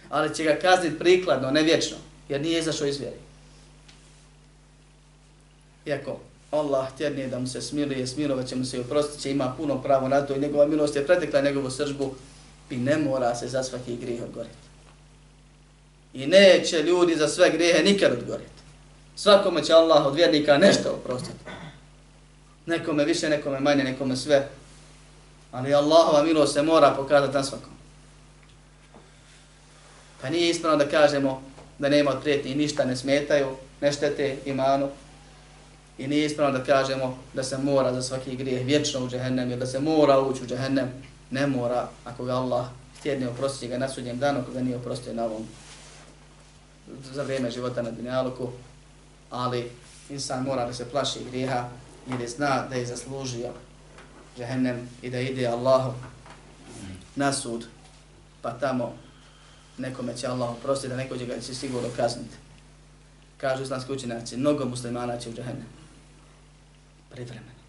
Ali 0.09 0.35
će 0.35 0.45
ga 0.45 0.59
kazniti 0.62 0.99
prikladno, 0.99 1.51
ne 1.51 1.62
vječno, 1.62 1.97
jer 2.28 2.41
nije 2.41 2.59
izašao 2.59 2.87
iz 2.87 2.99
vjeri. 2.99 3.30
Iako 5.87 6.18
Allah 6.51 6.89
tjerni 6.99 7.26
da 7.26 7.39
mu 7.39 7.47
se 7.47 7.62
smiluje, 7.62 8.07
smilovat 8.07 8.49
će 8.49 8.57
mu 8.57 8.64
se 8.64 8.76
i 8.76 8.81
oprostit 8.81 9.20
će, 9.20 9.31
ima 9.31 9.55
puno 9.57 9.83
pravo 9.83 10.09
na 10.09 10.20
to 10.20 10.35
i 10.35 10.41
njegova 10.41 10.66
milost 10.66 10.97
je 10.97 11.07
pretekla 11.07 11.41
njegovu 11.41 11.70
sržbu 11.70 12.14
i 12.70 12.76
ne 12.76 12.97
mora 12.97 13.35
se 13.35 13.49
za 13.49 13.62
svaki 13.62 13.97
grijeh 13.97 14.22
odgoriti. 14.22 14.55
I 16.14 16.26
neće 16.26 16.83
ljudi 16.83 17.16
za 17.16 17.28
sve 17.28 17.51
grijehe 17.51 17.83
nikad 17.85 18.12
odgoriti. 18.12 18.51
Svakome 19.16 19.64
će 19.64 19.72
Allah 19.72 20.07
od 20.07 20.14
vjernika 20.14 20.59
nešto 20.59 20.91
oprostiti. 20.91 21.45
Nekome 22.66 23.05
više, 23.05 23.28
nekome 23.28 23.61
manje, 23.61 23.85
nekome 23.85 24.16
sve, 24.16 24.49
Ali 25.53 25.74
Allahova 25.74 26.22
milost 26.22 26.53
se 26.53 26.62
mora 26.62 26.95
pokazati 26.97 27.35
na 27.35 27.45
svakom. 27.45 27.72
Pa 30.20 30.31
nije 30.31 30.51
ispravno 30.51 30.85
da 30.85 30.91
kažemo 30.91 31.43
da 31.78 31.89
nema 31.89 32.11
od 32.11 32.22
prijetnji 32.22 32.55
ništa 32.55 32.85
ne 32.85 32.97
smetaju, 32.97 33.49
ne 33.81 33.93
štete 33.93 34.37
imanu. 34.45 34.89
I 36.01 36.09
nije 36.09 36.26
ispravno 36.26 36.59
da 36.59 36.64
kažemo 36.64 37.18
da 37.34 37.42
se 37.42 37.59
mora 37.59 37.94
za 37.94 38.03
svaki 38.03 38.36
grijeh 38.36 38.66
vječno 38.66 39.05
u 39.05 39.09
džehennem 39.09 39.51
ili 39.51 39.61
da 39.61 39.66
se 39.66 39.80
mora 39.80 40.20
ući 40.20 40.42
u 40.42 40.46
džehennem. 40.46 40.88
Ne 41.30 41.46
mora 41.46 41.88
ako 42.05 42.24
ga 42.24 42.32
Allah 42.32 42.66
htjedne 42.98 43.28
oprostiti 43.28 43.68
ga 43.68 43.78
na 43.78 43.88
sudnjem 43.88 44.18
danu, 44.18 44.40
ako 44.40 44.53
ga 44.53 44.61
nije 44.61 44.76
oprostio 44.76 45.14
na 45.14 45.24
ovom 45.24 45.46
za 47.12 47.22
vrijeme 47.22 47.51
života 47.51 47.82
na 47.82 47.90
dunjaluku. 47.90 48.48
Ali 49.30 49.70
insan 50.11 50.42
mora 50.42 50.66
da 50.66 50.72
se 50.72 50.90
plaši 50.90 51.18
grijeha 51.30 51.68
jer 52.11 52.20
je 52.20 52.28
zna 52.28 52.66
da 52.70 52.74
je 52.74 52.86
zaslužio 52.86 53.48
džehennem 54.38 54.88
i 55.03 55.11
da 55.11 55.20
ide 55.20 55.46
Allahu 55.46 55.92
na 57.16 57.32
sud, 57.32 57.66
pa 58.42 58.51
tamo 58.51 58.92
nekome 59.78 60.16
će 60.16 60.26
Allah 60.26 60.51
oprostiti, 60.51 60.88
da 60.88 60.96
neko 60.96 61.18
će 61.18 61.26
ga 61.26 61.40
će 61.40 61.55
sigurno 61.55 61.88
kazniti. 61.96 62.36
Kažu 63.36 63.62
islamski 63.62 63.92
učenjaci, 63.92 64.36
mnogo 64.36 64.64
muslimana 64.64 65.18
će 65.18 65.30
u 65.30 65.32
džehennem. 65.32 65.80
Privremeno. 67.11 67.61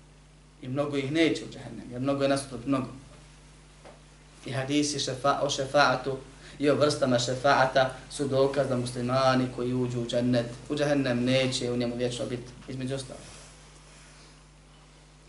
I 0.62 0.68
mnogo 0.68 0.98
ih 0.98 1.12
neće 1.12 1.46
u 1.46 1.54
džahennem, 1.54 1.92
jer 1.92 2.02
mnogo 2.02 2.24
je 2.24 2.30
nasuprot 2.30 2.66
mnogo. 2.66 2.88
I 4.46 4.52
hadisi 4.52 5.00
šefa, 5.00 5.39
o 5.42 5.50
šefaatu 5.50 6.18
i 6.60 6.70
o 6.70 6.76
vrstama 6.76 7.20
šefaata 7.20 7.94
su 8.12 8.28
dokaz 8.28 8.68
da 8.68 8.78
muslimani 8.78 9.48
koji 9.56 9.74
uđu 9.74 10.02
u 10.02 10.08
džennet, 10.08 10.46
u 10.70 10.76
džahennem 10.76 11.24
neće 11.24 11.72
u 11.72 11.78
njemu 11.78 11.96
vječno 11.96 12.26
biti, 12.26 12.52
između 12.68 12.96
ostalo. 12.96 13.20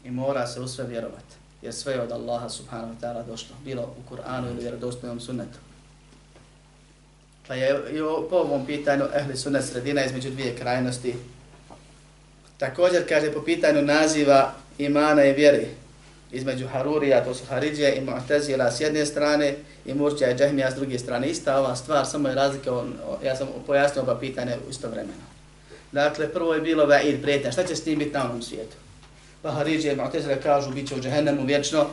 i 0.05 0.11
mora 0.11 0.47
se 0.47 0.61
u 0.61 0.69
sve 0.69 0.87
vjerovati. 0.87 1.37
Jer 1.63 1.75
sve 1.75 1.93
je 1.93 2.01
od 2.01 2.13
Allaha 2.13 2.49
subhanahu 2.49 2.93
wa 2.95 3.01
ta'ala 3.01 3.27
došlo. 3.27 3.57
Bilo 3.65 3.83
u 3.83 4.15
Kur'anu 4.15 4.51
ili 4.51 4.61
vjerodostojnom 4.61 5.21
sunnetu. 5.21 5.59
Pa 7.49 7.55
je 7.55 7.83
i 7.91 7.99
po 8.31 8.37
ovom 8.37 8.67
pitanju 8.67 9.05
ehli 9.15 9.37
sunnet 9.37 9.65
sredina 9.65 10.05
između 10.05 10.31
dvije 10.31 10.57
krajnosti. 10.57 11.15
Također 12.63 13.09
kaže 13.09 13.33
po 13.33 13.43
pitanju 13.43 13.83
naziva 13.83 14.53
imana 14.79 15.25
i 15.25 15.33
vjeri 15.33 15.67
između 16.33 16.69
Harurija, 16.69 17.25
to 17.25 17.35
su 17.35 17.45
Haridžije 17.47 17.97
i 17.97 18.01
Mu'tazila 18.01 18.71
s 18.71 18.81
jedne 18.81 19.07
strane 19.07 19.55
i 19.87 19.95
Murđa 19.95 20.31
i 20.31 20.35
Džahmija 20.35 20.71
s 20.71 20.75
druge 20.75 20.99
strane. 20.99 21.29
Ista 21.29 21.59
ova 21.59 21.77
stvar, 21.77 22.07
samo 22.07 22.29
je 22.29 22.35
razlika, 22.35 22.71
ja 23.25 23.37
sam 23.37 23.49
pojasnio 23.67 24.03
oba 24.03 24.19
pitanja 24.21 24.57
u 24.67 24.71
isto 24.71 24.89
vremena. 24.89 25.25
Dakle, 25.93 26.29
prvo 26.29 26.55
je 26.55 26.61
bilo 26.61 26.87
va'id, 26.87 27.23
prijetnja. 27.23 27.53
Šta 27.53 27.65
će 27.65 27.77
s 27.77 27.85
tim 27.85 27.99
biti 27.99 28.15
na 28.15 28.25
onom 28.25 28.43
svijetu? 28.43 28.77
pa 29.43 29.51
Haridžije 29.51 29.93
i 29.93 29.97
Mu'tazila 29.97 30.43
kažu 30.43 30.71
bit 30.71 30.89
će 30.89 30.95
u 30.95 31.01
džehennemu 31.01 31.47
vječno, 31.47 31.87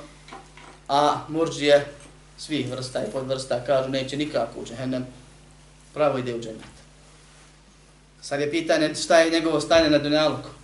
a 0.88 1.20
Murđije 1.28 1.86
svih 2.38 2.72
vrsta 2.72 3.00
i 3.00 3.12
podvrsta 3.12 3.64
kažu 3.66 3.90
neće 3.90 4.18
nikako 4.18 4.60
u 4.60 4.66
džehennem, 4.66 5.08
pravo 5.94 6.18
ide 6.18 6.36
u 6.36 6.42
džennet. 6.42 6.76
Sad 8.22 8.42
je 8.42 8.52
pitanje 8.52 8.96
šta 8.96 9.20
je 9.20 9.32
njegovo 9.32 9.62
stanje 9.62 9.90
na 9.90 9.98
dunjaluku. 9.98 10.59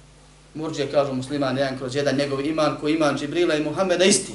Murđe 0.56 0.92
kažu 0.92 1.14
musliman 1.14 1.58
jedan 1.58 1.78
kroz 1.78 1.96
jedan, 1.96 2.16
njegov 2.16 2.46
iman 2.46 2.78
ko 2.82 2.88
iman 2.88 3.18
Džibrila 3.18 3.56
i 3.56 3.64
Muhammeda 3.64 4.06
isti. 4.06 4.34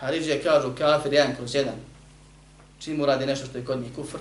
Haridžije 0.00 0.42
kažu 0.42 0.72
kafir 0.78 1.12
jedan 1.12 1.36
kroz 1.36 1.54
jedan. 1.54 1.74
Čim 2.78 3.00
uradi 3.00 3.26
nešto 3.26 3.46
što 3.46 3.58
je 3.58 3.64
kod 3.64 3.80
njih 3.80 3.94
kufr. 3.94 4.18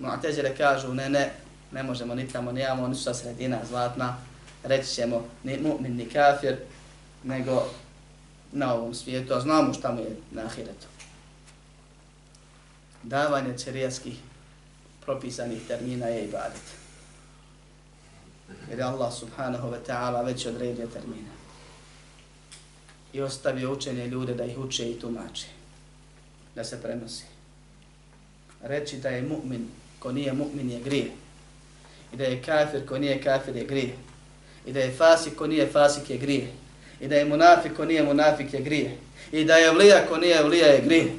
Mu'tezile 0.00 0.56
kažu 0.56 0.94
ne, 0.94 1.08
ne, 1.08 1.32
ne 1.72 1.82
možemo 1.82 2.14
ni 2.14 2.28
tamo, 2.28 2.52
nijamo, 2.52 2.88
nisu 2.88 3.02
sa 3.02 3.14
sredina 3.14 3.58
zlatna, 3.68 4.16
reći 4.64 4.94
ćemo 4.94 5.24
ni 5.44 5.58
mu'min 5.58 5.96
ni 5.96 6.08
kafir, 6.08 6.56
nego 7.24 7.70
na 8.52 8.74
ovom 8.74 8.94
svijetu, 8.94 9.34
a 9.34 9.40
znamo 9.40 9.74
šta 9.74 9.92
mu 9.92 10.00
je 10.00 10.16
na 10.30 10.42
ahiretu. 10.42 10.86
Davanje 13.02 13.58
čerijaskih 13.58 14.14
propisanih 15.04 15.58
termina 15.68 16.06
je 16.06 16.24
ibadet. 16.24 16.81
Jer 18.70 18.78
je 18.78 18.84
Allah 18.84 19.12
subhanahu 19.12 19.68
wa 19.68 19.78
ta'ala 19.86 20.24
već 20.24 20.46
odredio 20.46 20.86
termine. 20.86 21.28
I 23.12 23.20
ostavio 23.20 23.72
učenje 23.72 24.06
ljude 24.06 24.34
da 24.34 24.44
ih 24.44 24.58
uče 24.58 24.90
i 24.90 25.00
tumače. 25.00 25.46
Da 26.54 26.64
se 26.64 26.82
prenosi. 26.82 27.24
Reći 28.62 28.96
da 28.96 29.08
je 29.08 29.22
mu'min, 29.22 29.66
ko 29.98 30.12
nije 30.12 30.32
mu'min 30.32 30.70
je 30.70 30.80
grije. 30.80 31.10
I 32.12 32.16
da 32.16 32.24
je 32.24 32.42
kafir, 32.42 32.86
ko 32.88 32.98
nije 32.98 33.22
kafir 33.22 33.56
je 33.56 33.64
grije. 33.64 33.96
I 34.66 34.72
da 34.72 34.80
je 34.80 34.94
fasik, 34.94 35.34
ko 35.34 35.46
nije 35.46 35.66
fasik 35.66 36.10
je 36.10 36.18
grije. 36.18 36.52
I 37.00 37.08
da 37.08 37.16
je 37.16 37.24
munafik, 37.24 37.76
ko 37.76 37.84
nije 37.84 38.02
munafik 38.02 38.54
je 38.54 38.60
grije. 38.60 38.96
I 39.32 39.44
da 39.44 39.56
je 39.56 39.70
vlija, 39.70 40.06
ko 40.08 40.16
nije 40.16 40.42
vlija 40.42 40.66
je 40.66 40.80
grije. 40.80 41.12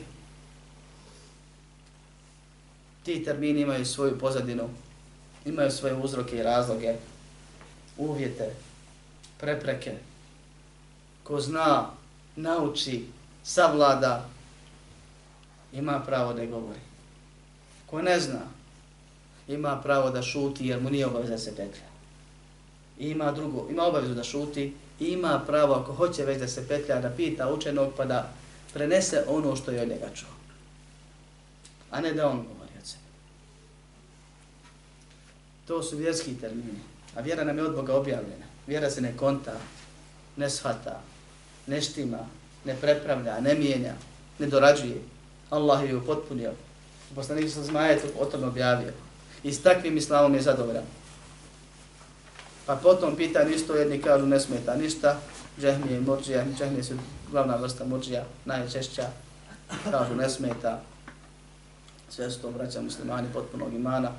Ti 3.03 3.23
termini 3.23 3.61
imaju 3.61 3.85
svoju 3.85 4.19
pozadinu, 4.19 4.69
imaju 5.45 5.71
svoje 5.71 5.93
uzroke 5.93 6.37
i 6.37 6.43
razloge, 6.43 6.95
uvjete, 7.97 8.53
prepreke. 9.39 9.93
Ko 11.23 11.39
zna, 11.41 11.89
nauči, 12.35 13.05
savlada, 13.43 14.29
ima 15.73 15.99
pravo 16.05 16.33
da 16.33 16.45
govori. 16.45 16.79
Ko 17.85 18.01
ne 18.01 18.19
zna, 18.19 18.41
ima 19.47 19.81
pravo 19.81 20.09
da 20.09 20.21
šuti 20.21 20.67
jer 20.67 20.81
mu 20.81 20.89
nije 20.89 21.07
obaveza 21.07 21.37
se 21.37 21.55
petlja. 21.55 21.87
I 22.99 23.09
ima 23.09 23.31
drugo, 23.31 23.67
ima 23.69 23.83
obavezu 23.83 24.13
da 24.13 24.23
šuti, 24.23 24.73
i 24.99 25.05
ima 25.05 25.43
pravo 25.47 25.73
ako 25.73 25.93
hoće 25.93 26.25
već 26.25 26.39
da 26.39 26.47
se 26.47 26.67
petlja 26.67 27.01
da 27.01 27.09
pita 27.09 27.53
učenog 27.53 27.93
pa 27.97 28.05
da 28.05 28.33
prenese 28.73 29.23
ono 29.27 29.55
što 29.55 29.71
je 29.71 29.81
od 29.81 29.89
njega 29.89 30.09
čuo. 30.15 30.29
A 31.91 32.01
ne 32.01 32.13
da 32.13 32.27
on 32.29 32.37
govori 32.37 32.71
od 32.79 32.87
sebe. 32.87 33.03
To 35.67 35.83
su 35.83 35.97
vjerski 35.97 36.35
termini. 36.35 36.92
A 37.15 37.21
vjera 37.21 37.43
nam 37.43 37.57
je 37.57 37.63
od 37.63 37.75
Boga 37.75 37.95
objavljena. 37.95 38.45
Vjera 38.67 38.89
se 38.89 39.01
ne 39.01 39.17
konta, 39.17 39.53
ne 40.37 40.49
shvata, 40.49 41.01
ne 41.67 41.81
štima, 41.81 42.19
ne 42.65 42.75
prepravlja, 42.81 43.39
ne 43.39 43.55
mijenja, 43.55 43.93
ne 44.39 44.47
dorađuje. 44.47 45.01
Allah 45.49 45.83
je 45.83 45.89
ju 45.89 46.05
potpunio. 46.05 46.51
Poslanik 47.15 47.51
sam 47.51 47.63
zmajet 47.63 48.05
o 48.19 48.25
tome 48.25 48.47
objavio. 48.47 48.91
I 49.43 49.53
s 49.53 49.61
takvim 49.61 49.97
islamom 49.97 50.35
je 50.35 50.41
zadovoljan. 50.41 50.83
Pa 52.65 52.75
potom 52.75 53.15
pita 53.15 53.43
isto 53.43 53.75
jedni 53.75 54.01
kažu 54.01 54.25
ne 54.25 54.39
smeta 54.39 54.75
ništa. 54.75 55.19
Džehmije 55.59 55.97
i 55.97 56.01
murđija, 56.01 56.45
džehmije 56.57 56.83
su 56.83 56.93
glavna 57.31 57.55
vrsta 57.55 57.85
murđija, 57.85 58.23
najčešća. 58.45 59.07
Kažu 59.91 60.15
ne 60.15 60.29
smeta. 60.29 60.81
Sve 62.09 62.31
su 62.31 62.41
to 62.41 62.51
braća 62.51 62.81
muslimani 62.81 63.27
potpunog 63.33 63.73
imana. 63.73 64.11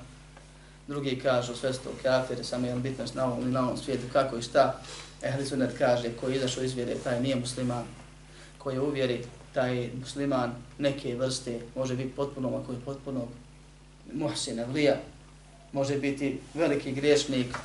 Drugi 0.89 1.21
kažu 1.21 1.55
sve 1.55 1.73
su 1.73 1.81
to 1.81 1.91
kafiri, 2.03 2.45
samo 2.45 2.67
jedan 2.67 2.83
bitnost 2.83 3.15
na 3.15 3.25
ovom 3.25 3.49
i 3.49 3.53
na 3.53 3.61
ovom 3.61 3.77
svijetu, 3.77 4.05
kako 4.13 4.37
i 4.37 4.43
šta. 4.43 4.81
Ehli 5.23 5.47
sunet 5.47 5.79
kaže, 5.79 6.11
ko 6.21 6.29
je 6.29 6.37
izašao 6.37 6.65
iz 6.65 6.75
vjere, 6.75 6.95
taj 6.95 7.21
nije 7.21 7.37
musliman. 7.37 7.85
Ko 8.59 8.71
je 8.71 8.81
uvjeri, 8.81 9.25
taj 9.55 9.91
musliman 10.01 10.55
neke 10.79 11.17
vrste, 11.17 11.61
može 11.77 11.97
biti 11.97 12.13
potpuno, 12.17 12.57
ako 12.57 12.73
je 12.73 12.79
potpuno 12.85 13.29
muhsin, 14.13 14.65
vlija, 14.73 14.97
može 15.73 15.99
biti 15.99 16.41
veliki 16.55 16.93
griješnik, 16.93 17.59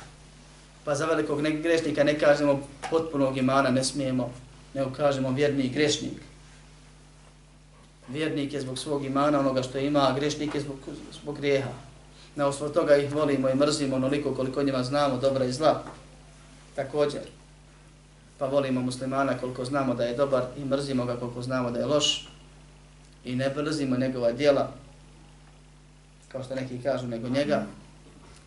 pa 0.84 0.94
za 0.94 1.06
velikog 1.06 1.40
ne, 1.40 1.50
grešnika 1.50 2.04
ne 2.04 2.18
kažemo 2.18 2.60
potpunog 2.90 3.36
imana, 3.36 3.70
ne 3.70 3.84
smijemo, 3.84 4.30
nego 4.74 4.90
kažemo 4.90 5.30
vjerni 5.30 5.68
grešnik. 5.68 6.22
Vjernik 8.08 8.52
je 8.52 8.60
zbog 8.60 8.78
svog 8.78 9.04
imana 9.04 9.40
onoga 9.40 9.62
što 9.62 9.78
ima, 9.78 10.00
a 10.00 10.14
grešnik 10.14 10.54
je 10.54 10.60
zbog, 10.60 10.76
zbog 11.12 11.36
grijeha. 11.36 11.89
Na 12.36 12.46
osnovu 12.46 12.72
toga 12.72 12.96
ih 12.96 13.14
volimo 13.14 13.48
i 13.48 13.54
mrzimo 13.54 13.96
onoliko 13.96 14.34
koliko 14.34 14.62
njima 14.62 14.82
znamo 14.82 15.18
dobra 15.18 15.44
i 15.44 15.52
zla. 15.52 15.82
Također, 16.74 17.22
pa 18.38 18.46
volimo 18.46 18.80
muslimana 18.80 19.38
koliko 19.38 19.64
znamo 19.64 19.94
da 19.94 20.04
je 20.04 20.16
dobar 20.16 20.44
i 20.56 20.64
mrzimo 20.64 21.04
ga 21.04 21.16
koliko 21.16 21.42
znamo 21.42 21.70
da 21.70 21.78
je 21.78 21.86
loš 21.86 22.28
i 23.24 23.36
ne 23.36 23.54
mrzimo 23.56 23.96
njegova 23.96 24.32
dijela, 24.32 24.72
kao 26.28 26.42
što 26.42 26.54
neki 26.54 26.82
kažu, 26.82 27.06
nego 27.06 27.28
njega, 27.28 27.66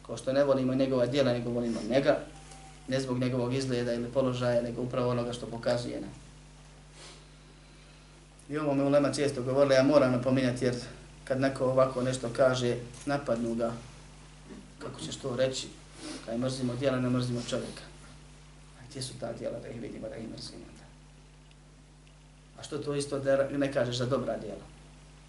kao 0.05 0.17
što 0.17 0.34
ne 0.34 0.43
volimo 0.43 0.73
njegova 0.73 1.05
dijela, 1.05 1.34
nego 1.34 1.49
volimo 1.49 1.79
njega, 1.89 2.17
ne 2.88 2.99
zbog 2.99 3.19
njegovog 3.19 3.53
izgleda 3.53 3.93
ili 3.93 4.11
položaja, 4.11 4.61
nego 4.61 4.81
upravo 4.81 5.11
onoga 5.11 5.34
što 5.34 5.45
pokazuje 5.45 6.01
nam. 6.01 6.09
I 8.49 8.57
ovo 8.57 8.73
me 8.73 8.84
ulema 8.84 9.13
često 9.13 9.43
govorila, 9.43 9.75
ja 9.75 9.84
moram 9.84 10.11
napominjati 10.11 10.65
jer 10.65 10.75
kad 11.24 11.39
neko 11.39 11.65
ovako 11.65 12.01
nešto 12.01 12.30
kaže, 12.36 12.78
napadnu 13.05 13.55
ga, 13.55 13.71
kako 14.80 15.01
ćeš 15.01 15.15
to 15.15 15.36
reći, 15.36 15.67
kaj 16.26 16.38
mrzimo 16.38 16.76
dijela, 16.76 16.99
ne 16.99 17.09
mrzimo 17.09 17.41
čovjeka. 17.49 17.82
A 18.80 18.82
gdje 18.89 19.01
su 19.01 19.13
ta 19.19 19.34
dijela 19.34 19.59
da 19.59 19.67
ih 19.67 19.82
vidimo, 19.82 20.09
da 20.09 20.15
ih 20.15 20.30
mrzimo? 20.30 20.65
Da. 20.80 20.86
A 22.59 22.63
što 22.63 22.78
to 22.78 22.95
isto 22.95 23.19
da 23.19 23.49
ne 23.51 23.74
kažeš 23.74 23.97
za 23.97 24.05
dobra 24.05 24.38
dijela? 24.38 24.65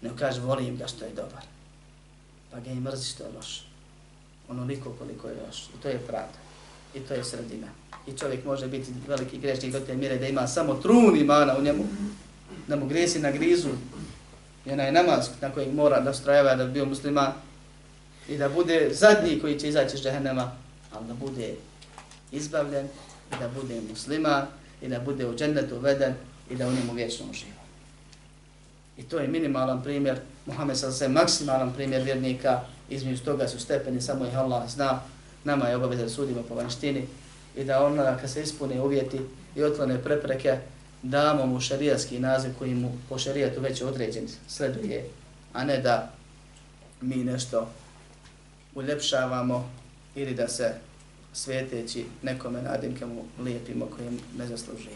Ne 0.01 0.09
kažeš 0.19 0.43
volim 0.43 0.77
ga 0.77 0.87
što 0.87 1.05
je 1.05 1.11
dobar. 1.11 1.43
Pa 2.51 2.59
ga 2.59 2.71
i 2.71 2.79
mrziš 2.79 3.11
što 3.11 3.23
je 3.23 3.29
loš. 3.35 3.67
Onoliko 4.49 4.91
koliko 4.99 5.27
je 5.27 5.35
loš. 5.47 5.63
I 5.63 5.81
to 5.81 5.87
je 5.87 5.99
pravda. 5.99 6.39
I 6.93 6.99
to 6.99 7.13
je 7.13 7.23
sredina. 7.23 7.67
I 8.07 8.17
čovjek 8.17 8.45
može 8.45 8.67
biti 8.67 8.91
veliki 9.07 9.37
grešnik 9.37 9.71
do 9.71 9.79
te 9.79 9.95
mjere 9.95 10.17
da 10.17 10.27
ima 10.27 10.47
samo 10.47 10.73
trun 10.73 11.17
imana 11.17 11.57
u 11.57 11.61
njemu, 11.61 11.83
da 12.67 12.75
mu 12.75 12.87
gresi 12.87 13.19
na 13.19 13.31
grizu, 13.31 13.69
i 14.65 14.71
onaj 14.71 14.91
namaz 14.91 15.29
na 15.41 15.51
kojeg 15.51 15.73
mora 15.73 15.99
da 15.99 16.13
strajava 16.13 16.55
da 16.55 16.65
bi 16.65 16.71
bio 16.71 16.85
musliman, 16.85 17.33
i 18.29 18.37
da 18.37 18.49
bude 18.49 18.89
zadnji 18.93 19.39
koji 19.39 19.59
će 19.59 19.69
izaći 19.69 19.95
iz 19.95 20.03
džehennema, 20.03 20.51
ali 20.93 21.07
da 21.07 21.13
bude 21.13 21.55
izbavljen, 22.31 22.85
i 23.31 23.39
da 23.39 23.47
bude 23.61 23.81
musliman, 23.89 24.45
i 24.81 24.87
da 24.87 24.99
bude 24.99 25.27
u 25.27 25.35
džennetu 25.35 25.75
uveden, 25.75 26.13
i 26.49 26.55
da 26.55 26.67
u 26.67 26.71
njemu 26.71 26.93
vječno 26.93 27.25
uživa. 27.29 27.65
I 28.97 29.03
to 29.03 29.19
je 29.19 29.27
minimalan 29.27 29.83
primjer, 29.83 30.19
Muhammed 30.45 30.77
sa 30.77 30.91
se 30.91 31.07
maksimalan 31.07 31.73
primjer 31.73 32.01
vjernika, 32.01 32.61
između 32.89 33.23
toga 33.23 33.47
su 33.47 33.59
stepeni, 33.59 34.01
samo 34.01 34.25
ih 34.25 34.37
Allah 34.37 34.69
zna, 34.69 34.99
nama 35.43 35.67
je 35.67 35.75
obaveza 35.75 36.03
da 36.03 36.09
sudimo 36.09 36.41
po 36.41 36.55
vanštini 36.55 37.07
i 37.55 37.63
da 37.63 37.85
onda 37.85 38.17
kad 38.21 38.29
se 38.29 38.41
ispune 38.41 38.81
uvjeti 38.81 39.19
i 39.55 39.63
otlane 39.63 40.03
prepreke, 40.03 40.57
damo 41.09 41.45
mu 41.45 41.59
šarijatski 41.59 42.19
naziv 42.19 42.51
koji 42.59 42.75
mu 42.75 42.91
po 43.09 43.17
šarijatu 43.17 43.61
već 43.61 43.81
određen 43.81 44.27
sleduje, 44.47 45.09
a 45.53 45.63
ne 45.63 45.77
da 45.77 46.11
mi 47.01 47.15
nešto 47.15 47.69
uljepšavamo 48.75 49.69
ili 50.15 50.33
da 50.33 50.47
se 50.47 50.73
sveteći 51.33 52.05
nekome 52.21 52.61
nadimke 52.61 53.05
mu 53.05 53.25
lijepimo 53.43 53.85
kojim 53.85 54.19
ne 54.37 54.47
zasluži. 54.47 54.89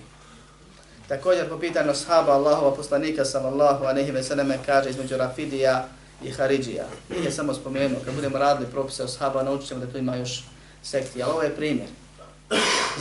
Također 1.07 1.49
po 1.49 1.59
pitanju 1.59 1.95
sahaba 1.95 2.31
Allahova 2.31 2.75
poslanika 2.75 3.25
sallallahu 3.25 3.85
alejhi 3.85 4.11
ve 4.11 4.23
selleme 4.23 4.57
kaže 4.65 4.89
između 4.89 5.17
Rafidija 5.17 5.87
i 6.23 6.31
Haridžija. 6.31 6.85
Nije 7.09 7.31
samo 7.31 7.53
spomenuo, 7.53 7.99
kad 8.05 8.15
budemo 8.15 8.37
radili 8.37 8.71
propise 8.71 9.03
o 9.03 9.07
sahaba, 9.07 9.43
naučit 9.43 9.77
da 9.77 9.87
tu 9.87 9.97
ima 9.97 10.15
još 10.15 10.43
sekti, 10.83 11.23
ali 11.23 11.31
ovo 11.31 11.41
je 11.41 11.55
primjer. 11.55 11.87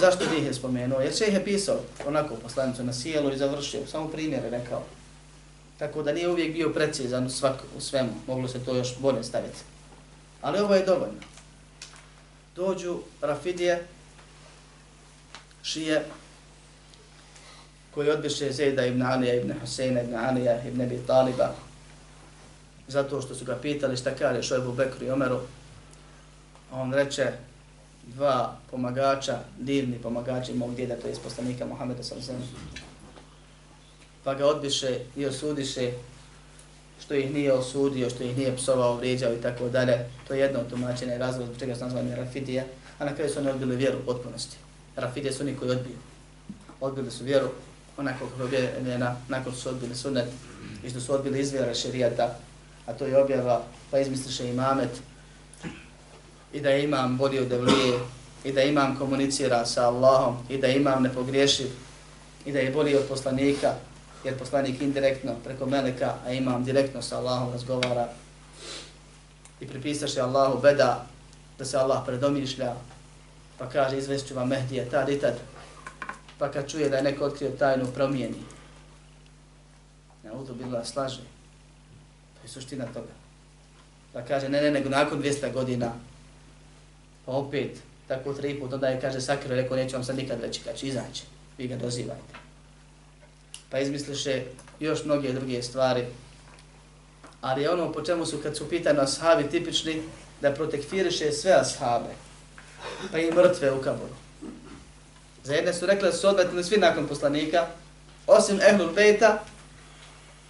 Zašto 0.01 0.25
bih 0.31 0.47
je 0.47 0.55
spomenuo? 0.55 1.01
Jer 1.01 1.17
šeh 1.17 1.35
je 1.35 1.45
pisao 1.45 1.81
onako 2.07 2.35
poslanicu 2.35 2.85
na 2.85 2.93
sjelu 2.93 3.33
i 3.33 3.39
završio, 3.39 3.87
samo 3.87 4.09
primjere 4.09 4.51
rekao. 4.51 4.83
Tako 5.79 6.03
da 6.03 6.13
nije 6.13 6.29
uvijek 6.29 6.53
bio 6.53 6.71
precizan 6.71 7.27
u, 7.27 7.31
svak, 7.31 7.57
u 7.77 7.81
svemu, 7.81 8.11
moglo 8.27 8.49
se 8.49 8.65
to 8.65 8.77
još 8.77 8.99
bolje 8.99 9.25
staviti. 9.25 9.59
Ali 10.43 10.59
ovo 10.59 10.75
je 10.75 10.87
dovoljno. 10.87 11.21
Dođu 12.57 12.99
Rafidije, 13.21 13.87
šije, 15.63 16.05
koji 17.95 18.11
odbiše 18.11 18.53
Zejda 18.53 18.87
ibn 18.87 19.03
Alija, 19.03 19.35
ibn 19.35 19.53
Huseina, 19.61 20.03
ibn 20.03 20.15
Alija, 20.15 20.63
ibn 20.69 20.81
Abi 20.81 20.99
Taliba, 21.07 21.55
zato 22.89 23.23
što 23.23 23.35
su 23.35 23.45
ga 23.45 23.57
pitali 23.57 23.97
šta 23.97 24.15
kaže 24.15 24.43
Šojbu 24.43 24.73
Bekru 24.73 25.07
i 25.07 25.11
Omeru. 25.11 25.41
On 26.73 26.95
reče, 26.95 27.33
dva 28.15 28.57
pomagača, 28.71 29.39
divni 29.59 29.99
pomagači 29.99 30.55
mog 30.55 30.75
djeda, 30.75 30.97
to 30.97 31.07
je 31.07 31.13
iz 31.13 31.19
poslanika 31.19 31.67
Muhammeda 31.67 32.03
sam. 32.03 32.19
Pa 34.25 34.35
ga 34.35 34.47
odbiše 34.47 34.99
i 35.17 35.27
osudiše 35.27 35.93
što 37.01 37.15
ih 37.15 37.35
nije 37.35 37.53
osudio, 37.53 38.11
što 38.11 38.25
ih 38.25 38.39
nije 38.39 38.57
psovao, 38.57 38.97
vrijeđao 38.97 39.35
i 39.35 39.41
tako 39.41 39.69
dalje. 39.69 40.07
To 40.29 40.35
je 40.35 40.41
jedno 40.41 40.61
tumačenje 40.71 41.17
i 41.17 41.33
zbog 41.33 41.49
čega 41.59 41.75
su 41.75 41.85
nazvani 41.85 42.17
Rafidija, 42.17 42.65
a 42.99 43.05
na 43.05 43.15
kraju 43.15 43.31
su 43.31 43.39
oni 43.39 43.51
odbili 43.51 43.77
vjeru 43.77 43.99
u 43.99 44.07
potpunosti. 44.07 44.57
Rafidije 44.97 45.33
su 45.33 45.43
oni 45.43 45.57
koji 45.57 45.71
odbiju. 45.71 45.97
Odbili 46.81 47.11
su 47.11 47.25
vjeru 47.25 47.49
onako 47.97 48.27
kako 48.27 48.41
je 48.41 48.45
objavljena, 48.45 49.17
nakon 49.29 49.55
su 49.55 49.69
odbili 49.69 49.95
sunet 49.95 50.29
i 50.85 50.91
što 50.91 51.01
su 51.01 51.15
odbili 51.15 51.41
izvjera 51.41 51.75
šerijata, 51.75 52.35
a 52.87 52.93
to 52.93 53.07
je 53.07 53.23
objava, 53.23 53.63
pa 53.91 53.99
izmisliše 53.99 54.49
imamet 54.49 54.91
i 56.53 56.61
da 56.61 56.71
imam 56.71 57.19
vodio 57.19 57.45
devlije 57.45 57.99
i 58.45 58.53
da 58.53 58.63
imam 58.63 58.97
komunicira 58.99 59.67
sa 59.67 59.87
Allahom 59.87 60.37
i 60.49 60.59
da 60.59 60.69
imam 60.69 61.03
nepogriješiv 61.03 61.67
i 62.45 62.53
da 62.53 62.59
je 62.59 62.71
bolji 62.71 62.97
od 62.97 63.05
poslanika, 63.09 63.75
jer 64.25 64.39
poslanik 64.39 64.81
indirektno 64.81 65.35
preko 65.45 65.67
meleka, 65.67 66.15
a 66.27 66.33
imam 66.33 66.65
direktno 66.65 67.03
sa 67.03 67.19
Allahom 67.19 67.53
razgovara 67.53 68.09
i 69.61 69.67
pripisaš 69.67 70.17
je 70.17 70.23
Allahu 70.23 70.61
beda 70.63 71.07
da 71.59 71.65
se 71.65 71.77
Allah 71.77 72.03
predomišlja, 72.07 72.75
pa 73.59 73.69
kaže 73.69 73.99
izvešću 73.99 74.35
vam 74.35 74.49
Mehdija 74.49 74.91
tad 74.91 75.09
i 75.09 75.21
tad, 75.21 75.35
pa 76.39 76.51
kad 76.51 76.71
čuje 76.71 76.89
da 76.89 76.97
je 76.97 77.03
neko 77.03 77.25
otkrio 77.25 77.51
tajnu 77.51 77.87
promijeni. 77.95 78.43
Na 80.23 80.33
udu 80.33 80.55
bila 80.55 80.85
slaže. 80.85 81.23
To 82.35 82.43
je 82.45 82.49
suština 82.49 82.87
toga. 82.87 83.13
Pa 84.13 84.23
kaže, 84.23 84.49
ne, 84.49 84.63
ne, 84.63 84.71
nego 84.71 84.89
nakon 84.89 85.23
200 85.23 85.53
godina, 85.53 85.93
pa 87.29 87.33
opet, 87.33 87.77
tako 88.07 88.33
tri 88.33 88.61
put, 88.61 88.73
onda 88.73 88.89
je, 88.89 89.01
kaže, 89.01 89.21
sakrio, 89.21 89.57
rekao, 89.57 89.77
neću 89.77 89.97
vam 89.97 90.05
sad 90.05 90.17
nikad 90.17 90.41
reći, 90.41 90.61
kad 90.65 90.77
će 90.77 90.87
izaći, 90.87 91.23
vi 91.59 91.69
ga 91.69 91.77
dozivajte. 91.77 92.35
Pa 93.71 93.79
izmisliše 93.79 94.43
još 94.81 95.05
mnoge 95.05 95.33
druge 95.33 95.63
stvari, 95.63 96.07
ali 97.41 97.69
ono 97.69 97.93
po 97.93 98.03
čemu 98.03 98.27
su, 98.27 98.39
kad 98.43 98.57
su 98.57 98.69
pitani 98.69 98.99
ashabi 98.99 99.51
tipični, 99.51 100.03
da 100.41 100.55
protekfiriše 100.55 101.33
sve 101.33 101.53
ashabe, 101.53 102.15
pa 103.13 103.19
i 103.19 103.31
mrtve 103.31 103.73
u 103.73 103.83
kaboru. 103.83 104.15
Za 105.45 105.55
jedne 105.55 105.75
su 105.75 105.87
rekli 105.87 106.09
da 106.09 106.17
su 106.17 106.29
odmetili 106.29 106.65
svi 106.65 106.77
nakon 106.77 107.09
poslanika, 107.09 107.67
osim 108.27 108.61
Ehlul 108.61 108.93
Bejta, 108.93 109.45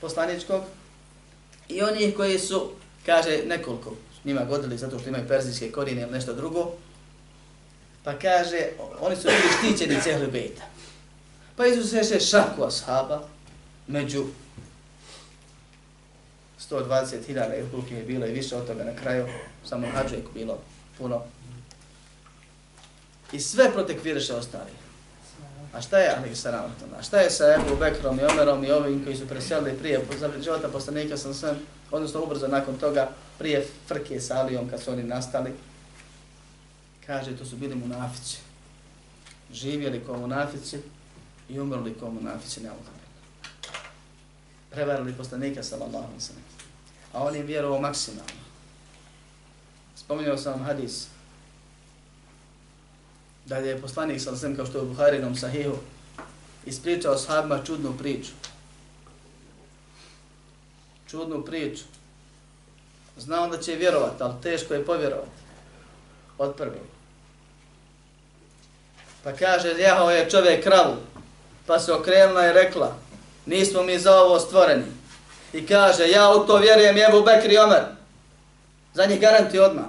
poslaničkog, 0.00 0.62
i 1.68 1.82
oni 1.82 2.12
koji 2.12 2.38
su, 2.38 2.70
kaže, 3.06 3.42
nekoliko 3.46 3.94
njima 4.24 4.44
godili 4.44 4.78
zato 4.78 4.98
što 4.98 5.08
imaju 5.08 5.28
perzijske 5.28 5.72
korine 5.72 6.02
ili 6.02 6.10
nešto 6.10 6.34
drugo, 6.34 6.72
pa 8.04 8.18
kaže, 8.18 8.66
oni 9.00 9.16
su 9.16 9.28
bili 9.28 9.72
štićeni 9.72 10.00
Ehlul 10.06 10.30
Bejta. 10.30 10.62
Pa 11.56 11.66
izuzeše 11.66 12.20
šaku 12.20 12.64
ashaba 12.64 13.22
među 13.86 14.24
120.000 16.70 17.58
ili 17.58 17.70
koliko 17.70 17.94
je 17.94 18.02
bilo 18.02 18.26
i 18.26 18.32
više 18.32 18.56
od 18.56 18.66
toga 18.66 18.84
na 18.84 18.96
kraju, 18.96 19.26
samo 19.64 19.86
hađujek 19.94 20.24
bilo 20.34 20.58
puno. 20.98 21.22
I 23.32 23.40
sve 23.40 23.72
protekviraše 23.72 24.34
ostali. 24.34 24.70
A 25.72 25.80
šta 25.80 25.98
je 25.98 26.14
Ali 26.16 26.36
Saram? 26.36 26.74
A 26.98 27.02
šta 27.02 27.20
je 27.20 27.30
sa 27.30 27.54
Ebu 27.54 27.76
Bekrom 27.76 28.20
i 28.20 28.24
Omerom 28.24 28.64
i 28.64 28.70
ovim 28.70 29.04
koji 29.04 29.16
su 29.16 29.28
preselili 29.28 29.78
prije 29.78 30.00
života 30.42 30.68
poslanika 30.68 31.16
sam 31.16 31.34
sve, 31.34 31.54
odnosno 31.90 32.22
ubrzo 32.22 32.48
nakon 32.48 32.78
toga, 32.78 33.08
prije 33.38 33.66
frke 33.86 34.20
sa 34.20 34.38
Alijom 34.38 34.70
kad 34.70 34.82
su 34.82 34.90
oni 34.90 35.02
nastali, 35.02 35.52
kaže 37.06 37.36
to 37.36 37.44
su 37.44 37.56
bili 37.56 37.74
munafici. 37.74 38.38
Živjeli 39.52 40.02
kao 40.06 40.18
munafici 40.18 40.78
i 41.48 41.60
umrli 41.60 41.94
kao 42.00 42.10
munafici, 42.10 42.60
ne 42.60 42.70
Prevarili 44.70 45.12
poslanika 45.12 45.62
sallallahu 45.62 46.04
alaihi 46.04 46.20
sallam. 46.20 46.42
A 47.12 47.24
on 47.24 47.36
im 47.36 47.46
vjerovao 47.46 47.80
maksimalno. 47.80 48.32
Spominjao 49.96 50.38
sam 50.38 50.52
vam 50.52 50.62
hadis 50.62 51.06
da 53.46 53.56
je 53.56 53.80
poslanik 53.80 54.20
sa 54.20 54.30
kao 54.56 54.66
što 54.66 54.78
je 54.78 54.84
u 54.84 54.88
Buharinom 54.88 55.36
sahihu 55.36 55.76
ispričao 56.66 57.18
sahabima 57.18 57.64
čudnu 57.64 57.94
priču. 57.98 58.32
Čudnu 61.10 61.44
priču. 61.44 61.84
Znao 63.18 63.48
da 63.48 63.58
će 63.58 63.74
vjerovati, 63.74 64.22
ali 64.22 64.34
teško 64.42 64.74
je 64.74 64.84
povjerovati. 64.84 65.30
Od 66.38 66.54
prvi. 66.56 66.80
Pa 69.24 69.32
kaže, 69.32 69.74
jahao 69.78 70.10
je 70.10 70.30
čovjek 70.30 70.64
kravu, 70.64 70.96
pa 71.66 71.78
se 71.78 71.92
okrenula 71.92 72.46
i 72.46 72.52
rekla, 72.52 72.96
nismo 73.46 73.82
mi 73.82 73.98
za 73.98 74.20
ovo 74.20 74.40
stvoreni. 74.40 74.84
I 75.52 75.66
kaže, 75.66 76.08
ja 76.08 76.30
u 76.30 76.46
to 76.46 76.56
vjerujem 76.56 76.96
Jebu 76.96 77.22
Bekri 77.22 77.58
Omer. 77.58 77.82
Za 78.94 79.06
njih 79.06 79.20
garanti 79.20 79.58
odmah. 79.58 79.84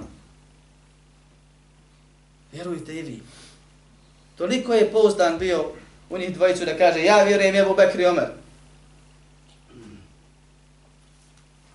Vjerujte 2.52 2.94
i 2.94 3.02
vi. 3.02 3.22
Toliko 4.36 4.74
je 4.74 4.92
pouzdan 4.92 5.38
bio 5.38 5.72
u 6.10 6.18
njih 6.18 6.34
dvojicu 6.34 6.64
da 6.64 6.78
kaže 6.78 7.04
ja 7.04 7.22
vjerujem 7.22 7.56
Ebu 7.56 7.74
Bekri 7.74 8.06
Omer. 8.06 8.28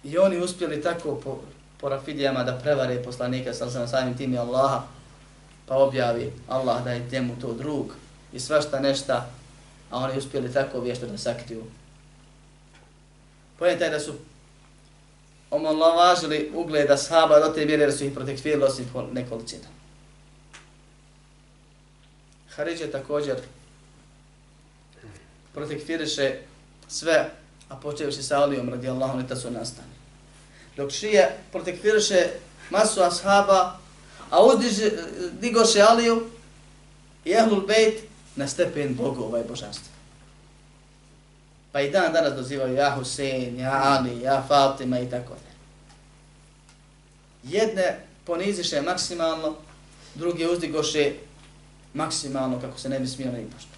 I 0.06 0.18
oni 0.18 0.38
uspjeli 0.38 0.82
tako 0.82 1.16
po, 1.24 1.40
po 1.82 1.90
rafidijama 1.90 2.44
da 2.44 2.60
prevare 2.64 3.04
poslanika 3.04 3.54
sa 3.54 3.70
sam 3.70 3.88
samim 3.88 4.18
tim 4.18 4.34
i 4.34 4.38
Allaha 4.38 4.84
pa 5.68 5.76
objavi 5.76 6.34
Allah 6.48 6.84
da 6.84 6.92
je 6.92 7.08
njemu 7.12 7.36
to 7.42 7.54
drug 7.54 7.86
i 8.34 8.40
svašta 8.40 8.80
nešta 8.80 9.30
a 9.90 9.98
oni 9.98 10.18
uspjeli 10.18 10.54
tako 10.54 10.80
vješto 10.80 11.06
da 11.06 11.18
sakriju. 11.18 11.64
Pojem 13.60 13.80
taj 13.80 13.90
da 13.90 14.00
su 14.00 14.14
omalovažili 15.52 16.52
ugleda 16.54 16.98
sahaba 16.98 17.40
do 17.40 17.54
te 17.54 17.66
mjere 17.66 17.86
da 17.86 17.92
su 17.92 18.06
ih 18.06 18.14
protekvirili 18.14 18.64
osim 18.64 18.86
nekolicina. 19.12 19.68
Haridže 22.50 22.92
također 22.92 23.38
protekviriše 25.54 26.36
sve, 26.88 27.30
a 27.70 27.76
počeoši 27.76 28.24
sa 28.24 28.40
Alijom 28.42 28.70
radijallahu 28.70 29.18
anhu 29.18 29.36
su 29.36 29.52
nastane. 29.52 29.95
Dok 30.78 30.92
šije 30.92 31.38
protekfiriše 31.52 32.28
masu 32.70 33.02
ashaba, 33.02 33.80
a 34.30 34.44
uzdiže, 34.44 34.92
digoše 35.42 35.82
Aliju 35.82 36.30
i 37.26 37.32
Ehlul 37.32 37.62
Bejt 37.68 38.04
na 38.36 38.48
stepen 38.48 38.96
bogova 38.96 39.40
i 39.40 39.44
božanstva. 39.44 39.96
Pa 41.72 41.82
i 41.82 41.92
dan 41.92 42.14
danas 42.14 42.34
dozivaju 42.34 42.74
ja 42.74 42.96
Husein, 42.96 43.60
ja 43.60 43.82
Ali, 43.84 44.22
ja 44.22 44.44
Fatima 44.48 45.00
i 45.00 45.10
tako 45.10 45.34
dalje. 45.34 45.56
Jedne 47.44 48.00
poniziše 48.26 48.82
maksimalno, 48.82 49.56
druge 50.16 50.48
uzdigoše 50.48 51.14
maksimalno 51.94 52.62
kako 52.62 52.80
se 52.80 52.90
ne 52.90 53.00
bi 53.00 53.08
smio 53.08 53.32
ni 53.32 53.48
pošto. 53.56 53.70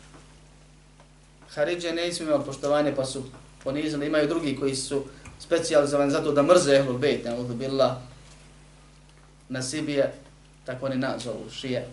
Haridže 1.49 1.93
ne 1.93 2.13
smiju 2.13 2.29
imali 2.29 2.45
poštovanje 2.45 2.95
pa 2.95 3.05
su 3.05 3.23
ponizili, 3.63 4.07
imaju 4.07 4.27
drugi 4.27 4.55
koji 4.55 4.75
su 4.75 5.03
specijalizovani 5.39 6.11
zato 6.11 6.31
da 6.31 6.43
mrze 6.43 6.75
Ehlul 6.75 6.97
Bejt, 6.97 7.25
ne 7.25 7.31
Ehlul 7.31 7.47
Billah, 7.47 7.97
Nasibije, 9.49 10.13
tako 10.65 10.85
oni 10.85 10.95
nazovu, 10.95 11.49
šije. 11.51 11.87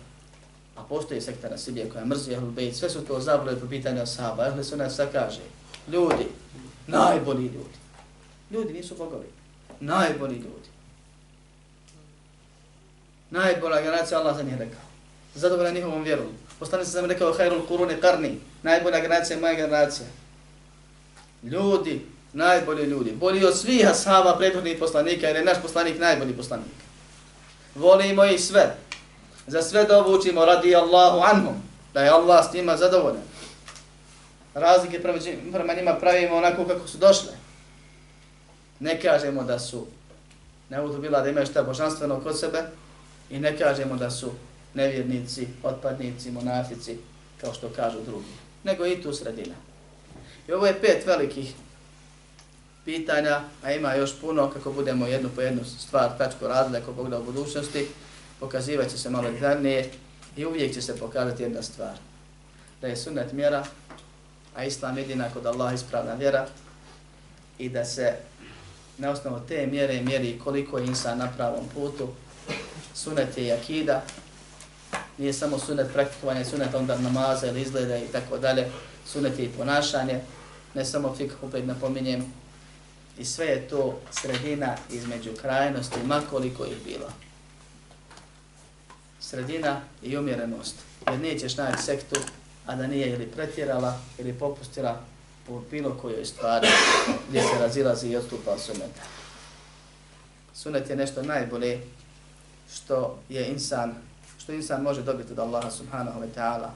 A 0.75 0.83
postoji 0.83 1.21
sekta 1.21 1.49
Nasibije 1.49 1.89
koja 1.89 2.05
mrzi 2.05 2.33
Ehlul 2.33 2.51
Bejt, 2.51 2.75
sve 2.75 2.89
su 2.89 3.05
to 3.05 3.19
zabrali 3.19 3.59
po 3.59 3.67
pitanju 3.67 4.01
Ashaba. 4.01 4.47
Ehlul 4.47 4.63
Sunat 4.63 4.91
sad 4.91 5.11
kaže, 5.11 5.41
ljudi, 5.91 6.27
najbolji 6.87 7.43
ljudi. 7.43 7.77
Ljudi 8.51 8.73
nisu 8.73 8.95
bogovi, 8.95 9.27
najbolji 9.79 10.35
ljudi. 10.35 10.69
Najbolja 13.29 13.81
generacija 13.81 14.19
Allah 14.19 14.37
za 14.37 14.43
njih 14.43 14.57
rekao 14.57 14.85
zadovoljan 15.35 15.73
njihovom 15.73 16.03
Postane 16.03 16.29
Poslanik 16.59 16.87
sam 16.87 17.05
rekao, 17.05 17.33
hajrul 17.33 17.67
kuruni 17.67 18.01
karni, 18.01 18.39
najbolja 18.63 18.99
generacija 18.99 19.35
je 19.35 19.41
moja 19.41 19.53
generacija. 19.53 20.07
Ljudi, 21.43 22.05
najbolji 22.35 22.83
ljudi, 22.83 23.11
bolji 23.11 23.45
od 23.45 23.57
svih 23.57 23.87
ashaba 23.89 24.35
prethodnih 24.37 24.77
poslanika, 24.79 25.27
jer 25.27 25.35
je 25.35 25.45
naš 25.45 25.57
poslanik 25.61 25.99
najbolji 25.99 26.33
poslanik. 26.33 26.75
Volimo 27.75 28.25
ih 28.25 28.41
sve. 28.41 28.75
Za 29.47 29.61
sve 29.61 29.83
da 29.83 29.99
ovučimo 29.99 30.45
radi 30.45 30.75
Allahu 30.75 31.19
anhum, 31.19 31.55
da 31.93 32.03
je 32.03 32.09
Allah 32.09 32.45
s 32.49 32.53
njima 32.53 32.77
zadovoljan. 32.77 33.23
Razlike 34.53 35.01
prema, 35.01 35.19
prema 35.51 35.73
njima 35.73 35.93
pravimo 35.93 36.35
onako 36.35 36.65
kako 36.65 36.87
su 36.87 36.97
došle. 36.97 37.31
Ne 38.79 39.01
kažemo 39.01 39.43
da 39.43 39.59
su 39.59 39.87
ne 40.69 40.77
bila 41.01 41.21
da 41.21 41.29
imaju 41.29 41.45
šta 41.45 41.63
božanstveno 41.63 42.19
kod 42.19 42.39
sebe 42.39 42.63
i 43.29 43.39
ne 43.39 43.57
kažemo 43.57 43.95
da 43.95 44.11
su 44.11 44.31
nevjernici, 44.73 45.47
otpadnici, 45.63 46.31
monafici, 46.31 46.97
kao 47.41 47.53
što 47.53 47.69
kažu 47.69 47.97
drugi, 48.05 48.33
nego 48.63 48.85
i 48.85 49.01
tu 49.01 49.13
sredina. 49.13 49.55
I 50.47 50.51
ovo 50.51 50.65
je 50.65 50.81
pet 50.81 51.05
velikih 51.05 51.53
pitanja, 52.85 53.41
a 53.63 53.71
ima 53.71 53.93
još 53.93 54.19
puno, 54.21 54.49
kako 54.49 54.71
budemo 54.71 55.07
jednu 55.07 55.29
po 55.35 55.41
jednu 55.41 55.65
stvar, 55.65 56.17
tačko 56.17 56.47
radili, 56.47 56.77
ako 56.77 56.93
Bog 56.93 57.09
da 57.09 57.19
u 57.19 57.23
budućnosti, 57.23 57.87
pokazivat 58.39 58.89
će 58.89 58.97
se 58.97 59.09
malo 59.09 59.31
detaljnije 59.31 59.91
i 60.37 60.45
uvijek 60.45 60.73
će 60.73 60.81
se 60.81 60.97
pokazati 60.97 61.43
jedna 61.43 61.61
stvar. 61.61 61.93
Da 62.81 62.87
je 62.87 62.95
sunnet 62.95 63.33
mjera, 63.33 63.65
a 64.55 64.63
islam 64.63 64.97
jedina 64.97 65.29
kod 65.33 65.45
Allah 65.45 65.73
ispravna 65.73 66.13
vjera 66.13 66.47
i 67.57 67.69
da 67.69 67.85
se 67.85 68.13
na 68.97 69.09
osnovu 69.09 69.39
te 69.47 69.67
mjere 69.67 70.01
mjeri 70.01 70.39
koliko 70.43 70.77
je 70.77 70.85
insan 70.85 71.17
na 71.17 71.31
pravom 71.37 71.65
putu, 71.73 72.09
sunet 72.93 73.37
je 73.37 73.53
akida, 73.53 74.01
nije 75.17 75.33
samo 75.33 75.59
sunet 75.59 75.93
praktikovanja, 75.93 76.45
sunet 76.45 76.75
onda 76.75 76.97
namaza 76.97 77.47
ili 77.47 77.61
izgleda 77.61 77.97
i 77.97 78.07
tako 78.11 78.37
dalje, 78.37 78.67
sunet 79.05 79.39
je 79.39 79.45
i 79.45 79.49
ponašanje, 79.49 80.21
ne 80.73 80.85
samo 80.85 81.15
fik, 81.15 81.31
opet 81.41 81.65
napominjem, 81.65 82.33
i 83.17 83.25
sve 83.25 83.45
je 83.45 83.67
to 83.67 83.99
sredina 84.11 84.75
između 84.91 85.31
krajnosti, 85.41 85.99
makoliko 86.05 86.65
ih 86.65 86.77
bilo. 86.85 87.09
sredina 89.19 89.81
i 90.03 90.17
umjerenost. 90.17 90.75
Jer 91.07 91.19
nećeš 91.19 91.57
naći 91.57 91.83
sektu, 91.83 92.15
a 92.65 92.75
da 92.75 92.87
nije 92.87 93.09
ili 93.09 93.27
pretjerala 93.27 93.99
ili 94.17 94.33
popustila 94.33 95.01
u 95.47 95.59
bilo 95.71 95.97
kojoj 96.01 96.25
stvari 96.25 96.67
gdje 97.29 97.41
se 97.41 97.59
razilazi 97.59 98.07
i 98.09 98.15
odstupa 98.15 98.51
od 98.51 98.61
suneta. 98.61 99.01
Sunet 100.53 100.89
je 100.89 100.95
nešto 100.95 101.23
najbolje 101.23 101.81
što 102.73 103.19
je 103.29 103.47
insan, 103.47 103.93
što 104.37 104.51
insan 104.51 104.81
može 104.81 105.01
dobiti 105.01 105.31
od 105.31 105.39
Allaha 105.39 105.71
subhanahu 105.71 106.19
wa 106.19 106.27
ta'ala 106.35 106.69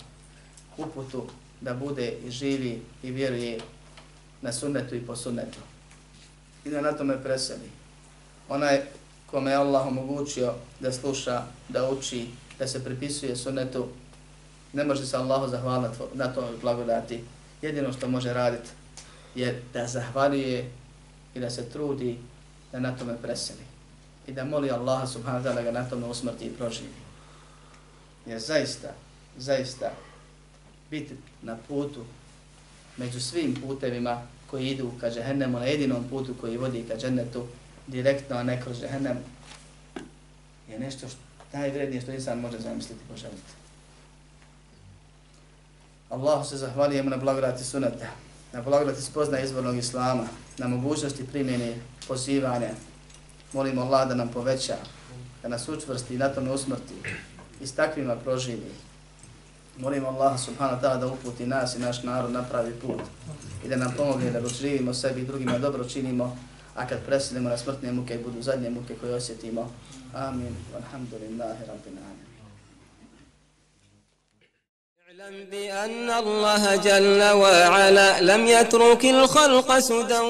uputu 0.77 1.23
da 1.61 1.73
bude 1.73 2.13
i 2.25 2.31
živi 2.31 2.81
i 3.03 3.11
vjeruje 3.11 3.59
na 4.41 4.51
sunnetu 4.51 4.95
i 4.95 5.05
po 5.05 5.15
sunnetu. 5.15 5.59
I 6.65 6.69
da 6.69 6.81
na 6.81 6.91
tome 6.91 7.23
preseli. 7.23 7.69
Onaj 8.49 8.81
kome 9.25 9.51
je 9.51 9.57
Allah 9.57 9.87
omogućio 9.87 10.53
da 10.79 10.91
sluša, 10.91 11.43
da 11.69 11.89
uči, 11.89 12.27
da 12.59 12.67
se 12.67 12.83
pripisuje 12.83 13.35
sunnetu, 13.35 13.87
ne 14.73 14.83
može 14.83 15.05
se 15.05 15.17
Allahu 15.17 15.47
zahvaliti 15.47 15.97
na 16.13 16.27
to 16.27 16.49
blagodati. 16.61 17.23
Jedino 17.61 17.93
što 17.93 18.07
može 18.07 18.33
raditi 18.33 18.69
je 19.35 19.63
da 19.73 19.87
zahvaljuje 19.87 20.71
i 21.35 21.39
da 21.39 21.49
se 21.49 21.69
trudi 21.69 22.17
da 22.71 22.79
na 22.79 22.97
tome 22.97 23.17
preseli. 23.21 23.63
I 24.27 24.31
da 24.31 24.45
moli 24.45 24.71
Allaha 24.71 25.07
subhanahu 25.07 25.43
da 25.43 25.61
ga 25.61 25.71
na 25.71 25.89
tome 25.89 26.07
usmrti 26.07 26.45
i 26.45 26.53
proživi. 26.53 26.99
Jer 28.25 28.39
zaista, 28.39 28.87
zaista, 29.37 29.91
biti 30.91 31.15
na 31.41 31.57
putu 31.67 32.05
među 32.97 33.21
svim 33.21 33.55
putevima 33.55 34.21
koji 34.49 34.67
idu 34.67 34.91
ka 34.99 35.09
džehennemu, 35.09 35.59
na 35.59 35.65
jedinom 35.65 36.03
putu 36.09 36.35
koji 36.41 36.57
vodi 36.57 36.85
ka 36.87 36.97
džennetu, 36.97 37.47
direktno, 37.87 38.35
a 38.37 38.43
ne 38.43 38.61
kroz 38.61 38.79
džehennem, 38.81 39.17
je 40.69 40.79
nešto 40.79 41.07
što 41.07 41.19
najvrednije 41.53 42.01
što 42.01 42.11
insan 42.11 42.39
može 42.39 42.59
zamisliti 42.59 43.01
i 43.05 43.11
poželiti. 43.11 43.51
Allahu 46.09 46.49
se 46.49 46.57
zahvalijemo 46.57 47.09
na 47.09 47.17
blagodati 47.17 47.63
sunata, 47.63 48.07
na 48.53 48.61
blagodati 48.61 49.01
spozna 49.01 49.39
izvornog 49.39 49.77
islama, 49.77 50.27
na 50.57 50.67
mogućnosti 50.67 51.27
primjene 51.27 51.75
pozivanja. 52.07 52.69
Molimo 53.53 53.81
Allah 53.81 54.07
da 54.07 54.15
nam 54.15 54.27
poveća, 54.27 54.75
da 55.41 55.47
nas 55.47 55.69
učvrsti 55.69 56.15
i 56.15 56.17
na 56.17 56.29
tome 56.29 56.51
usmrti 56.51 56.93
i 57.61 57.67
s 57.67 57.71
takvima 57.71 58.15
proživi. 58.15 58.71
Molimo 59.78 60.08
Allah 60.08 60.38
subhanahu 60.38 60.76
wa 60.76 60.80
ta'ala 60.80 61.00
da 61.00 61.06
uputi 61.06 61.46
nas 61.46 61.74
i 61.74 61.78
naš 61.78 62.02
narod 62.02 62.30
na 62.30 62.42
pravi 62.42 62.72
put 62.72 63.00
i 63.64 63.68
da 63.68 63.76
nam 63.76 63.94
pomogne 63.96 64.30
da 64.30 64.48
živimo 64.48 64.94
sebi 64.94 65.20
i 65.20 65.26
drugima 65.26 65.58
dobro 65.58 65.84
činimo, 65.84 66.36
a 66.74 66.86
kad 66.86 67.04
preselimo 67.06 67.48
na 67.48 67.56
smrtne 67.56 67.92
muke 67.92 68.14
i 68.14 68.18
budu 68.18 68.42
zadnje 68.42 68.70
muke 68.70 68.94
koje 68.94 69.14
osjetimo. 69.14 69.70
Amin. 70.14 70.56
Alhamdulillahi 70.76 71.66
rabbil 71.66 71.98
alamin. 71.98 72.34
اعلم 75.24 75.44
بأن 75.50 76.10
الله 76.10 76.76
جل 76.76 77.22
وعلا 77.22 78.20
لم 78.20 78.46
يترك 78.46 79.04
الخلق 79.04 79.78
سدى 79.78 80.20